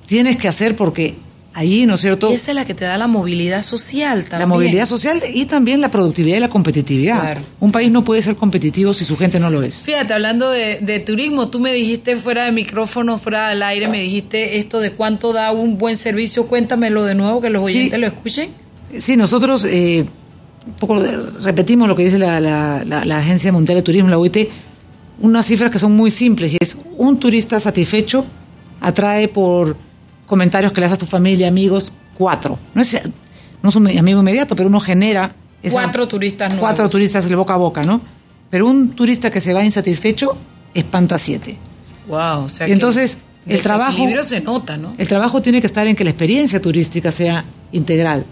tienes 0.07 0.37
que 0.37 0.49
hacer 0.49 0.75
porque 0.75 1.15
allí, 1.55 1.87
¿no 1.87 1.95
es 1.95 2.01
cierto? 2.01 2.31
Y 2.31 2.35
esa 2.35 2.51
es 2.53 2.55
la 2.55 2.65
que 2.65 2.75
te 2.75 2.85
da 2.85 2.97
la 2.99 3.07
movilidad 3.07 3.63
social 3.63 4.21
también. 4.25 4.41
La 4.41 4.47
movilidad 4.47 4.87
social 4.87 5.21
y 5.35 5.45
también 5.47 5.81
la 5.81 5.91
productividad 5.91 6.37
y 6.39 6.41
la 6.41 6.49
competitividad. 6.49 7.21
Claro. 7.21 7.43
Un 7.61 7.73
país 7.73 7.91
no 7.93 8.05
puede 8.05 8.23
ser 8.23 8.37
competitivo 8.37 8.95
si 8.95 9.05
su 9.05 9.17
gente 9.17 9.39
no 9.39 9.51
lo 9.51 9.63
es. 9.63 9.83
Fíjate, 9.85 10.13
hablando 10.15 10.51
de, 10.51 10.79
de 10.81 11.01
turismo, 11.01 11.49
tú 11.49 11.61
me 11.61 11.73
dijiste 11.73 12.17
fuera 12.17 12.45
de 12.45 12.53
micrófono, 12.53 13.19
fuera 13.19 13.51
del 13.51 13.63
aire, 13.63 13.89
me 13.89 14.01
dijiste 14.03 14.59
esto 14.59 14.81
de 14.81 14.93
cuánto 14.93 15.33
da 15.33 15.53
un 15.53 15.79
buen 15.79 15.97
servicio. 15.97 16.47
Cuéntamelo 16.47 17.05
de 17.05 17.15
nuevo, 17.15 17.41
que 17.41 17.51
los 17.51 17.65
Sí. 17.67 17.77
oyentes 17.79 18.01
lo 18.01 18.07
escuchen. 18.07 18.51
Sí, 18.99 19.17
nosotros 19.17 19.65
eh, 19.69 20.05
un 20.67 20.73
poco 20.75 21.01
repetimos 21.43 21.89
lo 21.89 21.97
que 21.97 22.05
dice 22.05 22.19
la, 22.19 22.41
la- 22.41 22.83
la- 22.87 23.05
la 23.05 23.19
Agencia 23.19 23.51
Mundial 23.53 23.77
de 23.77 23.83
Turismo, 23.83 24.09
la 24.09 24.19
OIT, 24.19 24.49
unas 25.21 25.47
cifras 25.47 25.71
que 25.71 25.79
son 25.79 25.93
muy 25.93 26.11
simples 26.11 26.53
y 26.55 26.57
es 26.61 26.77
un 26.99 27.19
turista 27.19 27.61
satisfecho 27.61 28.25
atrae 28.81 29.29
por 29.29 29.77
comentarios 30.33 30.73
que 30.73 30.81
le 30.81 30.87
hace 30.87 30.95
a 30.95 30.99
tu 30.99 31.05
familia, 31.07 31.47
amigos, 31.49 31.93
cuatro. 32.17 32.59
No 32.75 32.81
es, 32.81 32.99
no 33.63 33.69
es 33.69 33.77
un 33.77 33.87
amigo 33.99 34.21
inmediato, 34.21 34.57
pero 34.57 34.71
uno 34.71 34.81
genera 34.81 35.35
esa- 35.63 35.75
Cuatro 35.75 36.09
turistas 36.09 36.49
nuevos. 36.49 36.61
cuatro 36.67 36.89
turistas 36.89 37.29
de 37.29 37.35
boca 37.35 37.53
a 37.53 37.59
boca, 37.59 37.83
¿no? 37.83 38.01
Pero 38.49 38.67
un 38.67 38.91
turista 38.93 39.31
que 39.31 39.41
se 39.41 39.53
va 39.53 39.63
insatisfecho 39.63 40.37
espanta 40.73 41.19
siete. 41.19 41.57
Wow, 42.09 42.45
o 42.45 42.49
sea 42.49 42.67
Y 42.67 42.71
que 42.71 42.73
entonces, 42.73 43.19
el 43.47 43.61
trabajo- 43.61 44.09
se 44.23 44.41
nota, 44.41 44.79
¿no? 44.79 44.95
El 44.97 45.07
trabajo 45.07 45.43
tiene 45.43 45.61
que 45.61 45.67
estar 45.67 45.87
en 45.87 45.95
que 45.95 46.05
la 46.05 46.11
experiencia 46.11 46.61
turística 46.63 47.13
sea 47.13 47.45
integral, 47.73 48.25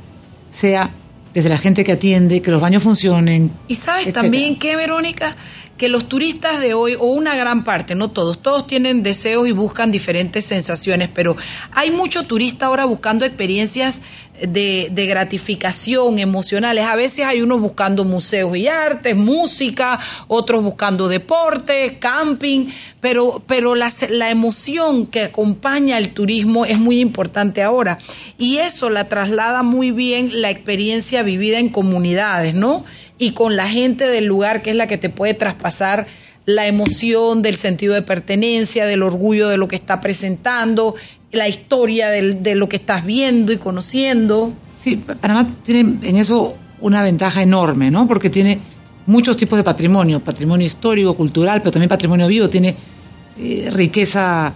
sea 0.48 0.88
desde 1.34 1.48
la 1.50 1.58
gente 1.58 1.84
que 1.84 1.92
atiende, 1.92 2.40
que 2.42 2.50
los 2.50 2.60
baños 2.62 2.82
funcionen. 2.82 3.52
Y 3.68 3.74
sabes 3.76 4.02
etcétera. 4.02 4.22
también 4.22 4.58
que, 4.58 4.74
Verónica, 4.74 5.36
que 5.80 5.88
los 5.88 6.10
turistas 6.10 6.60
de 6.60 6.74
hoy, 6.74 6.94
o 6.94 7.06
una 7.06 7.34
gran 7.34 7.64
parte, 7.64 7.94
no 7.94 8.10
todos, 8.10 8.42
todos 8.42 8.66
tienen 8.66 9.02
deseos 9.02 9.48
y 9.48 9.52
buscan 9.52 9.90
diferentes 9.90 10.44
sensaciones, 10.44 11.08
pero 11.08 11.36
hay 11.72 11.90
mucho 11.90 12.24
turista 12.24 12.66
ahora 12.66 12.84
buscando 12.84 13.24
experiencias 13.24 14.02
de, 14.46 14.88
de 14.92 15.06
gratificación 15.06 16.18
emocionales. 16.18 16.84
A 16.84 16.96
veces 16.96 17.24
hay 17.24 17.40
unos 17.40 17.62
buscando 17.62 18.04
museos 18.04 18.54
y 18.58 18.68
artes, 18.68 19.16
música, 19.16 19.98
otros 20.28 20.62
buscando 20.62 21.08
deporte, 21.08 21.96
camping, 21.98 22.66
pero, 23.00 23.42
pero 23.46 23.74
la, 23.74 23.90
la 24.10 24.28
emoción 24.28 25.06
que 25.06 25.22
acompaña 25.22 25.96
el 25.96 26.12
turismo 26.12 26.66
es 26.66 26.78
muy 26.78 27.00
importante 27.00 27.62
ahora. 27.62 27.96
Y 28.36 28.58
eso 28.58 28.90
la 28.90 29.08
traslada 29.08 29.62
muy 29.62 29.92
bien 29.92 30.42
la 30.42 30.50
experiencia 30.50 31.22
vivida 31.22 31.58
en 31.58 31.70
comunidades, 31.70 32.54
¿no? 32.54 32.84
Y 33.20 33.32
con 33.32 33.54
la 33.54 33.68
gente 33.68 34.08
del 34.08 34.24
lugar, 34.24 34.62
que 34.62 34.70
es 34.70 34.76
la 34.76 34.86
que 34.86 34.96
te 34.96 35.10
puede 35.10 35.34
traspasar 35.34 36.06
la 36.46 36.66
emoción 36.66 37.42
del 37.42 37.54
sentido 37.54 37.92
de 37.92 38.00
pertenencia, 38.00 38.86
del 38.86 39.02
orgullo 39.02 39.48
de 39.48 39.58
lo 39.58 39.68
que 39.68 39.76
está 39.76 40.00
presentando, 40.00 40.94
la 41.30 41.46
historia 41.46 42.08
de 42.08 42.54
lo 42.54 42.68
que 42.68 42.76
estás 42.76 43.04
viendo 43.04 43.52
y 43.52 43.58
conociendo. 43.58 44.52
Sí, 44.78 44.96
Panamá 44.96 45.46
tiene 45.62 45.98
en 46.02 46.16
eso 46.16 46.54
una 46.80 47.02
ventaja 47.02 47.42
enorme, 47.42 47.90
¿no? 47.90 48.08
Porque 48.08 48.30
tiene 48.30 48.58
muchos 49.04 49.36
tipos 49.36 49.58
de 49.58 49.64
patrimonio, 49.64 50.20
patrimonio 50.20 50.66
histórico, 50.66 51.14
cultural, 51.14 51.60
pero 51.60 51.72
también 51.72 51.90
patrimonio 51.90 52.26
vivo, 52.26 52.48
tiene 52.48 52.74
eh, 53.38 53.68
riqueza 53.70 54.54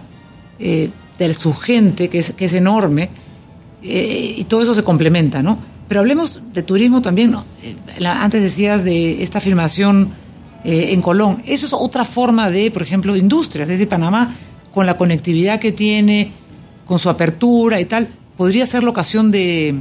eh, 0.57 0.89
de 1.19 1.33
su 1.35 1.53
gente, 1.53 2.09
que 2.09 2.17
es, 2.17 2.31
que 2.31 2.45
es 2.45 2.53
enorme, 2.53 3.09
eh, 3.83 4.35
y 4.37 4.43
todo 4.45 4.63
eso 4.63 4.73
se 4.73 4.83
complementa, 4.83 5.43
¿no? 5.43 5.74
Pero 5.87 5.99
hablemos 5.99 6.41
de 6.53 6.63
turismo 6.63 7.01
también, 7.01 7.31
¿no? 7.31 7.45
Eh, 7.61 7.75
la- 7.99 8.23
antes 8.23 8.41
decías 8.41 8.83
de 8.83 9.21
esta 9.23 9.39
filmación 9.39 10.09
eh, 10.63 10.93
en 10.93 11.01
Colón, 11.01 11.43
eso 11.45 11.65
es 11.67 11.73
otra 11.73 12.03
forma 12.05 12.49
de, 12.49 12.71
por 12.71 12.81
ejemplo, 12.81 13.15
industrias, 13.15 13.67
es 13.69 13.73
decir, 13.77 13.87
Panamá, 13.87 14.35
con 14.73 14.85
la 14.87 14.97
conectividad 14.97 15.59
que 15.59 15.71
tiene, 15.71 16.31
con 16.85 16.97
su 16.97 17.09
apertura 17.09 17.79
y 17.79 17.85
tal, 17.85 18.07
podría 18.35 18.65
ser 18.65 18.81
la 18.83 18.89
ocasión 18.89 19.29
de, 19.29 19.75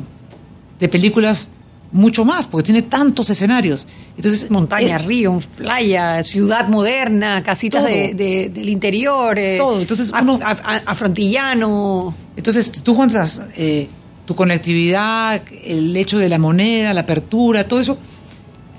de 0.78 0.88
películas 0.88 1.48
mucho 1.90 2.24
más, 2.24 2.48
porque 2.48 2.64
tiene 2.66 2.82
tantos 2.82 3.30
escenarios. 3.30 3.86
Entonces, 4.16 4.50
Montaña, 4.50 4.96
es- 4.96 5.04
río, 5.06 5.40
playa, 5.56 6.22
ciudad 6.22 6.68
moderna, 6.68 7.42
casitas 7.42 7.84
de, 7.84 8.12
de- 8.14 8.50
del 8.52 8.68
interior, 8.68 9.38
eh, 9.38 9.56
Todo. 9.58 9.80
Entonces, 9.80 10.10
uno- 10.10 10.38
af- 10.40 10.60
af- 10.62 10.82
afrontillano. 10.86 12.14
Entonces, 12.36 12.70
tú 12.82 12.94
juntas 12.94 13.40
eh, 13.56 13.88
tu 14.26 14.34
conectividad, 14.34 15.42
el 15.64 15.96
hecho 15.96 16.18
de 16.18 16.28
la 16.28 16.38
moneda, 16.38 16.94
la 16.94 17.02
apertura, 17.02 17.66
todo 17.68 17.80
eso 17.80 17.98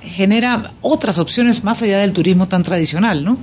genera 0.04 0.72
otras 0.82 1.18
opciones 1.18 1.64
más 1.64 1.82
allá 1.82 2.00
del 2.00 2.14
turismo 2.14 2.48
tan 2.48 2.64
tradicional, 2.64 3.24
¿no? 3.24 3.34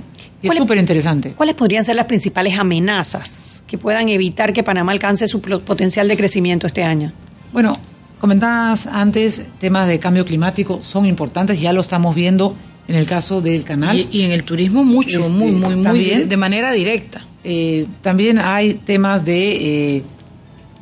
Y 0.41 0.47
es 0.47 0.49
¿Cuál 0.49 0.57
es- 0.57 0.63
súper 0.63 0.77
interesante. 0.77 1.31
¿Cuáles 1.33 1.55
podrían 1.55 1.83
ser 1.83 1.95
las 1.95 2.05
principales 2.05 2.57
amenazas 2.57 3.63
que 3.67 3.77
puedan 3.77 4.09
evitar 4.09 4.53
que 4.53 4.63
Panamá 4.63 4.91
alcance 4.91 5.27
su 5.27 5.41
potencial 5.41 6.07
de 6.07 6.17
crecimiento 6.17 6.67
este 6.67 6.83
año? 6.83 7.11
Bueno, 7.51 7.77
comentabas 8.19 8.87
antes, 8.87 9.45
temas 9.59 9.87
de 9.87 9.99
cambio 9.99 10.25
climático 10.25 10.79
son 10.83 11.05
importantes, 11.05 11.59
ya 11.59 11.73
lo 11.73 11.81
estamos 11.81 12.15
viendo 12.15 12.55
en 12.87 12.95
el 12.95 13.05
caso 13.07 13.41
del 13.41 13.63
canal. 13.63 13.97
Y, 13.99 14.07
y 14.19 14.21
en 14.23 14.31
el 14.31 14.43
turismo 14.43 14.83
mucho, 14.83 15.19
Este, 15.21 15.31
muy, 15.31 15.51
muy, 15.51 15.75
muy, 15.75 15.83
también. 15.83 16.19
de, 16.21 16.25
de 16.25 16.37
manera 16.37 16.71
directa. 16.71 17.25
Eh, 17.45 17.87
también 18.01 18.39
hay 18.39 18.73
temas 18.75 19.25
de 19.25 19.95
eh, 19.97 20.03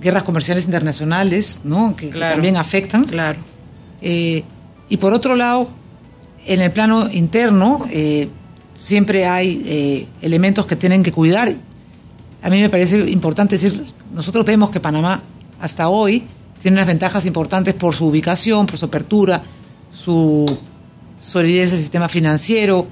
guerras 0.02 0.24
comerciales 0.24 0.66
internacionales, 0.66 1.62
¿no? 1.64 1.95
Que, 1.95 2.08
también 2.08 2.58
afectan. 2.58 3.06
Claro. 3.06 3.39
Eh, 4.02 4.43
y 4.89 4.97
por 4.97 5.14
otro 5.14 5.36
lado, 5.36 5.70
en 6.45 6.62
el 6.62 6.72
plano 6.72 7.10
interno, 7.12 7.86
eh, 7.89 8.30
siempre 8.74 9.28
hay 9.28 9.62
eh, 9.66 10.08
elementos 10.22 10.66
que 10.66 10.76
tienen 10.76 11.04
que 11.04 11.12
cuidar. 11.12 11.56
A 12.41 12.49
mí 12.49 12.60
me 12.60 12.70
parece 12.70 12.97
importante 13.10 13.56
decir, 13.56 13.84
nosotros 14.14 14.43
vemos 14.43 14.72
que 14.72 14.80
Panamá 14.80 15.22
hasta 15.60 15.88
hoy 15.88 16.24
tiene 16.60 16.78
unas 16.78 16.88
ventajas 16.88 17.26
importantes 17.26 17.74
por 17.76 17.93
su 17.93 18.08
ubicación, 18.08 18.66
por 18.66 18.78
su 18.78 18.86
apertura, 18.86 19.43
su 19.93 20.45
solidez 21.20 21.72
del 21.72 21.80
sistema 21.80 22.10
financiero, 22.10 22.86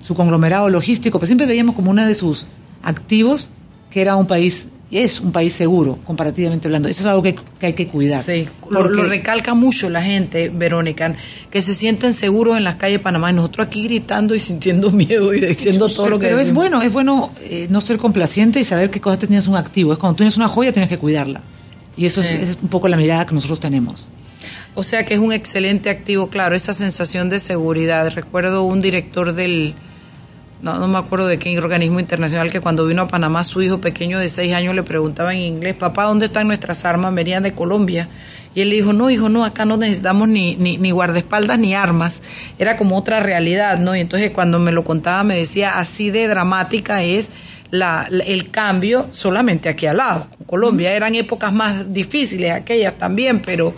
su 0.00 0.14
conglomerado 0.14 0.70
logístico, 0.70 1.18
pero 1.18 1.26
siempre 1.26 1.46
veíamos 1.46 1.74
como 1.74 1.90
uno 1.90 2.06
de 2.06 2.14
sus 2.14 2.46
activos 2.82 3.48
que 3.90 4.00
era 4.00 4.16
un 4.16 4.26
país, 4.26 4.68
es 4.90 5.20
un 5.20 5.32
país 5.32 5.52
seguro, 5.52 5.98
comparativamente 6.04 6.68
hablando. 6.68 6.88
Eso 6.88 7.00
es 7.00 7.06
algo 7.06 7.22
que, 7.22 7.34
que 7.58 7.66
hay 7.66 7.72
que 7.72 7.88
cuidar. 7.88 8.22
Sí, 8.22 8.48
lo, 8.70 8.82
recalca 8.82 9.54
mucho 9.54 9.90
la 9.90 10.02
gente, 10.02 10.50
Verónica, 10.50 11.14
que 11.50 11.62
se 11.62 11.74
sienten 11.74 12.14
seguros 12.14 12.56
en 12.56 12.64
las 12.64 12.76
calles 12.76 12.98
de 12.98 13.02
Panamá 13.02 13.30
y 13.30 13.34
nosotros 13.34 13.66
aquí 13.66 13.84
gritando 13.84 14.34
y 14.34 14.40
sintiendo 14.40 14.90
miedo 14.92 15.34
y 15.34 15.40
diciendo 15.40 15.88
todo 15.88 16.08
lo 16.08 16.18
que 16.18 16.26
Pero 16.28 16.38
es 16.38 16.52
bueno, 16.52 16.80
es 16.82 16.92
bueno 16.92 17.32
eh, 17.40 17.66
no 17.70 17.80
ser 17.80 17.98
complaciente 17.98 18.60
y 18.60 18.64
saber 18.64 18.90
qué 18.90 19.00
cosas 19.00 19.18
te 19.18 19.26
tienes 19.26 19.48
un 19.48 19.56
activo. 19.56 19.92
Es 19.92 19.98
cuando 19.98 20.16
tienes 20.16 20.36
una 20.36 20.48
joya 20.48 20.72
tienes 20.72 20.88
que 20.88 20.98
cuidarla. 20.98 21.40
Y 21.96 22.06
eso 22.06 22.20
es- 22.20 22.50
es, 22.50 22.58
un 22.62 22.68
poco 22.68 22.88
la 22.88 22.96
mirada 22.96 23.24
que 23.26 23.34
nosotros 23.34 23.60
tenemos. 23.60 24.06
O 24.76 24.82
sea 24.82 25.06
que 25.06 25.14
es 25.14 25.20
un 25.20 25.32
excelente 25.32 25.88
activo, 25.88 26.28
claro, 26.28 26.56
esa 26.56 26.74
sensación 26.74 27.30
de 27.30 27.38
seguridad. 27.38 28.12
Recuerdo 28.12 28.64
un 28.64 28.82
director 28.82 29.32
del, 29.32 29.74
no, 30.64 30.78
no 30.78 30.88
me 30.88 30.98
acuerdo 30.98 31.26
de 31.28 31.38
qué 31.38 31.56
organismo 31.58 32.00
internacional, 32.00 32.50
que 32.50 32.60
cuando 32.60 32.86
vino 32.86 33.02
a 33.02 33.06
Panamá 33.08 33.44
su 33.44 33.62
hijo 33.62 33.78
pequeño 33.80 34.18
de 34.18 34.28
seis 34.28 34.52
años 34.54 34.74
le 34.74 34.82
preguntaba 34.82 35.32
en 35.34 35.40
inglés, 35.40 35.74
papá, 35.74 36.04
¿dónde 36.04 36.26
están 36.26 36.46
nuestras 36.48 36.84
armas? 36.84 37.14
Venían 37.14 37.42
de 37.42 37.52
Colombia. 37.52 38.08
Y 38.54 38.60
él 38.60 38.70
le 38.70 38.76
dijo, 38.76 38.92
no, 38.92 39.10
hijo, 39.10 39.28
no, 39.28 39.44
acá 39.44 39.64
no 39.64 39.76
necesitamos 39.76 40.28
ni, 40.28 40.54
ni, 40.56 40.76
ni 40.78 40.90
guardaespaldas 40.92 41.58
ni 41.58 41.74
armas. 41.74 42.22
Era 42.58 42.76
como 42.76 42.96
otra 42.96 43.20
realidad, 43.20 43.78
¿no? 43.78 43.94
Y 43.96 44.00
entonces 44.00 44.30
cuando 44.30 44.58
me 44.58 44.72
lo 44.72 44.84
contaba 44.84 45.22
me 45.24 45.36
decía, 45.36 45.78
así 45.78 46.10
de 46.10 46.28
dramática 46.28 47.02
es 47.02 47.30
la, 47.70 48.06
la- 48.10 48.24
el 48.24 48.50
cambio 48.50 49.08
solamente 49.10 49.68
aquí 49.68 49.86
al 49.86 49.96
lado. 49.96 50.28
Colombia 50.46 50.92
eran 50.94 51.14
épocas 51.16 51.52
más 51.52 51.92
difíciles, 51.92 52.52
aquellas 52.52 52.96
también, 52.96 53.40
pero 53.40 53.74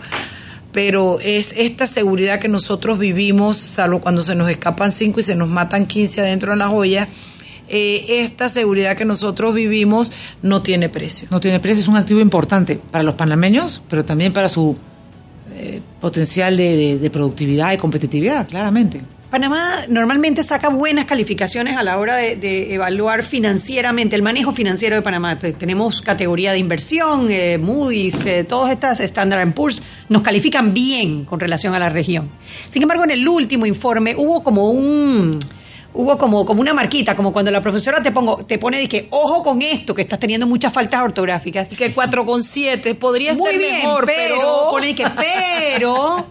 pero 0.77 1.19
es 1.19 1.55
esta 1.57 1.87
seguridad 1.87 2.39
que 2.39 2.47
nosotros 2.47 2.99
vivimos, 2.99 3.57
salvo 3.57 3.99
cuando 3.99 4.21
se 4.21 4.35
nos 4.35 4.47
escapan 4.47 4.91
cinco 4.91 5.19
y 5.19 5.23
se 5.23 5.33
nos 5.33 5.49
matan 5.49 5.87
15 5.87 6.21
adentro 6.21 6.51
de 6.51 6.57
la 6.59 6.67
joya, 6.67 7.07
eh, 7.67 8.21
esta 8.21 8.47
seguridad 8.47 8.95
que 8.95 9.03
nosotros 9.03 9.55
vivimos 9.55 10.11
no 10.43 10.61
tiene 10.61 10.87
precio. 10.87 11.29
No 11.31 11.39
tiene 11.39 11.59
precio, 11.59 11.81
es 11.81 11.87
un 11.87 11.97
activo 11.97 12.19
importante 12.19 12.79
para 12.91 13.03
los 13.03 13.15
panameños, 13.15 13.81
pero 13.89 14.05
también 14.05 14.33
para 14.33 14.49
su 14.49 14.77
eh, 15.55 15.81
potencial 15.99 16.55
de, 16.55 17.09
productividad 17.11 17.73
y 17.73 17.77
competitividad, 17.77 18.47
claramente. 18.47 19.01
Panamá 19.29 19.81
normalmente 19.89 20.41
saca 20.41 20.69
buenas 20.69 21.03
calificaciones 21.05 21.75
a 21.75 21.83
la 21.83 21.97
hora 21.97 22.15
de, 22.15 22.37
de 22.37 22.73
evaluar 22.73 23.23
financieramente 23.23 24.15
el 24.15 24.21
manejo 24.21 24.53
financiero 24.53 24.95
de 24.95 25.01
Panamá. 25.01 25.37
Te- 25.37 25.51
Tenemos 25.51 26.01
categoría 26.01 26.53
de 26.53 26.59
inversión, 26.59 27.27
eh, 27.29 27.57
Moody's, 27.57 28.25
eh, 28.25 28.45
todas 28.45 28.71
estas 28.71 29.01
Standard 29.01 29.51
Poor's 29.53 29.83
nos 30.07 30.21
califican 30.21 30.73
bien 30.73 31.25
con 31.25 31.41
relación 31.41 31.75
a 31.75 31.79
la 31.79 31.89
región. 31.89 32.29
Sin 32.69 32.81
embargo, 32.83 33.03
en 33.03 33.11
el 33.11 33.27
último 33.27 33.65
informe 33.65 34.15
hubo 34.15 34.41
como 34.43 34.69
un 34.71 35.39
hubo 35.93 36.15
como, 36.17 36.45
como 36.45 36.61
una 36.61 36.73
marquita, 36.75 37.15
como 37.15 37.33
cuando 37.33 37.49
la 37.51 37.59
profesora 37.59 38.01
te 38.03 38.11
pongo, 38.11 38.45
te 38.45 38.59
pone 38.59 38.77
de 38.77 38.87
que 38.87 39.07
ojo 39.09 39.41
con 39.43 39.61
esto, 39.63 39.95
que 39.95 40.03
estás 40.03 40.19
teniendo 40.19 40.45
muchas 40.45 40.71
faltas 40.71 41.01
ortográficas. 41.01 41.67
Que 41.69 41.93
4,7 41.93 42.95
podría 42.95 43.33
Muy 43.33 43.49
ser 43.49 43.57
bien, 43.59 43.75
mejor, 43.77 44.05
pero, 44.05 44.35
pero... 44.35 44.67
pone 44.69 44.95
que 44.95 45.05
pero 45.17 46.27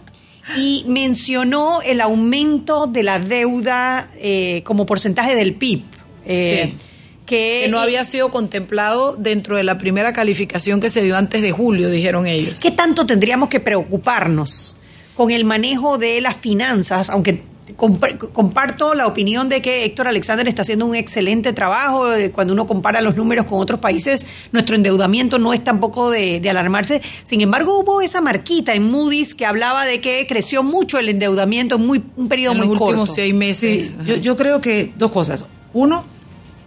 y 0.55 0.85
mencionó 0.87 1.81
el 1.81 1.99
aumento 2.01 2.87
de 2.87 3.03
la 3.03 3.19
deuda 3.19 4.09
eh, 4.15 4.61
como 4.63 4.85
porcentaje 4.85 5.35
del 5.35 5.55
PIB. 5.55 5.83
eh, 6.25 6.73
Sí. 6.77 6.83
que, 7.25 7.61
que 7.65 7.67
no 7.69 7.79
había 7.79 8.03
sido 8.05 8.31
contemplado 8.31 9.17
dentro 9.17 9.57
de 9.57 9.63
la 9.63 9.77
primera 9.77 10.13
calificación 10.13 10.79
que 10.79 10.89
se 10.89 11.03
dio 11.03 11.17
antes 11.17 11.41
de 11.41 11.51
julio, 11.51 11.89
dijeron 11.89 12.25
ellos. 12.25 12.59
¿Qué 12.61 12.71
tanto 12.71 13.05
tendríamos 13.05 13.49
que 13.49 13.59
preocuparnos 13.59 14.75
con 15.15 15.31
el 15.31 15.43
manejo 15.43 15.97
de 15.97 16.21
las 16.21 16.37
finanzas? 16.37 17.09
Aunque 17.09 17.43
comparto 17.75 18.93
la 18.93 19.07
opinión 19.07 19.49
de 19.49 19.61
que 19.61 19.85
Héctor 19.85 20.07
Alexander 20.07 20.47
está 20.47 20.61
haciendo 20.61 20.85
un 20.85 20.95
excelente 20.95 21.53
trabajo. 21.53 22.13
eh, 22.13 22.31
Cuando 22.31 22.53
uno 22.53 22.65
compara 22.65 23.01
los 23.01 23.15
números 23.15 23.45
con 23.45 23.59
otros 23.59 23.79
países, 23.79 24.25
nuestro 24.51 24.75
endeudamiento 24.75 25.39
no 25.39 25.53
es 25.53 25.63
tampoco 25.63 26.09
de, 26.09 26.39
de 26.39 26.49
alarmarse. 26.49 27.01
Sin 27.23 27.41
embargo, 27.41 27.79
hubo 27.79 28.01
esa 28.01 28.21
marquita 28.21 28.73
en 28.73 28.89
Moody's 28.89 29.35
que 29.35 29.45
hablaba 29.45 29.85
de 29.85 29.99
que 30.01 30.25
creció 30.27 30.63
mucho 30.63 30.99
el 30.99 31.09
endeudamiento 31.09 31.75
en 31.75 31.85
muy, 31.85 32.03
un 32.15 32.27
periodo 32.27 32.53
En 32.53 32.59
muy 32.59 32.67
los 32.69 32.81
últimos 32.81 33.13
seis 33.13 33.33
meses. 33.33 33.89
Sí, 33.89 33.95
yo, 34.05 34.15
yo 34.15 34.37
creo 34.37 34.61
que 34.61 34.93
dos 34.95 35.11
cosas. 35.11 35.45
Uno, 35.73 36.05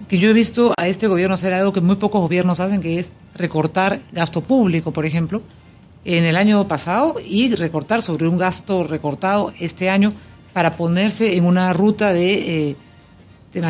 que 0.08 0.18
yo 0.18 0.28
he 0.28 0.32
visto 0.32 0.74
a 0.76 0.88
este 0.88 1.06
gobierno 1.06 1.34
hacer 1.34 1.52
algo 1.52 1.72
que 1.72 1.80
muy 1.80 1.96
pocos 1.96 2.20
gobiernos 2.20 2.60
hacen, 2.60 2.80
que 2.80 2.98
es 2.98 3.12
recortar 3.34 4.00
gasto 4.12 4.40
público, 4.40 4.92
por 4.92 5.06
ejemplo, 5.06 5.42
en 6.04 6.24
el 6.24 6.36
año 6.36 6.66
pasado 6.66 7.16
y 7.24 7.54
recortar 7.54 8.02
sobre 8.02 8.26
un 8.26 8.36
gasto 8.36 8.84
recortado 8.84 9.52
este 9.60 9.88
año 9.90 10.12
para 10.52 10.76
ponerse 10.76 11.36
en 11.36 11.44
una 11.44 11.72
ruta 11.72 12.12
de, 12.12 12.70
eh, 12.70 12.76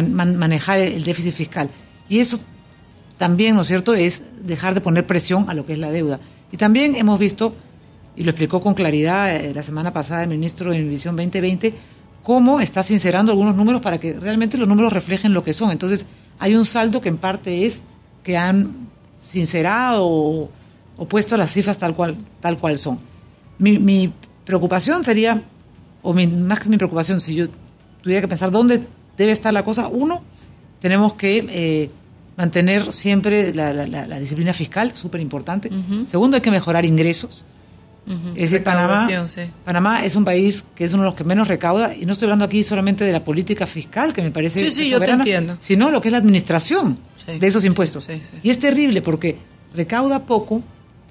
manejar 0.03 0.79
el 0.79 1.03
déficit 1.03 1.35
fiscal. 1.35 1.71
Y 2.09 2.19
eso 2.19 2.39
también, 3.19 3.55
¿no 3.55 3.63
es 3.63 3.67
cierto?, 3.67 3.95
es 3.95 4.23
dejar 4.43 4.75
de 4.75 4.81
poner 4.81 5.07
presión 5.07 5.49
a 5.49 5.55
lo 5.55 5.67
que 5.67 5.75
es 5.75 5.79
la 5.79 5.91
deuda. 5.91 6.21
Y 6.53 6.57
también 6.57 6.97
hemos 6.97 7.19
visto 7.19 7.55
y 8.17 8.25
lo 8.25 8.31
explicó 8.31 8.61
con 8.61 8.75
claridad 8.75 9.35
eh, 9.35 9.55
la 9.55 9.63
semana 9.63 9.93
pasada 9.93 10.23
el 10.23 10.29
ministro 10.29 10.73
de 10.73 10.83
Visión 10.83 11.17
2020, 11.17 11.75
cómo 12.23 12.61
está 12.61 12.83
sincerando 12.83 13.33
algunos 13.33 13.55
números 13.55 13.81
para 13.81 13.99
que 13.99 14.13
realmente 14.15 14.59
los 14.59 14.69
números 14.69 14.93
reflejen 14.93 15.33
lo 15.33 15.45
que 15.45 15.53
son. 15.53 15.71
Entonces, 15.71 16.07
hay 16.39 16.55
un 16.55 16.67
saldo 16.67 17.01
que 17.01 17.09
en 17.09 17.19
parte 17.19 17.65
es 17.65 17.83
que 18.23 18.37
han 18.37 18.89
sincerado 19.19 20.07
o, 20.07 20.51
puesto 21.09 21.37
las 21.37 21.53
cifras 21.53 21.79
tal 21.79 21.95
cual, 21.95 22.17
tal 22.41 22.59
cual 22.59 22.79
son. 22.79 22.99
Mi 23.59 24.13
preocupación 24.45 25.05
sería, 25.05 25.43
o 26.03 26.15
mi- 26.15 26.27
más 26.27 26.61
que 26.61 26.69
mi 26.69 26.77
preocupación, 26.77 27.21
si 27.21 27.35
yo 27.35 27.47
tuviera 28.03 28.21
que 28.23 28.29
pensar 28.29 28.51
dónde 28.51 28.83
debe 29.17 29.33
estar 29.33 29.53
la 29.53 29.65
cosa, 29.65 29.89
uno, 29.89 30.23
tenemos 30.81 31.15
que 31.15 31.47
eh, 31.49 31.91
mantener 32.37 32.93
siempre 32.93 33.55
la, 33.55 33.73
la- 33.73 33.87
la- 34.07 34.19
disciplina 34.19 34.53
fiscal, 34.53 34.93
súper 34.95 35.21
importante. 35.21 35.71
Segundo, 36.07 36.37
hay 36.37 36.41
que 36.41 36.51
mejorar 36.51 36.85
ingresos. 36.87 37.45
Es 38.35 38.51
decir, 38.51 38.65
Panamá, 38.65 39.07
sí. 39.29 39.43
Panamá 39.65 40.05
es 40.05 40.17
un 40.17 40.25
país 40.25 40.65
que 40.75 40.85
es 40.85 40.95
uno 40.95 41.05
de 41.05 41.11
los 41.11 41.15
que 41.15 41.23
menos 41.23 41.47
recauda, 41.47 41.95
y 41.95 42.07
no 42.07 42.13
estoy 42.15 42.27
hablando 42.27 42.45
aquí 42.47 42.65
solamente 42.65 43.05
de 43.05 43.13
la 43.13 43.23
política 43.23 43.67
fiscal, 43.67 44.13
que 44.13 44.23
me 44.23 44.33
parece 44.33 44.59
Sí, 44.65 44.71
sí, 44.71 44.77
que 44.79 44.83
es 44.85 44.89
yo 44.89 44.99
te 44.99 45.05
soberana, 45.05 45.23
entiendo. 45.23 45.57
sino 45.61 45.91
lo 45.93 46.01
que 46.01 46.09
es 46.09 46.13
la 46.13 46.19
administración 46.19 46.99
de 47.27 47.47
esos 47.47 47.65
impuestos. 47.65 48.09
Y 48.43 48.51
es 48.51 48.59
terrible 48.59 49.01
porque 49.03 49.37
recauda 49.77 50.25
poco 50.27 50.63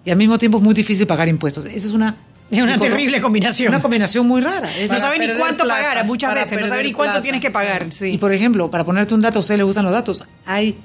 y 0.04 0.10
al 0.12 0.18
mismo 0.18 0.38
tiempo 0.38 0.58
es 0.58 0.64
muy 0.64 0.74
difícil 0.74 1.08
pagar 1.08 1.30
impuestos. 1.30 1.64
Esa 1.66 1.88
es 1.88 1.94
una, 1.94 2.18
Es 2.58 2.62
una 2.64 2.80
terrible 2.80 3.22
combinación. 3.22 3.70
Una 3.70 3.82
combinación 3.82 4.28
muy 4.28 4.42
rara. 4.42 4.70
Es 4.72 4.88
no 4.90 4.96
decir, 4.96 5.00
sabe 5.00 5.20
ni 5.20 5.28
cuánto 5.38 5.64
plata, 5.66 5.82
pagar 5.84 6.06
muchas 6.06 6.34
veces, 6.34 6.52
no 6.54 6.58
sabe 6.60 6.70
perder 6.70 6.86
ni 6.88 6.94
cuánto 6.94 7.12
plata, 7.12 7.22
tienes 7.24 7.42
que 7.42 7.52
pagar. 7.52 7.88
Sí. 7.92 8.08
Y 8.10 8.18
por 8.18 8.34
ejemplo, 8.34 8.70
para 8.72 8.84
ponerte 8.84 9.14
un 9.14 9.22
dato, 9.22 9.40
a 9.40 9.42
ustedes 9.42 9.58
les 9.60 9.66
gustan 9.66 9.86
los 9.86 9.94
datos. 9.94 10.24
Hay 10.46 10.76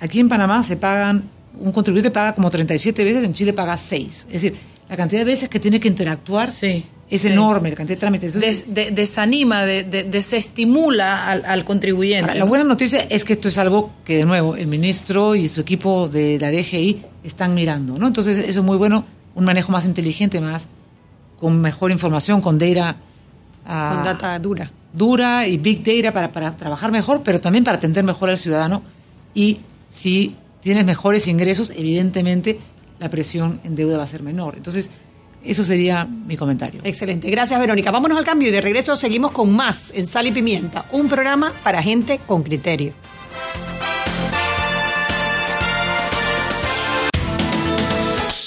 aquí 0.00 0.20
en 0.20 0.28
Panamá 0.28 0.62
se 0.62 0.76
pagan 0.76 1.24
un 1.58 1.72
contribuyente 1.72 2.10
paga 2.10 2.34
como 2.34 2.50
37 2.50 3.02
veces, 3.04 3.24
en 3.24 3.34
Chile 3.34 3.52
paga 3.52 3.76
6. 3.76 4.26
Es 4.28 4.32
decir, 4.42 4.52
la 4.88 4.96
cantidad 4.96 5.20
de 5.22 5.24
veces 5.24 5.48
que 5.48 5.58
tiene 5.58 5.80
que 5.80 5.88
interactuar 5.88 6.52
Sí, 6.52 6.84
es 7.10 7.22
sí. 7.22 7.28
enorme, 7.28 7.70
la 7.70 7.76
cantidad 7.76 7.96
de 7.96 8.00
trámites. 8.00 8.34
Entonces, 8.36 8.64
Des- 8.66 8.74
de- 8.74 8.90
desanima, 8.92 9.64
de- 9.64 9.82
de- 9.84 10.04
desestimula 10.04 11.26
al, 11.26 11.44
al 11.44 11.64
contribuyente. 11.64 12.22
Ahora, 12.30 12.34
la 12.36 12.44
buena 12.44 12.64
noticia 12.64 13.00
es 13.10 13.24
que 13.24 13.32
esto 13.32 13.48
es 13.48 13.58
algo 13.58 13.90
que, 14.04 14.18
de 14.18 14.24
nuevo, 14.24 14.56
el 14.56 14.66
ministro 14.68 15.34
y 15.34 15.48
su 15.48 15.60
equipo 15.60 16.08
de 16.08 16.38
la 16.38 16.50
DGI 16.50 17.02
están 17.24 17.54
mirando, 17.54 17.98
¿no? 17.98 18.06
Entonces, 18.06 18.38
eso 18.38 18.60
es 18.60 18.64
muy 18.64 18.76
bueno, 18.76 19.04
un 19.34 19.44
manejo 19.44 19.72
más 19.72 19.84
inteligente, 19.84 20.40
más 20.40 20.68
con 21.40 21.60
mejor 21.60 21.90
información, 21.90 22.40
con 22.40 22.58
data, 22.58 22.96
ah, 23.66 23.92
Con 23.94 24.04
data 24.04 24.38
dura. 24.38 24.70
dura 24.92 25.46
y 25.46 25.56
big 25.56 25.82
data 25.82 26.12
para, 26.12 26.32
para 26.32 26.56
trabajar 26.56 26.90
mejor, 26.90 27.22
pero 27.22 27.40
también 27.40 27.64
para 27.64 27.78
atender 27.78 28.04
mejor 28.04 28.30
al 28.30 28.38
ciudadano. 28.38 28.82
Y 29.34 29.60
si 29.88 30.34
tienes 30.60 30.84
mejores 30.84 31.26
ingresos, 31.28 31.70
evidentemente 31.74 32.58
la 32.98 33.08
presión 33.08 33.60
en 33.64 33.74
deuda 33.76 33.98
va 33.98 34.04
a 34.04 34.08
ser 34.08 34.22
menor. 34.22 34.54
Entonces, 34.56 34.90
eso 35.44 35.62
sería 35.62 36.04
mi 36.04 36.36
comentario. 36.36 36.80
Excelente. 36.82 37.30
Gracias, 37.30 37.58
Verónica. 37.60 37.90
Vámonos 37.90 38.18
al 38.18 38.24
cambio 38.24 38.48
y 38.48 38.52
de 38.52 38.60
regreso 38.60 38.96
seguimos 38.96 39.30
con 39.30 39.54
más 39.54 39.92
en 39.94 40.06
Sal 40.06 40.26
y 40.26 40.32
Pimienta, 40.32 40.86
un 40.92 41.08
programa 41.08 41.52
para 41.62 41.80
gente 41.82 42.20
con 42.26 42.42
criterio. 42.42 42.92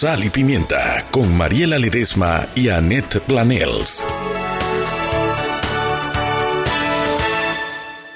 Sal 0.01 0.23
y 0.23 0.31
Pimienta 0.31 1.05
con 1.11 1.37
Mariela 1.37 1.77
Ledesma 1.77 2.47
y 2.55 2.69
Annette 2.69 3.19
Planels. 3.19 4.03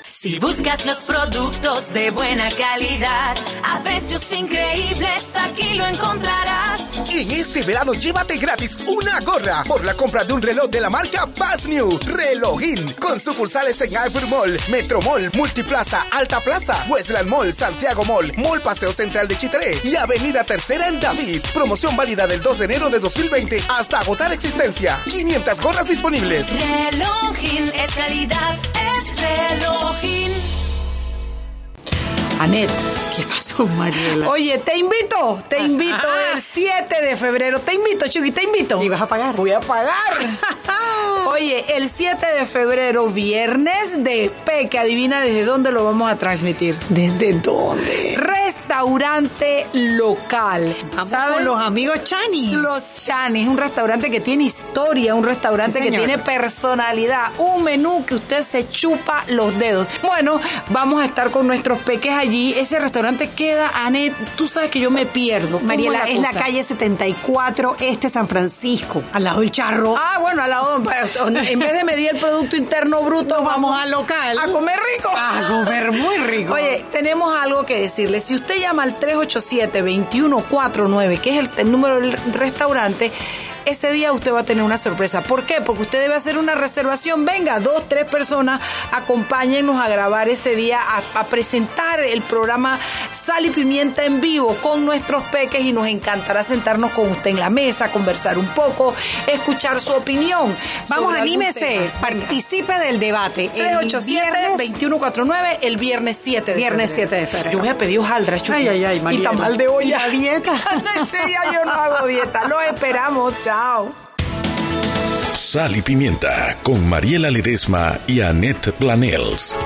Si 0.10 0.40
buscas 0.40 0.84
los 0.88 0.98
productos 1.04 1.94
de 1.94 2.10
buena 2.10 2.50
calidad 2.50 3.38
a 3.64 3.84
precios 3.84 4.34
increíbles, 4.34 5.36
aquí 5.36 5.76
lo 5.76 5.86
encontrarás. 5.86 6.85
En 7.10 7.32
este 7.32 7.64
verano 7.64 7.94
llévate 7.94 8.38
gratis 8.38 8.78
una 8.88 9.20
gorra 9.20 9.64
por 9.68 9.84
la 9.86 9.94
compra 9.94 10.24
de 10.24 10.34
un 10.34 10.42
reloj 10.42 10.70
de 10.70 10.82
la 10.82 10.90
marca 10.90 11.26
Bass 11.38 11.68
New 11.68 12.00
Relojin 12.06 12.94
con 12.94 13.20
sucursales 13.20 13.80
en 13.82 13.96
Albert 13.96 14.28
Mall, 14.28 14.60
Metro 14.70 15.02
Mall, 15.02 15.30
Multiplaza, 15.34 16.06
Alta 16.12 16.42
Plaza, 16.42 16.86
Westland 16.90 17.30
Mall, 17.30 17.54
Santiago 17.54 18.04
Mall, 18.06 18.32
Mall 18.38 18.62
Paseo 18.62 18.92
Central 18.92 19.28
de 19.28 19.38
Chitré 19.38 19.80
y 19.84 19.96
Avenida 19.96 20.44
Tercera 20.44 20.88
en 20.88 21.00
David. 21.00 21.42
Promoción 21.54 21.96
válida 21.96 22.28
del 22.28 22.42
2 22.42 22.60
de 22.60 22.66
enero 22.66 22.90
de 22.90 23.00
2020 23.00 23.64
hasta 23.70 24.00
agotar 24.00 24.34
existencia. 24.34 25.00
500 25.06 25.62
gorras 25.62 25.88
disponibles. 25.88 26.48
Relojin 26.50 27.72
es 27.76 27.96
calidad, 27.96 28.58
es 28.74 29.22
relojin. 29.22 30.65
Anet, 32.40 32.70
¿qué 33.16 33.24
pasó, 33.24 33.66
Mariela? 33.66 34.30
Oye, 34.30 34.58
te 34.58 34.78
invito, 34.78 35.40
te 35.48 35.60
invito 35.60 35.96
Ajá. 35.96 36.34
el 36.34 36.42
7 36.42 37.02
de 37.02 37.16
febrero. 37.16 37.60
Te 37.60 37.74
invito, 37.74 38.08
Chugi, 38.08 38.32
te 38.32 38.44
invito. 38.44 38.84
¿Y 38.84 38.90
vas 38.90 39.02
a 39.02 39.08
pagar? 39.08 39.36
Voy 39.36 39.52
a 39.52 39.62
pagar. 39.62 39.94
Oye, 41.28 41.66
el 41.76 41.90
7 41.90 42.26
de 42.40 42.46
febrero, 42.46 43.08
viernes 43.08 44.04
de 44.04 44.32
Peque, 44.46 44.78
adivina 44.80 45.22
desde 45.22 45.44
dónde 45.44 45.72
lo 45.72 45.84
vamos 45.86 46.12
a 46.12 46.16
transmitir. 46.18 46.78
¿Desde 46.90 47.34
dónde? 47.34 48.16
Restaurante 48.18 49.66
local. 49.74 50.76
Vamos 50.92 51.10
¿Sabes? 51.10 51.36
con 51.38 51.46
los 51.46 51.60
amigos 51.60 52.04
Chanis. 52.04 52.52
Los 52.54 53.06
Chanis, 53.06 53.48
un 53.48 53.58
restaurante 53.58 54.12
que 54.12 54.20
tiene 54.22 54.44
historia, 54.46 55.16
un 55.16 55.24
restaurante 55.24 55.80
Sí, 55.80 55.84
que 55.84 55.98
tiene 55.98 56.18
personalidad, 56.20 57.32
un 57.38 57.64
menú 57.64 58.06
que 58.06 58.16
usted 58.16 58.44
se 58.44 58.70
chupa 58.70 59.24
los 59.28 59.58
dedos. 59.58 59.88
Bueno, 60.04 60.40
vamos 60.70 61.02
a 61.02 61.06
estar 61.06 61.32
con 61.32 61.48
nuestros 61.48 61.80
peques 61.80 62.14
allí. 62.26 62.54
Ese 62.58 62.80
restaurante 62.80 63.30
queda, 63.30 63.70
Anet, 63.86 64.14
tú 64.36 64.48
sabes 64.48 64.70
que 64.72 64.80
yo 64.80 64.90
me 64.92 65.06
pierdo. 65.06 65.58
¿Cómo 65.58 65.68
Mariela, 65.68 66.10
es 66.10 66.20
la 66.20 66.32
calle 66.32 66.64
74, 66.64 67.76
este 67.80 68.10
San 68.10 68.28
Francisco, 68.28 69.04
al 69.14 69.24
lado 69.24 69.42
del 69.42 69.52
charro. 69.52 69.96
Ah, 69.98 70.18
bueno, 70.20 70.44
al 70.44 70.50
lado, 70.50 70.78
en 70.78 70.84
vez 71.60 71.74
de 71.74 71.84
medir 71.84 72.10
el 72.14 72.18
Producto 72.20 72.56
Interno 72.56 73.02
Bruto, 73.04 73.36
Nos 73.38 73.46
vamos 73.46 73.80
al 73.82 73.92
local. 73.92 74.38
a 74.38 74.48
comer 74.48 74.80
rico. 74.96 75.10
A 75.16 75.48
comer 75.48 75.92
muy 75.92 76.18
rico. 76.18 76.54
Oye, 76.54 76.86
tenemos 76.92 77.34
algo 77.40 77.66
que 77.66 77.80
decirle. 77.82 78.20
Si 78.20 78.36
usted 78.36 78.60
llama 78.60 78.84
al 78.84 79.00
387-2149, 79.00 81.20
que 81.20 81.30
es 81.32 81.38
el, 81.38 81.50
el 81.58 81.72
número 81.72 82.00
del 82.00 82.14
restaurante, 82.34 83.12
ese 83.66 83.92
día 83.92 84.12
usted 84.14 84.34
va 84.34 84.42
a 84.42 84.44
tener 84.44 84.64
una 84.64 84.78
sorpresa. 84.78 85.22
¿Por 85.22 85.44
qué? 85.44 85.62
Porque 85.62 85.84
usted 85.84 86.00
debe 86.00 86.16
hacer 86.16 86.38
una 86.38 86.56
reservación. 86.56 87.26
Venga, 87.26 87.60
dos, 87.60 87.88
tres 87.90 88.06
personas, 88.06 88.62
acompáñennos 88.92 89.80
a 89.80 89.88
grabar 89.90 90.30
ese 90.30 90.56
día, 90.56 90.80
a, 90.82 91.20
a 91.20 91.24
presentar 91.26 92.00
el 92.02 92.22
programa 92.22 92.80
Sal 93.14 93.46
y 93.46 93.50
Pimienta 93.50 94.06
en 94.06 94.22
vivo 94.22 94.56
con 94.62 94.86
nuestros 94.86 95.24
peques 95.26 95.62
y 95.64 95.74
nos 95.74 95.88
encantará 95.88 96.44
sentarnos 96.44 96.92
con 96.92 97.10
usted 97.12 97.32
en 97.32 97.40
la 97.40 97.50
mesa, 97.50 97.92
conversar 97.92 98.38
un 98.38 98.48
poco, 98.48 98.94
escuchar 99.28 99.80
su 99.82 99.92
opinión. 99.94 100.56
Vamos, 100.90 101.14
anímese, 101.16 101.90
participe 102.02 102.78
del 102.80 103.00
debate. 103.00 103.50
El 103.56 103.78
viernes- 103.80 103.94
387-2149, 103.96 105.58
el 105.62 105.78
viernes 105.78 106.20
7 106.22 106.52
de 106.52 106.58
Viernes 106.58 106.92
febrero. 106.92 107.10
7 107.10 107.16
de 107.22 107.28
febrero. 107.28 107.52
Yo 107.52 107.60
voy 107.60 107.70
a 107.70 107.78
pedir 107.78 108.00
hojaldra. 108.00 108.38
Ay, 108.52 108.68
ay, 108.68 108.86
ay, 108.86 108.98
Y 108.98 109.02
Mariela. 109.02 109.30
tamal 109.32 109.58
de 109.58 109.68
olla. 109.68 109.86
¿Y 109.86 109.90
la 109.92 110.08
dieta? 110.10 110.54
No, 110.86 111.04
Ese 111.04 111.26
día 111.26 111.40
yo 111.54 111.64
no 111.66 111.72
hago 111.72 112.08
dieta. 112.08 112.48
Los 112.48 112.64
esperamos. 112.64 113.34
Chao. 113.56 113.94
Sal 115.34 115.78
y 115.78 115.82
Pimienta 115.82 116.58
con 116.62 116.86
Mariela 116.90 117.32
Ledesma 117.32 117.98
y 118.06 118.20
Annette 118.20 118.74
Planels. 118.74 119.58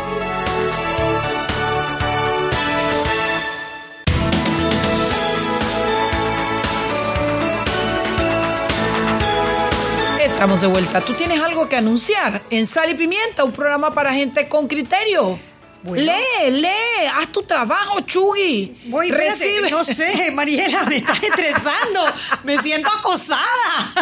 Estamos 10.24 10.62
de 10.62 10.68
vuelta. 10.68 11.02
¿Tú 11.02 11.14
tienes 11.14 11.42
algo 11.42 11.68
que 11.68 11.76
anunciar 11.76 12.44
en 12.52 12.68
Sal 12.68 12.92
y 12.92 12.94
Pimienta, 12.94 13.44
un 13.44 13.54
programa 13.54 13.92
para 13.96 14.14
gente 14.14 14.48
con 14.48 14.68
criterio? 14.68 15.40
Lee, 15.86 16.51
lee, 16.51 17.07
haz 17.15 17.27
tu 17.32 17.41
trabajo, 17.43 18.01
Chugui. 18.01 18.75
Voy, 18.86 19.11
Recibe. 19.11 19.69
No 19.71 19.86
sé, 19.86 20.30
Mariela, 20.34 20.84
me 20.86 20.97
estás 20.97 21.21
estresando. 21.23 22.01
Me 22.43 22.57
siento 22.61 22.89
acosada. 22.89 23.43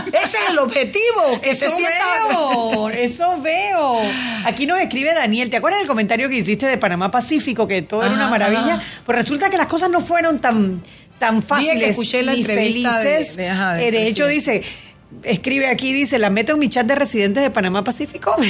Ese 0.07 0.37
es 0.37 0.49
el 0.49 0.57
objetivo, 0.59 1.39
que 1.41 1.51
Eso 1.51 1.65
te 1.67 1.71
sientas. 1.75 1.99
veo, 2.29 2.89
eso 2.89 3.39
veo. 3.41 3.99
Aquí 4.45 4.65
nos 4.65 4.79
escribe 4.79 5.13
Daniel, 5.13 5.49
¿te 5.51 5.57
acuerdas 5.57 5.79
del 5.81 5.87
comentario 5.87 6.27
que 6.29 6.35
hiciste 6.35 6.65
de 6.65 6.77
Panamá 6.77 7.11
Pacífico, 7.11 7.67
que 7.67 7.83
todo 7.83 8.03
era 8.03 8.13
una 8.13 8.27
maravilla? 8.27 8.75
ajá. 8.75 8.83
Pues 9.05 9.15
resulta 9.17 9.49
que 9.49 9.57
las 9.57 9.67
cosas 9.67 9.89
no 9.91 10.01
fueron 10.01 10.39
tan, 10.39 10.81
tan 11.19 11.43
fáciles 11.43 11.77
que 11.79 11.89
escuché 11.89 12.23
la 12.23 12.33
ni 12.33 12.39
entrevista 12.41 12.93
felices. 12.99 13.37
de- 13.37 13.49
ajá, 13.49 13.81
Eh, 13.81 13.91
de 13.91 14.07
hecho, 14.07 14.25
dice... 14.27 14.63
Escribe 15.23 15.67
aquí, 15.67 15.93
dice, 15.93 16.19
¿la 16.19 16.29
meto 16.29 16.51
en 16.53 16.59
mi 16.59 16.67
chat 16.69 16.85
de 16.85 16.93
residentes 16.95 17.41
de 17.41 17.49
Panamá 17.49 17.83
Pacífico? 17.83 18.35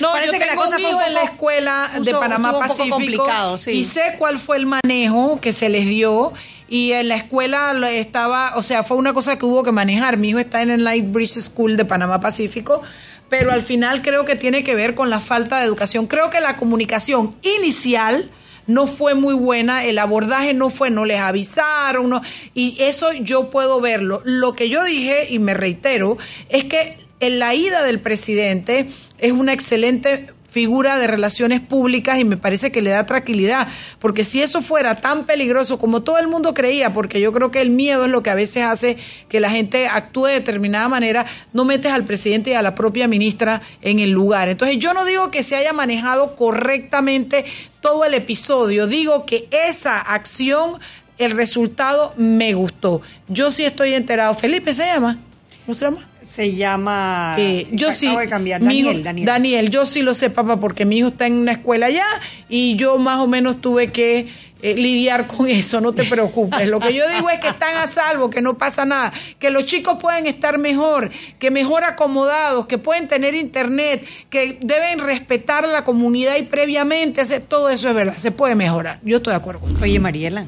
No, 0.00 0.12
Parece 0.12 0.32
yo 0.32 0.38
que 0.38 0.46
la 0.46 0.54
cosa 0.56 0.76
un 0.76 0.82
fue 0.82 0.90
un 0.94 0.96
hijo 0.96 1.06
en 1.06 1.14
la 1.14 1.20
poco- 1.20 1.32
escuela 1.32 1.90
de 2.02 2.12
Panamá 2.12 2.52
poco 2.52 2.60
Pacífico 2.68 2.96
complicado, 2.96 3.58
sí. 3.58 3.70
y 3.72 3.84
sé 3.84 4.14
cuál 4.18 4.38
fue 4.38 4.56
el 4.56 4.64
manejo 4.66 5.40
que 5.40 5.52
se 5.52 5.68
les 5.68 5.86
dio 5.86 6.32
y 6.68 6.92
en 6.92 7.08
la 7.08 7.16
escuela 7.16 7.74
estaba, 7.90 8.52
o 8.56 8.62
sea, 8.62 8.82
fue 8.82 8.96
una 8.96 9.12
cosa 9.12 9.36
que 9.38 9.44
hubo 9.44 9.62
que 9.62 9.72
manejar. 9.72 10.16
Mi 10.16 10.30
hijo 10.30 10.38
está 10.38 10.62
en 10.62 10.70
el 10.70 10.84
Lightbridge 10.84 11.32
School 11.40 11.76
de 11.76 11.84
Panamá 11.84 12.18
Pacífico, 12.20 12.80
pero 13.28 13.52
al 13.52 13.60
final 13.62 14.00
creo 14.00 14.24
que 14.24 14.36
tiene 14.36 14.64
que 14.64 14.74
ver 14.74 14.94
con 14.94 15.10
la 15.10 15.20
falta 15.20 15.58
de 15.58 15.64
educación. 15.66 16.06
Creo 16.06 16.30
que 16.30 16.40
la 16.40 16.56
comunicación 16.56 17.34
inicial 17.42 18.30
no 18.70 18.86
fue 18.86 19.14
muy 19.14 19.34
buena, 19.34 19.84
el 19.84 19.98
abordaje 19.98 20.54
no 20.54 20.70
fue, 20.70 20.90
no 20.90 21.04
les 21.04 21.18
avisaron, 21.18 22.10
no, 22.10 22.22
y 22.54 22.76
eso 22.80 23.12
yo 23.12 23.50
puedo 23.50 23.80
verlo. 23.80 24.22
Lo 24.24 24.54
que 24.54 24.68
yo 24.68 24.84
dije, 24.84 25.26
y 25.28 25.38
me 25.38 25.54
reitero, 25.54 26.16
es 26.48 26.64
que 26.64 26.96
en 27.20 27.38
la 27.38 27.54
ida 27.54 27.82
del 27.82 28.00
presidente 28.00 28.88
es 29.18 29.32
una 29.32 29.52
excelente 29.52 30.30
figura 30.50 30.98
de 30.98 31.06
relaciones 31.06 31.60
públicas 31.60 32.18
y 32.18 32.24
me 32.24 32.36
parece 32.36 32.72
que 32.72 32.82
le 32.82 32.90
da 32.90 33.06
tranquilidad, 33.06 33.68
porque 33.98 34.24
si 34.24 34.42
eso 34.42 34.60
fuera 34.62 34.96
tan 34.96 35.24
peligroso 35.24 35.78
como 35.78 36.02
todo 36.02 36.18
el 36.18 36.28
mundo 36.28 36.54
creía, 36.54 36.92
porque 36.92 37.20
yo 37.20 37.32
creo 37.32 37.50
que 37.50 37.60
el 37.60 37.70
miedo 37.70 38.04
es 38.04 38.10
lo 38.10 38.22
que 38.22 38.30
a 38.30 38.34
veces 38.34 38.64
hace 38.64 38.96
que 39.28 39.40
la 39.40 39.50
gente 39.50 39.86
actúe 39.86 40.26
de 40.26 40.32
determinada 40.34 40.88
manera, 40.88 41.24
no 41.52 41.64
metes 41.64 41.92
al 41.92 42.04
presidente 42.04 42.50
y 42.50 42.54
a 42.54 42.62
la 42.62 42.74
propia 42.74 43.06
ministra 43.06 43.62
en 43.80 44.00
el 44.00 44.10
lugar. 44.10 44.48
Entonces 44.48 44.78
yo 44.78 44.92
no 44.92 45.04
digo 45.04 45.30
que 45.30 45.42
se 45.42 45.56
haya 45.56 45.72
manejado 45.72 46.34
correctamente 46.34 47.44
todo 47.80 48.04
el 48.04 48.14
episodio, 48.14 48.86
digo 48.86 49.24
que 49.24 49.48
esa 49.50 49.98
acción, 49.98 50.78
el 51.18 51.32
resultado 51.32 52.14
me 52.16 52.54
gustó. 52.54 53.02
Yo 53.28 53.50
sí 53.50 53.64
estoy 53.64 53.92
enterado. 53.92 54.34
Felipe 54.34 54.72
se 54.72 54.86
llama. 54.86 55.18
¿Cómo 55.66 55.74
se 55.74 55.84
llama? 55.84 56.09
Se 56.32 56.54
llama. 56.54 57.34
Eh, 57.38 57.66
yo 57.72 57.88
acabo 57.88 57.98
sí. 57.98 58.16
de 58.16 58.28
cambiar. 58.28 58.62
hijo- 58.62 58.92
Daniel, 59.02 59.24
Daniel. 59.26 59.70
yo 59.70 59.84
sí 59.84 60.02
lo 60.02 60.14
sé, 60.14 60.30
papá, 60.30 60.58
porque 60.60 60.84
mi 60.84 60.98
hijo 60.98 61.08
está 61.08 61.26
en 61.26 61.34
una 61.34 61.52
escuela 61.52 61.86
allá 61.86 62.06
y 62.48 62.76
yo 62.76 62.98
más 62.98 63.18
o 63.18 63.26
menos 63.26 63.60
tuve 63.60 63.88
que 63.88 64.28
eh, 64.62 64.74
lidiar 64.76 65.26
con 65.26 65.48
eso, 65.48 65.80
no 65.80 65.92
te 65.92 66.04
preocupes. 66.04 66.68
Lo 66.68 66.78
que 66.78 66.94
yo 66.94 67.02
digo 67.10 67.28
es 67.30 67.40
que 67.40 67.48
están 67.48 67.76
a 67.76 67.86
salvo, 67.88 68.30
que 68.30 68.40
no 68.42 68.56
pasa 68.58 68.84
nada, 68.84 69.12
que 69.40 69.50
los 69.50 69.64
chicos 69.64 69.98
pueden 70.00 70.26
estar 70.26 70.56
mejor, 70.58 71.10
que 71.40 71.50
mejor 71.50 71.82
acomodados, 71.82 72.66
que 72.66 72.78
pueden 72.78 73.08
tener 73.08 73.34
internet, 73.34 74.06
que 74.28 74.58
deben 74.60 75.00
respetar 75.00 75.66
la 75.66 75.82
comunidad 75.84 76.36
y 76.36 76.42
previamente 76.42 77.20
hacer 77.22 77.42
todo 77.42 77.70
eso 77.70 77.88
es 77.88 77.94
verdad, 77.94 78.14
se 78.16 78.30
puede 78.30 78.54
mejorar. 78.54 79.00
Yo 79.02 79.16
estoy 79.16 79.32
de 79.32 79.36
acuerdo. 79.38 79.62
Oye, 79.82 79.98
Mariela, 79.98 80.44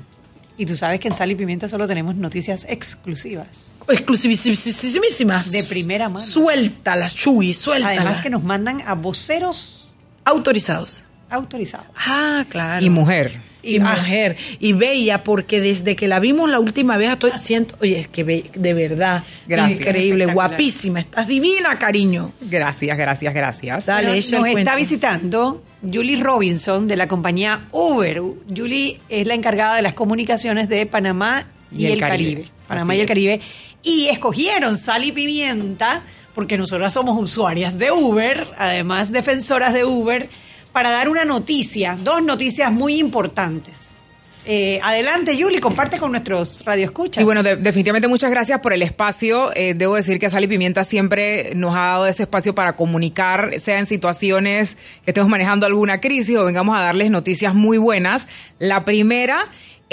y 0.59 0.67
tú 0.67 0.77
sabes 0.77 1.01
que 1.01 1.09
en 1.09 1.17
Sal 1.17 1.31
y 1.31 1.35
Pimienta 1.35 1.67
solo 1.69 1.87
tenemos 1.89 2.15
noticias 2.17 2.67
exclusivas. 2.69 3.79
Exclusivísimas. 3.89 5.51
De 5.53 5.65
primera 5.65 6.09
mano. 6.09 6.25
Suéltalas, 6.25 7.15
Chuy, 7.15 7.53
suéltalas. 7.53 7.99
Además 7.99 8.23
que 8.23 8.31
nos 8.31 8.43
mandan 8.45 8.83
a 8.87 8.95
voceros 8.95 9.89
autorizados. 10.25 11.05
Autorizados. 11.31 11.87
Ah, 11.97 12.45
claro. 12.49 12.85
Y 12.85 12.91
mujer. 12.91 13.33
Y 13.63 13.79
Ah. 13.79 13.95
mujer. 13.97 14.37
Y 14.61 14.73
bella, 14.73 15.25
porque 15.25 15.61
desde 15.61 15.97
que 15.97 16.09
la 16.09 16.19
vimos 16.21 16.51
la 16.51 16.59
última 16.59 16.97
vez, 16.97 17.13
estoy 17.13 17.31
siento, 17.39 17.77
oye, 17.81 18.01
es 18.01 18.09
que 18.09 18.23
be- 18.25 18.51
de 18.55 18.75
verdad, 18.75 19.23
Gracias. 19.47 19.81
increíble, 19.81 20.27
guapísima, 20.27 21.01
estás 21.01 21.27
divina, 21.29 21.79
cariño. 21.79 22.33
Gracias, 22.43 22.99
gracias, 22.99 23.33
gracias. 23.33 23.87
Dale, 23.87 24.17
nos 24.17 24.33
el 24.33 24.59
está 24.59 24.75
visitando 24.77 25.63
Julie 25.83 26.17
Robinson 26.17 26.87
de 26.87 26.97
la 26.97 27.09
compañía 27.09 27.67
Uber. 27.73 28.23
Julie 28.55 29.01
es 29.09 29.27
la 29.27 29.35
encargada 29.35 29.77
de 29.77 29.83
las 29.83 29.95
comunicaciones 29.95 30.69
de 30.69 30.87
Panamá 30.87 31.47
y, 31.71 31.87
el, 31.87 32.01
Caribe. 32.01 32.49
Panamá 32.69 32.93
Así 32.93 32.99
y 32.99 33.01
el 33.01 33.03
es. 33.03 33.09
Caribe. 33.09 33.41
Y 33.83 34.09
escogieron 34.09 34.77
Sal 34.77 35.05
y 35.05 35.13
Pimienta 35.13 36.03
porque 36.35 36.57
nosotras 36.57 36.93
somos 36.93 37.21
usuarias 37.21 37.79
de 37.79 37.91
Uber, 37.91 38.47
además 38.57 39.13
defensoras 39.13 39.75
de 39.75 39.85
Uber, 39.85 40.29
para 40.73 40.91
dar 40.91 41.09
una 41.09 41.25
noticia, 41.25 41.97
dos 42.01 42.23
noticias 42.23 42.73
muy 42.73 42.99
importantes. 42.99 43.92
Eh, 44.45 44.81
adelante, 44.83 45.41
Julie, 45.41 45.61
comparte 45.61 45.99
con 45.99 46.11
nuestros 46.11 46.65
radioescuchas. 46.65 47.23
Y 47.23 47.25
bueno, 47.25 47.43
de- 47.45 47.57
definitivamente 47.57 48.09
muchas 48.09 48.31
gracias 48.31 48.59
por 48.61 48.73
el 48.73 48.83
espacio. 48.83 49.51
Eh, 49.55 49.75
debo 49.75 49.95
decir 49.95 50.19
que 50.19 50.29
Sal 50.31 50.43
y 50.43 50.49
Pimienta 50.49 50.83
siempre 50.83 51.53
nos 51.55 51.75
ha 51.77 51.81
dado 51.81 52.07
ese 52.09 52.25
espacio 52.25 52.53
para 52.55 52.75
comunicar, 52.75 53.61
sea 53.61 53.79
en 53.79 53.87
situaciones 53.87 54.77
que 55.05 55.13
estemos 55.13 55.31
manejando 55.31 55.65
alguna 55.67 56.01
crisis 56.01 56.37
o 56.37 56.45
vengamos 56.45 56.77
a 56.77 56.83
darles 56.83 57.11
noticias 57.11 57.55
muy 57.55 57.79
buenas. 57.79 58.27
La 58.59 58.85
primera, 58.85 59.45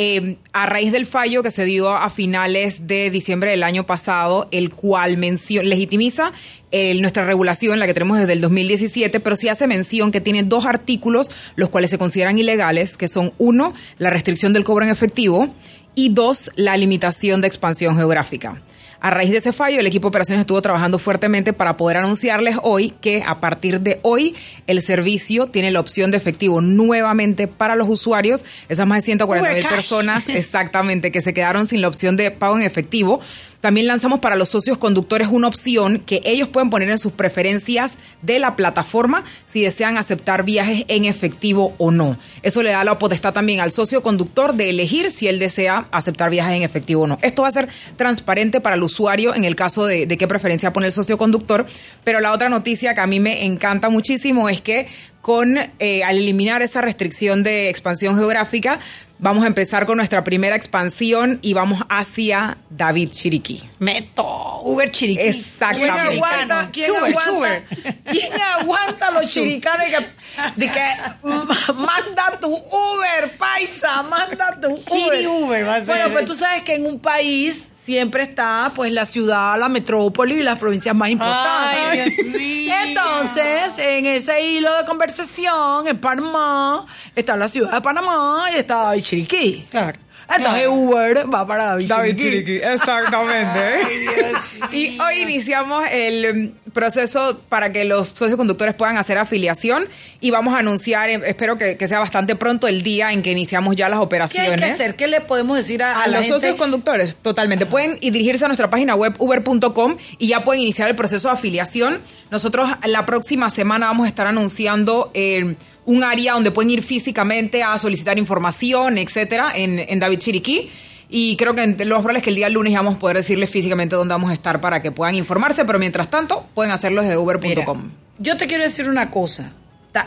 eh, 0.01 0.37
a 0.53 0.65
raíz 0.65 0.93
del 0.93 1.05
fallo 1.05 1.43
que 1.43 1.51
se 1.51 1.65
dio 1.65 1.89
a 1.89 2.09
finales 2.09 2.87
de 2.87 3.11
diciembre 3.11 3.51
del 3.51 3.63
año 3.63 3.85
pasado, 3.85 4.47
el 4.51 4.69
cual 4.73 5.17
mencio- 5.17 5.61
legitimiza 5.61 6.31
eh, 6.71 6.93
nuestra 7.01 7.25
regulación, 7.25 7.79
la 7.79 7.85
que 7.85 7.93
tenemos 7.93 8.17
desde 8.17 8.31
el 8.31 8.39
2017, 8.39 9.19
pero 9.19 9.35
sí 9.35 9.49
hace 9.49 9.67
mención 9.67 10.13
que 10.13 10.21
tiene 10.21 10.43
dos 10.43 10.65
artículos 10.65 11.29
los 11.57 11.67
cuales 11.67 11.91
se 11.91 11.97
consideran 11.97 12.39
ilegales, 12.39 12.95
que 12.95 13.09
son 13.09 13.33
uno, 13.39 13.73
la 13.97 14.09
restricción 14.09 14.53
del 14.53 14.63
cobro 14.63 14.85
en 14.85 14.91
efectivo 14.91 15.49
y 15.95 16.09
dos, 16.09 16.49
la 16.55 16.77
limitación 16.77 17.41
de 17.41 17.47
expansión 17.47 17.97
geográfica. 17.97 18.61
A 19.01 19.09
raíz 19.11 19.31
de 19.31 19.37
ese 19.37 19.53
fallo, 19.53 19.79
el 19.79 19.87
equipo 19.87 20.07
de 20.07 20.09
operaciones 20.09 20.41
estuvo 20.41 20.61
trabajando 20.61 20.99
fuertemente 20.99 21.53
para 21.53 21.77
poder 21.77 21.97
anunciarles 21.97 22.57
hoy 22.63 22.93
que 22.99 23.23
a 23.25 23.39
partir 23.39 23.79
de 23.79 23.99
hoy 24.01 24.35
el 24.67 24.81
servicio 24.81 25.47
tiene 25.47 25.71
la 25.71 25.79
opción 25.79 26.11
de 26.11 26.17
efectivo 26.17 26.59
nuevamente 26.59 27.47
para 27.47 27.75
los 27.75 27.87
usuarios. 27.87 28.43
Esas 28.67 28.87
más 28.87 28.99
de 28.99 29.05
140 29.05 29.53
mil 29.53 29.67
personas 29.67 30.27
exactamente 30.27 31.11
que 31.11 31.21
se 31.21 31.33
quedaron 31.33 31.65
sin 31.65 31.81
la 31.81 31.87
opción 31.87 32.17
de 32.17 32.31
pago 32.31 32.57
en 32.57 32.63
efectivo. 32.63 33.21
También 33.61 33.87
lanzamos 33.87 34.19
para 34.19 34.37
los 34.37 34.49
socios 34.49 34.77
conductores 34.77 35.27
una 35.29 35.47
opción 35.47 35.99
que 35.99 36.21
ellos 36.23 36.47
pueden 36.47 36.69
poner 36.69 36.89
en 36.89 36.97
sus 36.97 37.11
preferencias 37.11 37.97
de 38.21 38.39
la 38.39 38.55
plataforma 38.55 39.23
si 39.45 39.61
desean 39.61 39.97
aceptar 39.97 40.43
viajes 40.43 40.85
en 40.87 41.05
efectivo 41.05 41.73
o 41.77 41.91
no. 41.91 42.17
Eso 42.41 42.63
le 42.63 42.71
da 42.71 42.83
la 42.83 42.97
potestad 42.97 43.33
también 43.33 43.59
al 43.59 43.71
socio 43.71 44.01
conductor 44.01 44.53
de 44.53 44.69
elegir 44.69 45.11
si 45.11 45.27
él 45.27 45.39
desea 45.39 45.87
aceptar 45.91 46.29
viajes 46.29 46.55
en 46.55 46.63
efectivo 46.63 47.03
o 47.03 47.07
no. 47.07 47.17
Esto 47.21 47.41
va 47.41 47.49
a 47.49 47.51
ser 47.51 47.67
transparente 47.97 48.61
para 48.61 48.77
el 48.77 48.83
usuario 48.83 49.35
en 49.35 49.43
el 49.43 49.55
caso 49.55 49.85
de, 49.85 50.07
qué 50.07 50.27
preferencia 50.27 50.71
pone 50.71 50.87
el 50.87 50.93
socio 50.93 51.17
conductor. 51.17 51.65
Pero 52.03 52.21
la 52.21 52.31
otra 52.31 52.49
noticia 52.49 52.93
que 52.93 53.01
a 53.01 53.07
mí 53.07 53.19
me 53.19 53.45
encanta 53.45 53.89
muchísimo 53.89 54.47
es 54.47 54.61
que 54.61 54.87
con 55.21 55.57
eh, 55.79 56.03
al 56.03 56.17
eliminar 56.17 56.61
esa 56.61 56.81
restricción 56.81 57.43
de 57.43 57.69
expansión 57.69 58.17
geográfica, 58.17 58.79
vamos 59.19 59.43
a 59.43 59.47
empezar 59.47 59.85
con 59.85 59.97
nuestra 59.97 60.23
primera 60.23 60.55
expansión 60.55 61.39
y 61.41 61.53
vamos 61.53 61.81
hacia 61.89 62.57
David 62.69 63.11
Chiriquí. 63.11 63.61
Meto, 63.79 64.61
Uber 64.63 64.89
Chiriquí. 64.89 65.19
¿Quién 65.21 65.35
Exactamente. 65.35 66.15
aguanta, 66.15 66.69
quién 66.71 66.87
Chuber, 66.87 67.03
aguanta, 67.11 67.31
chuber. 67.31 67.63
quién 68.05 68.33
aguanta 68.41 69.11
los 69.11 69.29
chiricanos 69.29 69.85
de 69.85 69.91
que, 69.91 70.65
de 70.65 70.71
que 70.73 70.89
manda 71.73 72.39
tu 72.39 72.47
Uber, 72.55 73.37
paisa, 73.37 74.01
manda 74.03 74.59
tu 74.59 74.67
Uber? 74.69 74.83
Chiri 74.85 75.27
Uber 75.27 75.67
va 75.67 75.75
a 75.75 75.81
ser. 75.81 75.95
Bueno, 75.95 76.11
pues 76.11 76.25
tú 76.25 76.35
sabes 76.35 76.63
que 76.63 76.75
en 76.75 76.85
un 76.85 76.99
país 76.99 77.69
siempre 77.89 78.21
está 78.21 78.71
pues 78.75 78.91
la 78.93 79.03
ciudad, 79.03 79.57
la 79.57 79.67
metrópoli 79.67 80.41
y 80.41 80.43
las 80.43 80.59
provincias 80.59 80.95
más 80.95 81.09
importantes. 81.09 81.79
Ay, 81.89 81.97
Dios 81.97 82.37
mío. 82.37 82.73
Entonces, 82.85 83.79
en 83.79 84.05
ese 84.05 84.39
hilo 84.41 84.77
de 84.77 84.85
conversación, 84.85 85.87
en 85.87 85.99
Panamá, 85.99 86.85
está 87.15 87.35
la 87.35 87.47
ciudad 87.47 87.71
de 87.71 87.81
Panamá 87.81 88.45
y 88.53 88.57
está 88.57 88.93
Chiriquí. 89.01 89.65
Claro. 89.71 89.97
Entonces 90.35 90.67
Uber 90.67 91.33
va 91.33 91.47
para 91.47 91.65
David, 91.65 91.87
David 91.87 92.17
Chiriquí. 92.17 92.57
Exactamente. 92.57 93.59
y 94.71 94.99
hoy 94.99 95.21
iniciamos 95.21 95.83
el 95.91 96.53
mm, 96.65 96.71
proceso 96.71 97.41
para 97.49 97.71
que 97.71 97.85
los 97.85 98.09
socios 98.09 98.37
conductores 98.37 98.75
puedan 98.75 98.97
hacer 98.97 99.17
afiliación 99.17 99.87
y 100.19 100.31
vamos 100.31 100.53
a 100.53 100.59
anunciar, 100.59 101.09
eh, 101.09 101.19
espero 101.25 101.57
que, 101.57 101.77
que 101.77 101.87
sea 101.87 101.99
bastante 101.99 102.35
pronto 102.35 102.67
el 102.67 102.83
día 102.83 103.11
en 103.11 103.21
que 103.23 103.31
iniciamos 103.31 103.75
ya 103.75 103.89
las 103.89 103.99
¿Qué 103.99 104.03
operaciones. 104.05 104.51
hay 104.51 104.59
que 104.59 104.65
hacer? 104.65 104.95
¿Qué 104.95 105.07
le 105.07 105.21
podemos 105.21 105.57
decir 105.57 105.81
a, 105.81 105.93
A, 105.99 106.03
a 106.03 106.07
la 106.07 106.17
los 106.19 106.27
gente? 106.27 106.39
socios 106.39 106.55
conductores, 106.57 107.15
totalmente. 107.15 107.65
Pueden 107.65 107.97
ir 108.01 108.13
dirigirse 108.13 108.45
a 108.45 108.47
nuestra 108.47 108.69
página 108.69 108.95
web 108.95 109.15
uber.com 109.17 109.95
y 110.17 110.27
ya 110.27 110.43
pueden 110.43 110.61
iniciar 110.61 110.89
el 110.89 110.95
proceso 110.95 111.29
de 111.29 111.35
afiliación. 111.35 112.01
Nosotros 112.31 112.69
la 112.85 113.05
próxima 113.05 113.49
semana 113.49 113.87
vamos 113.87 114.05
a 114.05 114.09
estar 114.09 114.27
anunciando 114.27 115.09
eh, 115.13 115.55
un 115.89 116.03
área 116.03 116.33
donde 116.33 116.51
pueden 116.51 116.69
ir 116.69 116.83
físicamente 116.83 117.63
a 117.63 117.77
solicitar 117.79 118.17
información, 118.19 118.97
etcétera, 118.99 119.51
en, 119.55 119.79
en 119.79 119.99
David 119.99 120.19
Chiriquí. 120.19 120.69
Y 121.09 121.35
creo 121.37 121.55
que 121.55 121.63
en- 121.63 121.77
lo 121.89 121.95
más 121.95 122.01
probable 122.03 122.19
es 122.19 122.23
que 122.23 122.29
el 122.29 122.35
día 122.35 122.49
lunes 122.49 122.71
ya 122.73 122.79
vamos 122.79 122.97
a 122.97 122.99
poder 122.99 123.17
decirles 123.17 123.49
físicamente 123.49 123.95
dónde 123.95 124.13
vamos 124.13 124.29
a 124.29 124.33
estar 124.33 124.61
para 124.61 124.81
que 124.83 124.91
puedan 124.91 125.15
informarse, 125.15 125.65
pero 125.65 125.79
mientras 125.79 126.09
tanto 126.11 126.45
pueden 126.53 126.71
hacerlo 126.71 127.01
desde 127.01 127.17
uber.com. 127.17 127.89
Yo 128.19 128.37
te 128.37 128.45
quiero 128.45 128.63
decir 128.63 128.87
una 128.87 129.09
cosa. 129.09 129.51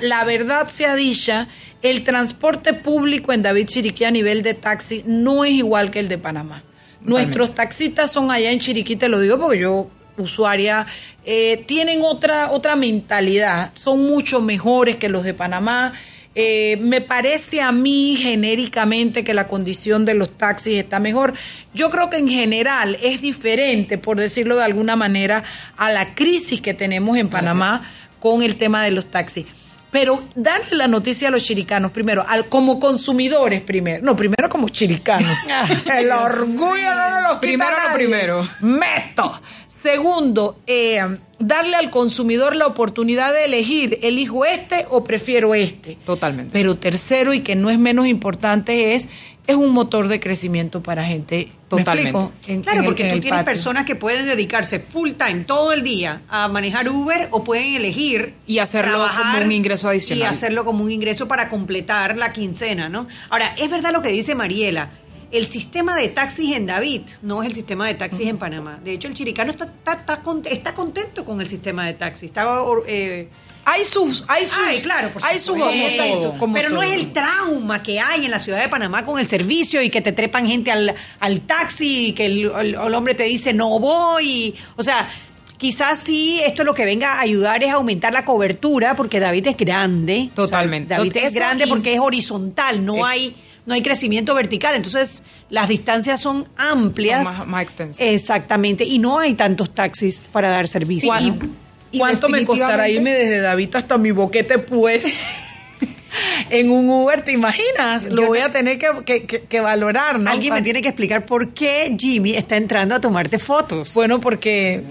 La 0.00 0.24
verdad 0.24 0.68
sea 0.68 0.94
dicha, 0.94 1.48
el 1.82 2.04
transporte 2.04 2.72
público 2.74 3.32
en 3.32 3.42
David 3.42 3.66
Chiriquí 3.66 4.04
a 4.04 4.12
nivel 4.12 4.42
de 4.42 4.54
taxi 4.54 5.02
no 5.06 5.44
es 5.44 5.50
igual 5.52 5.90
que 5.90 5.98
el 5.98 6.06
de 6.06 6.18
Panamá. 6.18 6.62
Nuestros 7.00 7.52
taxistas 7.56 8.12
son 8.12 8.30
allá 8.30 8.52
en 8.52 8.60
Chiriquí, 8.60 8.94
te 8.94 9.08
lo 9.08 9.18
digo 9.18 9.40
porque 9.40 9.58
yo, 9.58 9.88
usuaria, 10.22 10.86
eh, 11.24 11.64
tienen 11.66 12.00
otra, 12.02 12.50
otra 12.50 12.76
mentalidad, 12.76 13.72
son 13.74 14.04
mucho 14.04 14.40
mejores 14.40 14.96
que 14.96 15.08
los 15.08 15.24
de 15.24 15.34
Panamá. 15.34 15.92
Eh, 16.34 16.78
me 16.80 17.02
parece 17.02 17.60
a 17.60 17.72
mí 17.72 18.16
genéricamente 18.16 19.22
que 19.22 19.34
la 19.34 19.46
condición 19.46 20.06
de 20.06 20.14
los 20.14 20.30
taxis 20.38 20.78
está 20.78 20.98
mejor. 20.98 21.34
Yo 21.74 21.90
creo 21.90 22.08
que 22.08 22.16
en 22.16 22.28
general 22.28 22.96
es 23.02 23.20
diferente, 23.20 23.98
por 23.98 24.18
decirlo 24.18 24.56
de 24.56 24.64
alguna 24.64 24.96
manera, 24.96 25.44
a 25.76 25.90
la 25.90 26.14
crisis 26.14 26.62
que 26.62 26.72
tenemos 26.72 27.18
en 27.18 27.28
Panamá 27.28 27.82
con 28.18 28.42
el 28.42 28.56
tema 28.56 28.82
de 28.82 28.92
los 28.92 29.10
taxis. 29.10 29.46
Pero 29.90 30.24
darle 30.34 30.76
la 30.76 30.88
noticia 30.88 31.28
a 31.28 31.30
los 31.30 31.42
chiricanos 31.42 31.92
primero, 31.92 32.24
al, 32.26 32.48
como 32.48 32.80
consumidores 32.80 33.60
primero, 33.60 34.02
no, 34.02 34.16
primero 34.16 34.48
como 34.48 34.70
chiricanos. 34.70 35.36
el 35.94 36.10
orgullo 36.10 36.94
no 36.94 37.10
nos 37.10 37.22
lo 37.22 37.28
quita 37.28 37.40
Primero 37.40 37.76
lo 37.88 37.94
primero. 37.94 38.48
Meto. 38.62 39.42
Segundo, 39.82 40.56
eh, 40.68 41.00
darle 41.40 41.74
al 41.76 41.90
consumidor 41.90 42.54
la 42.54 42.68
oportunidad 42.68 43.32
de 43.32 43.46
elegir, 43.46 43.98
elijo 44.02 44.44
este 44.44 44.86
o 44.90 45.02
prefiero 45.02 45.56
este. 45.56 45.98
Totalmente. 46.04 46.52
Pero 46.52 46.76
tercero, 46.76 47.34
y 47.34 47.40
que 47.40 47.56
no 47.56 47.68
es 47.68 47.78
menos 47.80 48.06
importante, 48.06 48.94
es 48.94 49.08
es 49.44 49.56
un 49.56 49.70
motor 49.72 50.06
de 50.06 50.20
crecimiento 50.20 50.84
para 50.84 51.02
gente. 51.04 51.48
¿Me 51.72 51.78
Totalmente. 51.78 52.18
En- 52.46 52.62
Claro, 52.62 52.78
en 52.78 52.84
el- 52.84 52.88
porque 52.90 53.02
tú 53.10 53.18
tienes 53.18 53.30
patio. 53.40 53.44
personas 53.44 53.84
que 53.86 53.96
pueden 53.96 54.24
dedicarse 54.26 54.78
full 54.78 55.10
time 55.14 55.40
todo 55.40 55.72
el 55.72 55.82
día 55.82 56.22
a 56.28 56.46
manejar 56.46 56.88
Uber 56.88 57.26
o 57.32 57.42
pueden 57.42 57.74
elegir 57.74 58.34
Y 58.46 58.60
hacerlo 58.60 59.04
como 59.18 59.44
un 59.44 59.50
ingreso 59.50 59.88
adicional. 59.88 60.22
Y 60.22 60.26
hacerlo 60.26 60.64
como 60.64 60.84
un 60.84 60.92
ingreso 60.92 61.26
para 61.26 61.48
completar 61.48 62.16
la 62.18 62.32
quincena, 62.32 62.88
¿no? 62.88 63.08
Ahora, 63.30 63.52
es 63.58 63.68
verdad 63.68 63.92
lo 63.92 64.00
que 64.00 64.10
dice 64.10 64.36
Mariela. 64.36 64.90
El 65.32 65.46
sistema 65.46 65.96
de 65.96 66.08
taxis 66.10 66.54
en 66.54 66.66
David 66.66 67.02
no 67.22 67.42
es 67.42 67.48
el 67.48 67.54
sistema 67.54 67.86
de 67.86 67.94
taxis 67.94 68.28
en 68.28 68.36
Panamá. 68.38 68.78
De 68.84 68.92
hecho, 68.92 69.08
el 69.08 69.14
chiricano 69.14 69.50
está, 69.50 69.64
está, 69.64 69.94
está, 69.94 70.20
está 70.50 70.74
contento 70.74 71.24
con 71.24 71.40
el 71.40 71.48
sistema 71.48 71.86
de 71.86 71.94
taxis. 71.94 72.24
Está, 72.28 72.46
eh, 72.86 73.28
hay 73.64 73.84
sus, 73.84 74.24
hay 74.28 74.44
sus, 74.44 74.58
Ay, 74.58 74.80
claro, 74.82 75.08
por 75.10 75.24
hay 75.24 75.38
sus, 75.38 75.56
todo, 75.56 76.36
como 76.38 76.52
pero 76.54 76.68
no 76.68 76.82
es 76.82 76.92
el 76.92 77.12
trauma 77.12 77.82
que 77.82 77.98
hay 77.98 78.26
en 78.26 78.30
la 78.30 78.40
ciudad 78.40 78.60
de 78.60 78.68
Panamá 78.68 79.04
con 79.06 79.18
el 79.18 79.26
servicio 79.26 79.80
y 79.82 79.88
que 79.88 80.02
te 80.02 80.12
trepan 80.12 80.46
gente 80.46 80.70
al, 80.70 80.94
al 81.20 81.40
taxi 81.40 82.08
y 82.08 82.12
que 82.12 82.26
el, 82.26 82.50
el- 82.60 82.74
el 82.74 82.94
hombre 82.94 83.14
te 83.14 83.22
dice 83.22 83.52
no 83.54 83.78
voy. 83.78 84.54
O 84.76 84.82
sea, 84.82 85.08
quizás 85.56 86.00
sí 86.00 86.40
esto 86.44 86.64
lo 86.64 86.74
que 86.74 86.84
venga 86.84 87.14
a 87.14 87.20
ayudar 87.20 87.62
es 87.62 87.70
a 87.70 87.74
aumentar 87.74 88.12
la 88.12 88.24
cobertura 88.24 88.96
porque 88.96 89.18
David 89.20 89.46
es 89.46 89.56
grande. 89.56 90.28
Totalmente. 90.34 90.94
O 90.94 90.96
sea, 90.96 91.04
David 91.04 91.16
es 91.24 91.34
grande 91.34 91.66
porque 91.68 91.94
es 91.94 92.00
horizontal, 92.00 92.84
no 92.84 92.96
Es- 92.96 93.02
hay 93.04 93.36
no 93.66 93.74
hay 93.74 93.82
crecimiento 93.82 94.34
vertical, 94.34 94.74
entonces 94.74 95.22
las 95.50 95.68
distancias 95.68 96.20
son 96.20 96.48
amplias. 96.56 97.26
Son 97.26 97.36
más- 97.36 97.46
más 97.46 97.62
extensas. 97.62 98.00
Exactamente, 98.00 98.84
y 98.84 98.98
no 98.98 99.18
hay 99.18 99.34
tantos 99.34 99.72
taxis 99.74 100.28
para 100.32 100.48
dar 100.48 100.66
servicio. 100.68 101.08
¿Cuán- 101.08 101.50
y 101.90 101.98
¿Cuánto 101.98 102.28
me 102.28 102.44
costará 102.46 102.88
irme 102.88 103.10
desde 103.12 103.40
David 103.40 103.74
hasta 103.76 103.98
mi 103.98 104.10
boquete, 104.12 104.58
pues? 104.58 105.04
en 106.50 106.70
un 106.70 106.88
Uber, 106.88 107.22
¿te 107.22 107.32
imaginas? 107.32 108.04
Lo 108.04 108.22
Yo 108.22 108.28
voy 108.28 108.40
no- 108.40 108.46
a 108.46 108.50
tener 108.50 108.78
que, 108.78 108.88
que- 109.04 109.24
que- 109.26 109.42
que 109.42 109.60
valorar, 109.60 110.18
¿no? 110.18 110.30
Alguien 110.30 110.54
me 110.54 110.62
tiene 110.62 110.82
que 110.82 110.88
explicar 110.88 111.24
por 111.26 111.50
qué 111.54 111.94
Jimmy 111.98 112.34
está 112.34 112.56
entrando 112.56 112.94
a 112.94 113.00
tomarte 113.00 113.38
fotos. 113.38 113.92
Bueno, 113.94 114.20
porque 114.20 114.82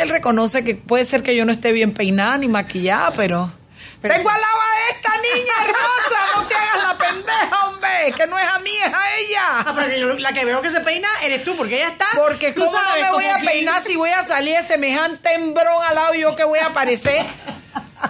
él 0.00 0.08
reconoce 0.08 0.62
que 0.64 0.74
puede 0.76 1.04
ser 1.04 1.22
que 1.22 1.34
yo 1.36 1.44
no 1.44 1.52
esté 1.52 1.72
bien 1.72 1.92
peinada 1.92 2.38
ni 2.38 2.48
maquillada, 2.48 3.12
pero... 3.16 3.52
Pero- 4.00 4.14
Tengo 4.14 4.30
al 4.30 4.40
lado 4.40 4.54
a 4.60 4.92
esta 4.94 5.10
niña 5.16 5.52
hermosa, 5.64 6.36
no 6.36 6.42
te 6.46 6.54
hagas 6.54 6.82
la 6.84 6.98
pendeja, 6.98 7.66
hombre, 7.68 8.12
que 8.16 8.26
no 8.28 8.38
es 8.38 8.44
a 8.44 8.58
mí, 8.60 8.70
es 8.76 8.92
a 8.94 8.96
Ah, 9.00 9.16
ella. 9.18 9.72
pero 9.74 9.88
que 9.88 10.00
yo- 10.00 10.18
la 10.18 10.32
que 10.32 10.44
veo 10.44 10.62
que 10.62 10.70
se 10.70 10.80
peina 10.82 11.08
eres 11.22 11.42
tú, 11.44 11.56
porque 11.56 11.76
ella 11.78 11.88
está. 11.88 12.06
Porque 12.14 12.52
tú 12.52 12.64
cómo 12.64 12.78
no 12.80 13.02
me 13.02 13.10
voy 13.12 13.26
a 13.26 13.38
peinar 13.38 13.82
si 13.82 13.96
voy 13.96 14.10
a 14.10 14.22
salir 14.22 14.56
de 14.56 14.62
semejante 14.62 15.34
embrón 15.34 15.82
al 15.84 15.94
lado 15.96 16.14
y 16.14 16.20
yo 16.20 16.36
que 16.36 16.44
voy 16.44 16.60
a 16.60 16.72
parecer 16.72 17.26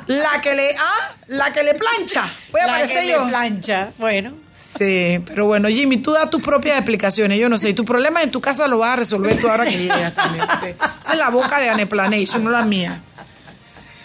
la 0.07 0.41
que 0.43 0.55
le 0.55 0.77
ah, 0.79 1.13
la 1.29 1.53
que 1.53 1.63
le 1.63 1.75
plancha. 1.75 2.29
Voy 2.53 2.61
a 2.61 2.67
La 2.67 2.73
parecer 2.75 3.01
que 3.03 3.09
yo. 3.09 3.25
le 3.25 3.31
plancha. 3.31 3.89
Bueno. 3.99 4.33
Sí, 4.79 5.19
pero 5.27 5.47
bueno, 5.47 5.69
Jimmy, 5.69 5.97
tú 5.97 6.13
da 6.13 6.29
tus 6.31 6.43
propias 6.43 6.77
explicaciones. 6.77 7.39
Yo 7.39 7.49
no 7.49 7.57
sé, 7.59 7.71
y 7.71 7.75
tu 7.75 7.85
problema 7.85 8.23
en 8.23 8.31
tu 8.31 8.41
casa 8.41 8.67
lo 8.69 8.79
vas 8.79 8.91
a 8.93 8.97
resolver 8.97 9.41
tú 9.41 9.49
ahora 9.49 9.65
que 9.65 9.77
llegas 9.79 10.15
también. 10.15 10.45
Esa 10.45 11.13
es 11.13 11.19
la 11.19 11.31
boca 11.31 11.59
de 11.59 11.71
Aneplane, 11.71 12.23
eso 12.23 12.39
no 12.39 12.51
la 12.51 12.63
mía. 12.63 13.01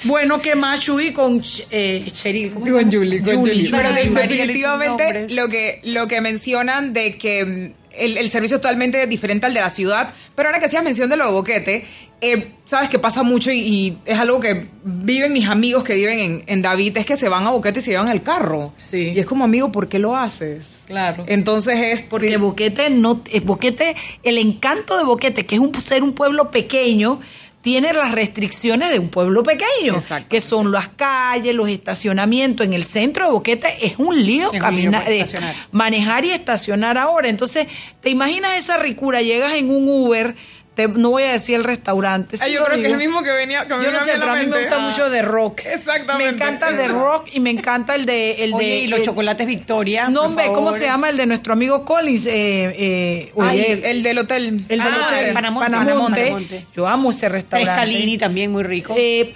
Bueno, 0.06 0.41
¿qué 0.41 0.56
más, 0.56 0.80
Chuy, 0.80 1.14
con 1.14 1.41
eh, 1.70 2.12
se 2.14 2.51
Con? 2.51 2.64
Julie, 2.64 3.22
con 3.22 3.38
Julie. 3.38 3.70
Pero 3.70 3.89
Ay, 3.89 4.10
definitivamente 4.10 5.28
lo 5.30 5.47
que, 5.47 5.82
lo 5.84 6.08
que 6.08 6.22
mencionan 6.22 6.93
de 6.93 7.18
que 7.18 7.45
mm, 7.45 7.84
el, 7.93 8.18
el 8.18 8.30
servicio 8.30 8.58
es 8.58 8.62
totalmente 8.62 9.06
diferente 9.08 9.45
al 9.45 9.54
de 9.54 9.62
la 9.62 9.70
ciudad, 9.70 10.14
pero 10.36 10.49
ahora 10.49 10.60
que 10.60 10.66
hacías 10.66 10.84
mención 10.84 11.10
de 11.10 11.16
lo 11.16 11.26
de 11.26 11.32
Boquete, 11.32 11.86
eh, 12.22 12.51
sabes 12.64 12.89
que 12.89 12.99
pasa 12.99 13.24
mucho 13.24 13.51
y, 13.51 13.60
y 13.60 13.97
es 14.06 14.18
algo 14.18 14.39
que 14.39 14.70
viven 14.84 15.34
mis 15.34 15.47
amigos 15.47 15.84
que 15.84 15.95
viven 15.95 16.20
en, 16.20 16.43
en 16.47 16.62
David, 16.62 16.97
es 16.97 17.06
que 17.06 17.18
se 17.18 17.30
van 17.30 17.45
a 17.45 17.51
Boquete 17.51 17.80
y 17.80 17.84
se 17.84 17.91
llevan 17.91 18.10
el 18.10 18.24
carro. 18.24 18.74
Sí. 18.78 19.12
Y 19.16 19.20
es 19.20 19.26
como, 19.26 19.43
amigo, 19.43 19.72
¿por 19.72 19.89
qué 19.89 19.99
lo 19.99 20.16
haces? 20.18 20.84
Claro. 20.86 21.26
Entonces 21.28 21.78
es... 21.80 22.04
Porque 22.04 22.38
Boquete 22.38 22.89
no, 22.89 23.22
eh, 23.30 23.41
Boquete, 23.41 23.95
el 24.24 24.38
encanto 24.38 24.97
de 24.97 25.04
Boquete, 25.04 25.45
que 25.45 25.56
es 25.56 25.62
un, 25.62 25.74
ser 25.80 26.01
un 26.04 26.14
pueblo 26.14 26.49
pequeño, 26.49 27.20
tiene 27.64 27.93
las 27.93 28.11
restricciones 28.11 28.91
de 28.91 28.99
un 28.99 29.07
pueblo 29.07 29.41
pequeño, 29.41 30.03
que 30.28 30.41
son 30.41 30.74
las 30.74 30.89
calles, 30.89 31.55
los 31.55 31.70
estacionamientos. 31.70 32.66
En 32.66 32.74
el 32.74 32.84
centro 32.84 33.26
de 33.26 33.32
Boquete 33.32 33.86
es 33.86 33.93
un 33.97 34.22
lío, 34.22 34.47
Es 34.47 34.53
un 34.55 34.59
caminar, 34.59 35.09
lío 35.09 35.26
para 35.26 35.51
eh, 35.51 35.55
manejar 35.72 36.26
y 36.26 36.32
estacionar 36.32 36.97
ahora. 36.97 37.30
Entonces, 37.30 37.68
¿te 38.01 38.09
imaginas 38.09 38.57
esa 38.57 38.78
ricura? 38.78 39.22
Llegas 39.22 39.53
en 39.53 39.70
un 39.70 39.88
Uber, 39.88 40.36
te- 40.76 40.88
no 40.88 41.12
voy 41.12 41.24
a 41.24 41.32
decir 41.34 41.56
el 41.56 41.64
restaurante. 41.64 42.38
Ay, 42.42 42.50
sí 42.50 42.54
yo 42.56 42.62
lo 42.62 42.66
creo 42.66 42.78
que 42.78 42.82
es 42.84 42.88
digo. 42.90 43.00
el 43.02 43.08
mismo 43.08 43.24
que 43.24 43.32
venía 43.32 43.68
que 43.68 43.74
me 43.76 43.84
Yo 43.84 43.92
no 43.92 44.00
sé, 44.04 44.14
pero 44.20 44.32
a 44.32 44.36
mí 44.36 44.46
me 44.48 44.60
gusta 44.60 44.76
Ah. 44.78 44.80
mucho 44.80 45.10
de 45.10 45.22
rock. 45.22 45.62
Exactamente. 45.66 46.32
Me 46.32 46.36
encanta 46.38 46.70
el 46.70 46.78
de 46.78 46.88
rock 46.88 47.28
y 47.32 47.40
me 47.40 47.50
encanta 47.52 47.96
el 47.96 48.06
de... 48.06 48.44
El 48.44 48.54
Oye, 48.54 48.66
de 48.68 48.76
y 48.78 48.88
los 48.88 49.00
el- 49.00 49.06
chocolates 49.06 49.46
Victoria. 49.48 50.10
no, 50.10 50.24
hombre, 50.24 50.48
¿cómo 50.54 50.72
se 50.72 50.86
llama 50.86 51.10
el 51.10 51.18
de 51.18 51.26
nuestro 51.26 51.54
amigo 51.54 51.86
Collins? 51.86 52.26
Eh, 52.26 52.32
eh, 52.34 53.32
Ay, 53.40 53.60
oye, 53.60 53.92
el 53.92 54.04
del 54.04 54.18
hotel. 54.18 54.46
el 54.48 54.58
del 54.68 54.82
Ah, 54.82 55.08
hotel 55.08 55.26
el 55.28 55.34
Panamonte, 55.34 55.72
Panamonte. 55.72 56.22
Panamonte. 56.22 56.66
Yo 56.76 56.88
amo 56.88 57.10
ese 57.12 57.30
restaurante. 57.30 57.72
Trescalini 57.72 58.18
también 58.18 58.52
muy 58.52 58.64
rico. 58.64 58.96
Eh, 58.98 59.32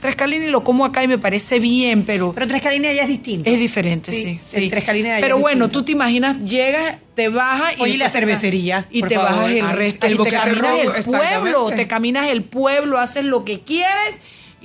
Trescalini 0.00 0.46
lo 0.48 0.62
como 0.64 0.84
acá 0.84 1.02
y 1.02 1.08
me 1.08 1.18
parece 1.18 1.58
bien, 1.60 2.04
pero, 2.04 2.32
pero 2.32 2.46
Trescalini 2.46 2.86
allá 2.88 3.02
es 3.02 3.08
distinto. 3.08 3.48
es 3.50 3.58
diferente, 3.58 4.12
sí. 4.12 4.38
Sí, 4.44 4.68
de 4.68 5.12
allá 5.12 5.20
Pero 5.20 5.38
bueno, 5.38 5.66
distinto. 5.66 5.78
tú 5.80 5.84
te 5.86 5.92
imaginas, 5.92 6.38
llegas, 6.42 6.96
te 7.14 7.28
bajas 7.28 7.74
y... 7.78 7.82
Oye, 7.82 7.96
la 7.98 8.08
cervecería, 8.08 8.86
Y 8.90 9.00
por 9.00 9.08
te 9.08 9.14
favor. 9.16 9.30
bajas 9.32 9.50
el 9.50 9.56
el 10.02 10.14
y 10.14 10.16
te 10.24 10.30
caminas 10.30 10.78
el 10.78 11.04
pueblo, 11.04 11.70
te 11.70 11.86
caminas 11.86 12.26
el 12.28 12.44
pueblo, 12.44 12.98
haces 12.98 13.24
lo 13.24 13.44
que 13.44 13.60
quieres 13.60 14.20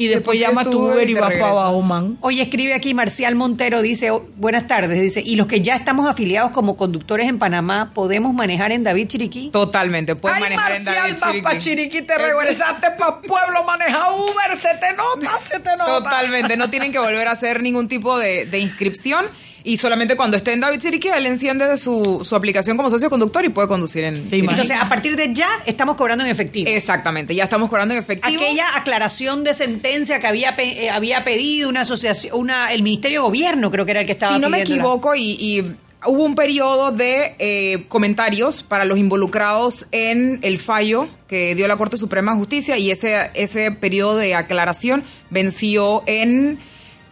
y 0.05 0.07
después, 0.07 0.37
pides 0.37 0.69
tu 0.69 0.79
Uber 0.85 1.09
y 1.09 1.13
vas 1.13 1.21
para 1.21 1.29
regresas. 1.29 1.51
abajo, 1.51 1.81
man. 1.81 2.17
Oye, 2.21 2.41
escribe 2.41 2.73
aquí 2.73 2.93
Marcial 2.93 3.35
Montero, 3.35 3.81
dice, 3.81 4.11
oh, 4.11 4.25
buenas 4.37 4.67
tardes, 4.67 5.01
dice, 5.01 5.21
y 5.25 5.35
los 5.35 5.47
que 5.47 5.61
ya 5.61 5.75
estamos 5.75 6.09
afiliados 6.09 6.51
como 6.51 6.77
conductores 6.77 7.27
en 7.27 7.39
Panamá, 7.39 7.91
¿podemos 7.93 8.33
manejar 8.33 8.71
en 8.71 8.83
David 8.83 9.07
Chiriquí? 9.07 9.49
Totalmente, 9.51 10.15
puedes 10.15 10.37
Ay, 10.37 10.43
manejar 10.43 10.71
en 10.75 10.83
Marcial, 10.83 10.95
David 10.97 11.13
vas 11.19 11.29
Chiriquí. 11.31 11.43
pa' 11.43 11.57
Chiriquí, 11.57 12.01
te 12.01 12.17
regresaste 12.17 12.87
pa' 12.97 13.21
pueblo, 13.21 13.63
maneja 13.65 14.13
Uber, 14.13 14.57
se 14.59 14.69
te 14.79 14.93
nota, 14.95 15.39
se 15.39 15.59
te 15.59 15.75
nota. 15.77 15.85
Totalmente, 16.03 16.57
no 16.57 16.69
tienen 16.69 16.91
que 16.91 16.99
volver 16.99 17.27
a 17.27 17.31
hacer 17.31 17.61
ningún 17.61 17.87
tipo 17.87 18.17
de, 18.17 18.45
de 18.45 18.59
inscripción 18.59 19.25
y 19.63 19.77
solamente 19.77 20.15
cuando 20.15 20.37
esté 20.37 20.53
en 20.53 20.59
David 20.61 20.79
Chiriquí, 20.79 21.09
él 21.09 21.25
enciende 21.25 21.77
su, 21.77 22.23
su 22.23 22.35
aplicación 22.35 22.77
como 22.77 22.89
socio 22.89 23.09
conductor 23.09 23.45
y 23.45 23.49
puede 23.49 23.67
conducir 23.67 24.03
en 24.03 24.29
Chiriquí. 24.29 24.47
Entonces, 24.49 24.77
a 24.79 24.87
partir 24.89 25.15
de 25.15 25.33
ya, 25.33 25.49
estamos 25.65 25.95
cobrando 25.95 26.23
en 26.25 26.31
efectivo. 26.31 26.69
Exactamente, 26.69 27.35
ya 27.35 27.43
estamos 27.43 27.69
cobrando 27.69 27.93
en 27.93 27.99
efectivo. 27.99 28.41
Aquella 28.43 28.65
aclaración 28.75 29.43
de 29.43 29.53
sentencia 29.53 30.19
que 30.19 30.27
había, 30.27 30.55
pe- 30.55 30.85
eh, 30.85 30.89
había 30.89 31.23
pedido 31.23 31.69
una 31.69 31.81
asociación, 31.81 32.35
una, 32.37 32.73
el 32.73 32.83
Ministerio 32.83 33.19
de 33.21 33.25
Gobierno 33.25 33.71
creo 33.71 33.85
que 33.85 33.91
era 33.91 34.01
el 34.01 34.05
que 34.05 34.13
estaba 34.13 34.35
si 34.35 34.41
no 34.41 34.49
me 34.49 34.61
equivoco, 34.61 35.15
y, 35.15 35.37
y 35.39 35.75
hubo 36.05 36.23
un 36.23 36.33
periodo 36.33 36.91
de 36.91 37.35
eh, 37.37 37.85
comentarios 37.87 38.63
para 38.63 38.85
los 38.85 38.97
involucrados 38.97 39.85
en 39.91 40.39
el 40.41 40.57
fallo 40.59 41.07
que 41.27 41.53
dio 41.53 41.67
la 41.67 41.77
Corte 41.77 41.95
Suprema 41.97 42.31
de 42.33 42.39
Justicia 42.39 42.77
y 42.77 42.89
ese, 42.89 43.29
ese 43.35 43.71
periodo 43.71 44.17
de 44.17 44.33
aclaración 44.33 45.03
venció 45.29 46.01
en, 46.07 46.57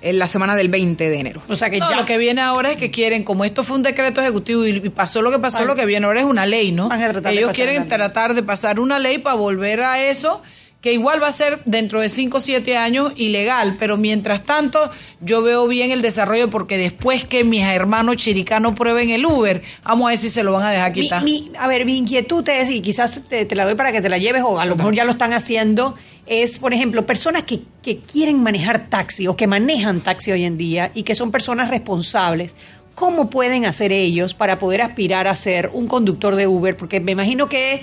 en 0.01 0.17
la 0.19 0.27
semana 0.27 0.55
del 0.55 0.69
20 0.69 1.09
de 1.09 1.19
enero. 1.19 1.41
O 1.49 1.55
sea 1.55 1.69
que 1.69 1.77
No, 1.79 1.89
ya. 1.89 1.95
lo 1.97 2.05
que 2.05 2.17
viene 2.17 2.41
ahora 2.41 2.71
es 2.71 2.77
que 2.77 2.89
quieren, 2.91 3.23
como 3.23 3.43
esto 3.45 3.63
fue 3.63 3.77
un 3.77 3.83
decreto 3.83 4.21
ejecutivo 4.21 4.65
y 4.65 4.79
pasó 4.89 5.21
lo 5.21 5.31
que 5.31 5.39
pasó, 5.39 5.65
lo 5.65 5.75
que 5.75 5.85
viene 5.85 6.05
ahora 6.05 6.21
es 6.21 6.25
una 6.25 6.45
ley, 6.45 6.71
¿no? 6.71 6.87
Van 6.89 7.01
a 7.03 7.09
tratar 7.11 7.31
de 7.31 7.37
Ellos 7.37 7.47
pasar 7.49 7.55
quieren 7.55 7.75
una 7.75 7.83
ley. 7.85 7.89
tratar 7.97 8.33
de 8.33 8.43
pasar 8.43 8.79
una 8.79 8.99
ley 8.99 9.17
para 9.17 9.35
volver 9.35 9.81
a 9.81 10.01
eso, 10.01 10.41
que 10.81 10.93
igual 10.93 11.21
va 11.21 11.27
a 11.27 11.31
ser 11.33 11.59
dentro 11.65 11.99
de 11.99 12.07
5 12.07 12.37
o 12.37 12.39
7 12.39 12.77
años 12.77 13.11
ilegal, 13.17 13.75
pero 13.77 13.97
mientras 13.97 14.45
tanto 14.45 14.89
yo 15.19 15.41
veo 15.41 15.67
bien 15.67 15.91
el 15.91 16.01
desarrollo 16.01 16.49
porque 16.49 16.77
después 16.77 17.25
que 17.25 17.43
mis 17.43 17.63
hermanos 17.65 18.15
chiricanos 18.15 18.75
prueben 18.75 19.09
el 19.09 19.25
Uber, 19.25 19.61
vamos 19.83 20.05
a 20.05 20.09
ver 20.11 20.17
si 20.17 20.29
se 20.29 20.41
lo 20.41 20.53
van 20.53 20.63
a 20.63 20.71
dejar 20.71 20.93
Mi- 20.95 21.01
quitar. 21.01 21.23
mi- 21.23 21.51
a 21.59 21.67
ver, 21.67 21.83
mi 21.83 21.97
inquietud 21.97 22.47
es, 22.47 22.69
y 22.69 22.79
quizás 22.81 23.23
te, 23.27 23.43
te 23.43 23.55
la 23.55 23.65
doy 23.65 23.75
para 23.75 23.91
que 23.91 23.99
te 24.01 24.07
la 24.07 24.17
lleves, 24.19 24.41
o 24.45 24.57
a 24.57 24.63
lo 24.65 24.77
mejor 24.77 24.95
ya 24.95 25.03
lo 25.03 25.11
están 25.11 25.33
haciendo, 25.33 25.95
es, 26.30 26.59
por 26.59 26.73
ejemplo, 26.73 27.05
personas 27.05 27.43
que, 27.43 27.61
que 27.82 27.97
quieren 27.97 28.41
manejar 28.41 28.88
taxi 28.88 29.27
o 29.27 29.36
que 29.36 29.47
manejan 29.47 30.01
taxi 30.01 30.32
hoy 30.32 30.45
en 30.45 30.57
día 30.57 30.91
y 30.93 31.03
que 31.03 31.15
son 31.15 31.32
personas 31.32 31.69
responsables. 31.69 32.55
¿Cómo 32.93 33.30
pueden 33.30 33.65
hacer 33.65 33.91
ellos 33.91 34.36
para 34.36 34.59
poder 34.59 34.82
aspirar 34.82 35.27
a 35.27 35.36
ser 35.36 35.71
un 35.73 35.88
conductor 35.88 36.36
de 36.36 36.45
Uber? 36.45 36.77
Porque 36.77 36.99
me 36.99 37.13
imagino 37.13 37.49
que 37.49 37.82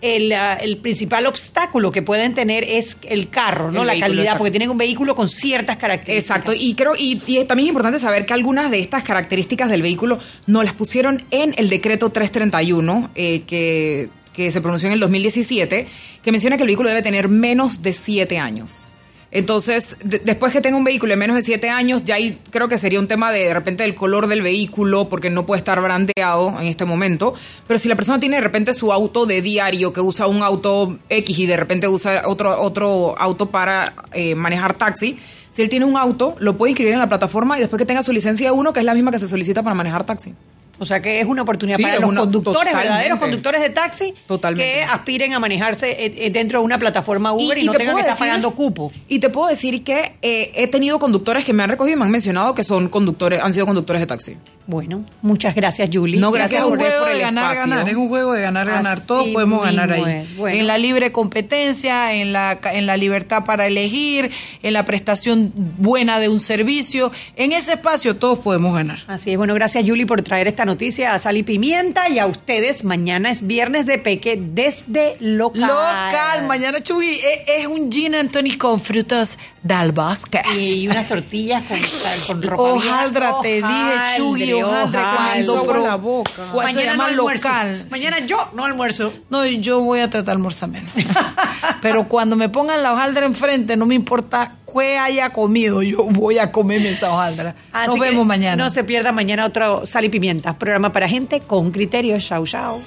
el, 0.00 0.32
ah, 0.32 0.58
el 0.60 0.76
principal 0.76 1.26
obstáculo 1.26 1.90
que 1.90 2.02
pueden 2.02 2.34
tener 2.34 2.62
es 2.64 2.98
el 3.02 3.30
carro, 3.30 3.72
¿no? 3.72 3.80
El 3.80 3.86
la 3.86 3.92
vehículo, 3.94 4.08
calidad, 4.08 4.22
exacto. 4.24 4.38
porque 4.38 4.50
tienen 4.50 4.70
un 4.70 4.78
vehículo 4.78 5.14
con 5.14 5.28
ciertas 5.28 5.76
características. 5.76 6.38
Exacto, 6.38 6.52
y 6.54 6.74
creo, 6.74 6.94
y, 6.96 7.22
y 7.26 7.44
también 7.46 7.66
es 7.66 7.70
importante 7.70 7.98
saber 7.98 8.26
que 8.26 8.34
algunas 8.34 8.70
de 8.70 8.80
estas 8.80 9.02
características 9.02 9.70
del 9.70 9.82
vehículo 9.82 10.18
no 10.46 10.62
las 10.62 10.74
pusieron 10.74 11.24
en 11.30 11.54
el 11.56 11.68
decreto 11.68 12.10
331, 12.10 13.10
eh, 13.14 13.42
que, 13.46 14.10
que 14.38 14.52
se 14.52 14.60
pronunció 14.60 14.86
en 14.86 14.92
el 14.94 15.00
2017, 15.00 15.86
que 16.22 16.30
menciona 16.32 16.56
que 16.56 16.62
el 16.62 16.68
vehículo 16.68 16.88
debe 16.88 17.02
tener 17.02 17.28
menos 17.28 17.82
de 17.82 17.92
siete 17.92 18.38
años. 18.38 18.88
Entonces, 19.32 19.96
de- 20.02 20.20
después 20.20 20.52
que 20.52 20.60
tenga 20.60 20.76
un 20.78 20.84
vehículo 20.84 21.10
de 21.10 21.16
menos 21.16 21.36
de 21.36 21.42
7 21.42 21.68
años, 21.68 22.02
ya 22.02 22.14
ahí 22.14 22.38
creo 22.50 22.66
que 22.68 22.78
sería 22.78 22.98
un 22.98 23.08
tema 23.08 23.30
de 23.30 23.40
de 23.40 23.52
repente 23.52 23.82
del 23.82 23.94
color 23.94 24.26
del 24.26 24.40
vehículo, 24.40 25.10
porque 25.10 25.28
no 25.28 25.44
puede 25.44 25.58
estar 25.58 25.78
brandeado 25.82 26.56
en 26.58 26.66
este 26.66 26.86
momento. 26.86 27.34
Pero 27.66 27.78
si 27.78 27.88
la 27.88 27.94
persona 27.96 28.18
tiene 28.20 28.36
de 28.36 28.40
repente 28.42 28.72
su 28.72 28.90
auto 28.90 29.26
de 29.26 29.42
diario, 29.42 29.92
que 29.92 30.00
usa 30.00 30.26
un 30.28 30.42
auto 30.42 30.96
X 31.10 31.38
y 31.40 31.44
de 31.46 31.56
repente 31.58 31.88
usa 31.88 32.22
otro, 32.24 32.58
otro 32.62 33.18
auto 33.18 33.46
para 33.50 33.92
eh, 34.14 34.34
manejar 34.34 34.72
taxi, 34.74 35.18
si 35.50 35.60
él 35.60 35.68
tiene 35.68 35.84
un 35.84 35.98
auto, 35.98 36.34
lo 36.38 36.56
puede 36.56 36.70
inscribir 36.70 36.94
en 36.94 37.00
la 37.00 37.08
plataforma 37.10 37.58
y 37.58 37.60
después 37.60 37.78
que 37.78 37.84
tenga 37.86 38.02
su 38.02 38.12
licencia 38.12 38.54
1, 38.54 38.72
que 38.72 38.78
es 38.80 38.86
la 38.86 38.94
misma 38.94 39.10
que 39.10 39.18
se 39.18 39.28
solicita 39.28 39.62
para 39.62 39.74
manejar 39.74 40.06
taxi. 40.06 40.32
O 40.78 40.84
sea 40.84 41.00
que 41.00 41.20
es 41.20 41.26
una 41.26 41.42
oportunidad 41.42 41.76
Sí, 41.78 41.82
para 41.82 42.00
los 42.00 42.08
una- 42.10 42.20
conductores, 42.20 42.74
verdaderos 42.74 43.18
conductores 43.18 43.60
de 43.60 43.70
taxi, 43.70 44.14
Totalmente. 44.26 44.72
que 44.72 44.82
aspiren 44.82 45.32
a 45.34 45.38
manejarse 45.40 45.90
eh, 45.90 46.12
eh, 46.26 46.30
dentro 46.30 46.60
de 46.60 46.64
una 46.64 46.78
plataforma 46.78 47.32
Uber 47.32 47.58
y, 47.58 47.64
no 47.64 47.72
te 47.72 47.78
tengan 47.78 47.96
que 47.96 48.02
puedo 48.02 48.12
estar 48.12 48.26
pagando 48.28 48.50
cupo. 48.52 48.92
Y 49.08 49.18
te 49.18 49.28
puedo 49.30 49.48
decir 49.48 49.82
que 49.84 50.16
eh, 50.22 50.52
he 50.54 50.68
tenido 50.68 50.98
conductores 50.98 51.44
que 51.44 51.52
me 51.52 51.62
han 51.62 51.68
recogido 51.70 51.96
y 51.96 51.98
me 51.98 52.04
han 52.04 52.10
mencionado 52.10 52.54
que 52.54 52.64
son 52.64 52.88
conductores, 52.88 53.40
han 53.42 53.52
sido 53.52 53.66
conductores 53.66 54.00
de 54.00 54.06
taxi. 54.06 54.36
Bueno, 54.66 55.04
muchas 55.22 55.54
gracias, 55.54 55.88
Julie. 55.90 56.20
No, 56.20 56.30
gracias 56.30 56.60
es 56.60 56.66
a 56.66 56.68
juego 56.68 56.84
por 56.98 57.08
de 57.08 57.14
el 57.14 57.20
ganar, 57.20 57.52
espacio. 57.52 57.70
ganar. 57.70 57.88
Es 57.88 57.96
un 57.96 58.08
juego 58.08 58.32
de 58.34 58.42
ganar, 58.42 58.66
ganar. 58.66 59.06
Todos 59.06 59.28
podemos 59.28 59.64
ganar 59.64 59.90
ahí. 59.90 60.26
Bueno. 60.36 60.58
En 60.60 60.66
la 60.66 60.76
libre 60.76 61.10
competencia, 61.10 62.12
en 62.12 62.34
la, 62.34 62.58
en 62.72 62.86
la 62.86 62.98
libertad 62.98 63.44
para 63.44 63.66
elegir, 63.66 64.30
en 64.62 64.72
la 64.74 64.84
prestación 64.84 65.52
buena 65.78 66.20
de 66.20 66.28
un 66.28 66.38
servicio. 66.40 67.10
En 67.36 67.52
ese 67.52 67.72
espacio 67.72 68.16
todos 68.16 68.40
podemos 68.40 68.74
ganar. 68.74 68.98
Así 69.06 69.30
es, 69.30 69.38
bueno, 69.38 69.54
gracias 69.54 69.84
Julie 69.86 70.04
por 70.04 70.20
traer 70.20 70.48
esta 70.48 70.66
noticia 70.68 71.14
a 71.14 71.18
Sal 71.18 71.36
y 71.36 71.42
Pimienta 71.42 72.08
y 72.08 72.18
a 72.20 72.26
ustedes. 72.26 72.84
Mañana 72.84 73.30
es 73.30 73.44
viernes 73.46 73.86
de 73.86 73.98
Peque 73.98 74.38
desde 74.40 75.16
local. 75.20 75.62
Local, 75.62 76.46
mañana 76.46 76.82
Chugui 76.82 77.14
es, 77.14 77.40
es 77.62 77.66
un 77.66 77.90
gin 77.90 78.14
and 78.14 78.30
tonic 78.30 78.58
con 78.58 78.78
frutos 78.80 79.38
del 79.62 79.90
bosque. 79.92 80.40
Y 80.56 80.86
unas 80.86 81.08
tortillas 81.08 81.64
con, 81.64 81.78
con 82.26 82.42
ropa 82.42 82.62
Hojaldra, 82.62 83.34
te 83.42 83.54
dije, 83.56 83.94
Chugui, 84.16 84.52
hojaldra, 84.52 85.16
cuando 85.32 85.62
pro- 85.64 85.82
la 85.82 85.96
boca. 85.96 86.30
Se 86.72 86.84
llama 86.84 87.06
almuerzo. 87.06 87.48
local. 87.48 87.86
Mañana 87.90 88.18
yo 88.20 88.48
no 88.54 88.64
almuerzo. 88.64 89.12
No, 89.30 89.44
yo 89.46 89.80
voy 89.80 90.00
a 90.00 90.04
tratar 90.10 90.26
de 90.26 90.32
almorzar 90.32 90.68
menos. 90.68 90.90
Pero 91.82 92.08
cuando 92.08 92.36
me 92.36 92.48
pongan 92.48 92.82
la 92.82 92.92
hojaldra 92.92 93.26
enfrente, 93.26 93.76
no 93.76 93.86
me 93.86 93.94
importa 93.94 94.52
qué 94.72 94.98
haya 94.98 95.30
comido, 95.30 95.82
yo 95.82 96.04
voy 96.04 96.38
a 96.38 96.52
comerme 96.52 96.90
esa 96.90 97.10
hojaldra. 97.10 97.54
Así 97.72 97.88
Nos 97.88 97.98
vemos 97.98 98.26
mañana. 98.26 98.62
No 98.64 98.68
se 98.70 98.84
pierda 98.84 99.12
mañana 99.12 99.46
otro 99.46 99.86
Sal 99.86 100.04
y 100.04 100.08
Pimienta, 100.10 100.57
programa 100.58 100.92
para 100.92 101.08
gente 101.08 101.40
con 101.40 101.70
criterio. 101.70 102.18
Chau, 102.18 102.46
chau. 102.46 102.80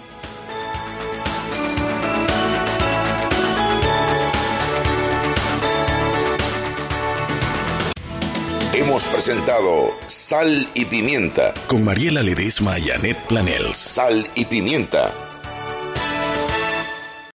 Hemos 8.73 9.03
presentado 9.05 9.91
Sal 10.07 10.67
y 10.73 10.85
Pimienta. 10.85 11.53
Con 11.67 11.83
Mariela 11.83 12.21
Ledesma 12.21 12.79
y 12.79 12.89
Annette 12.89 13.19
Planels. 13.27 13.77
Sal 13.77 14.25
y 14.35 14.45
Pimienta 14.45 15.30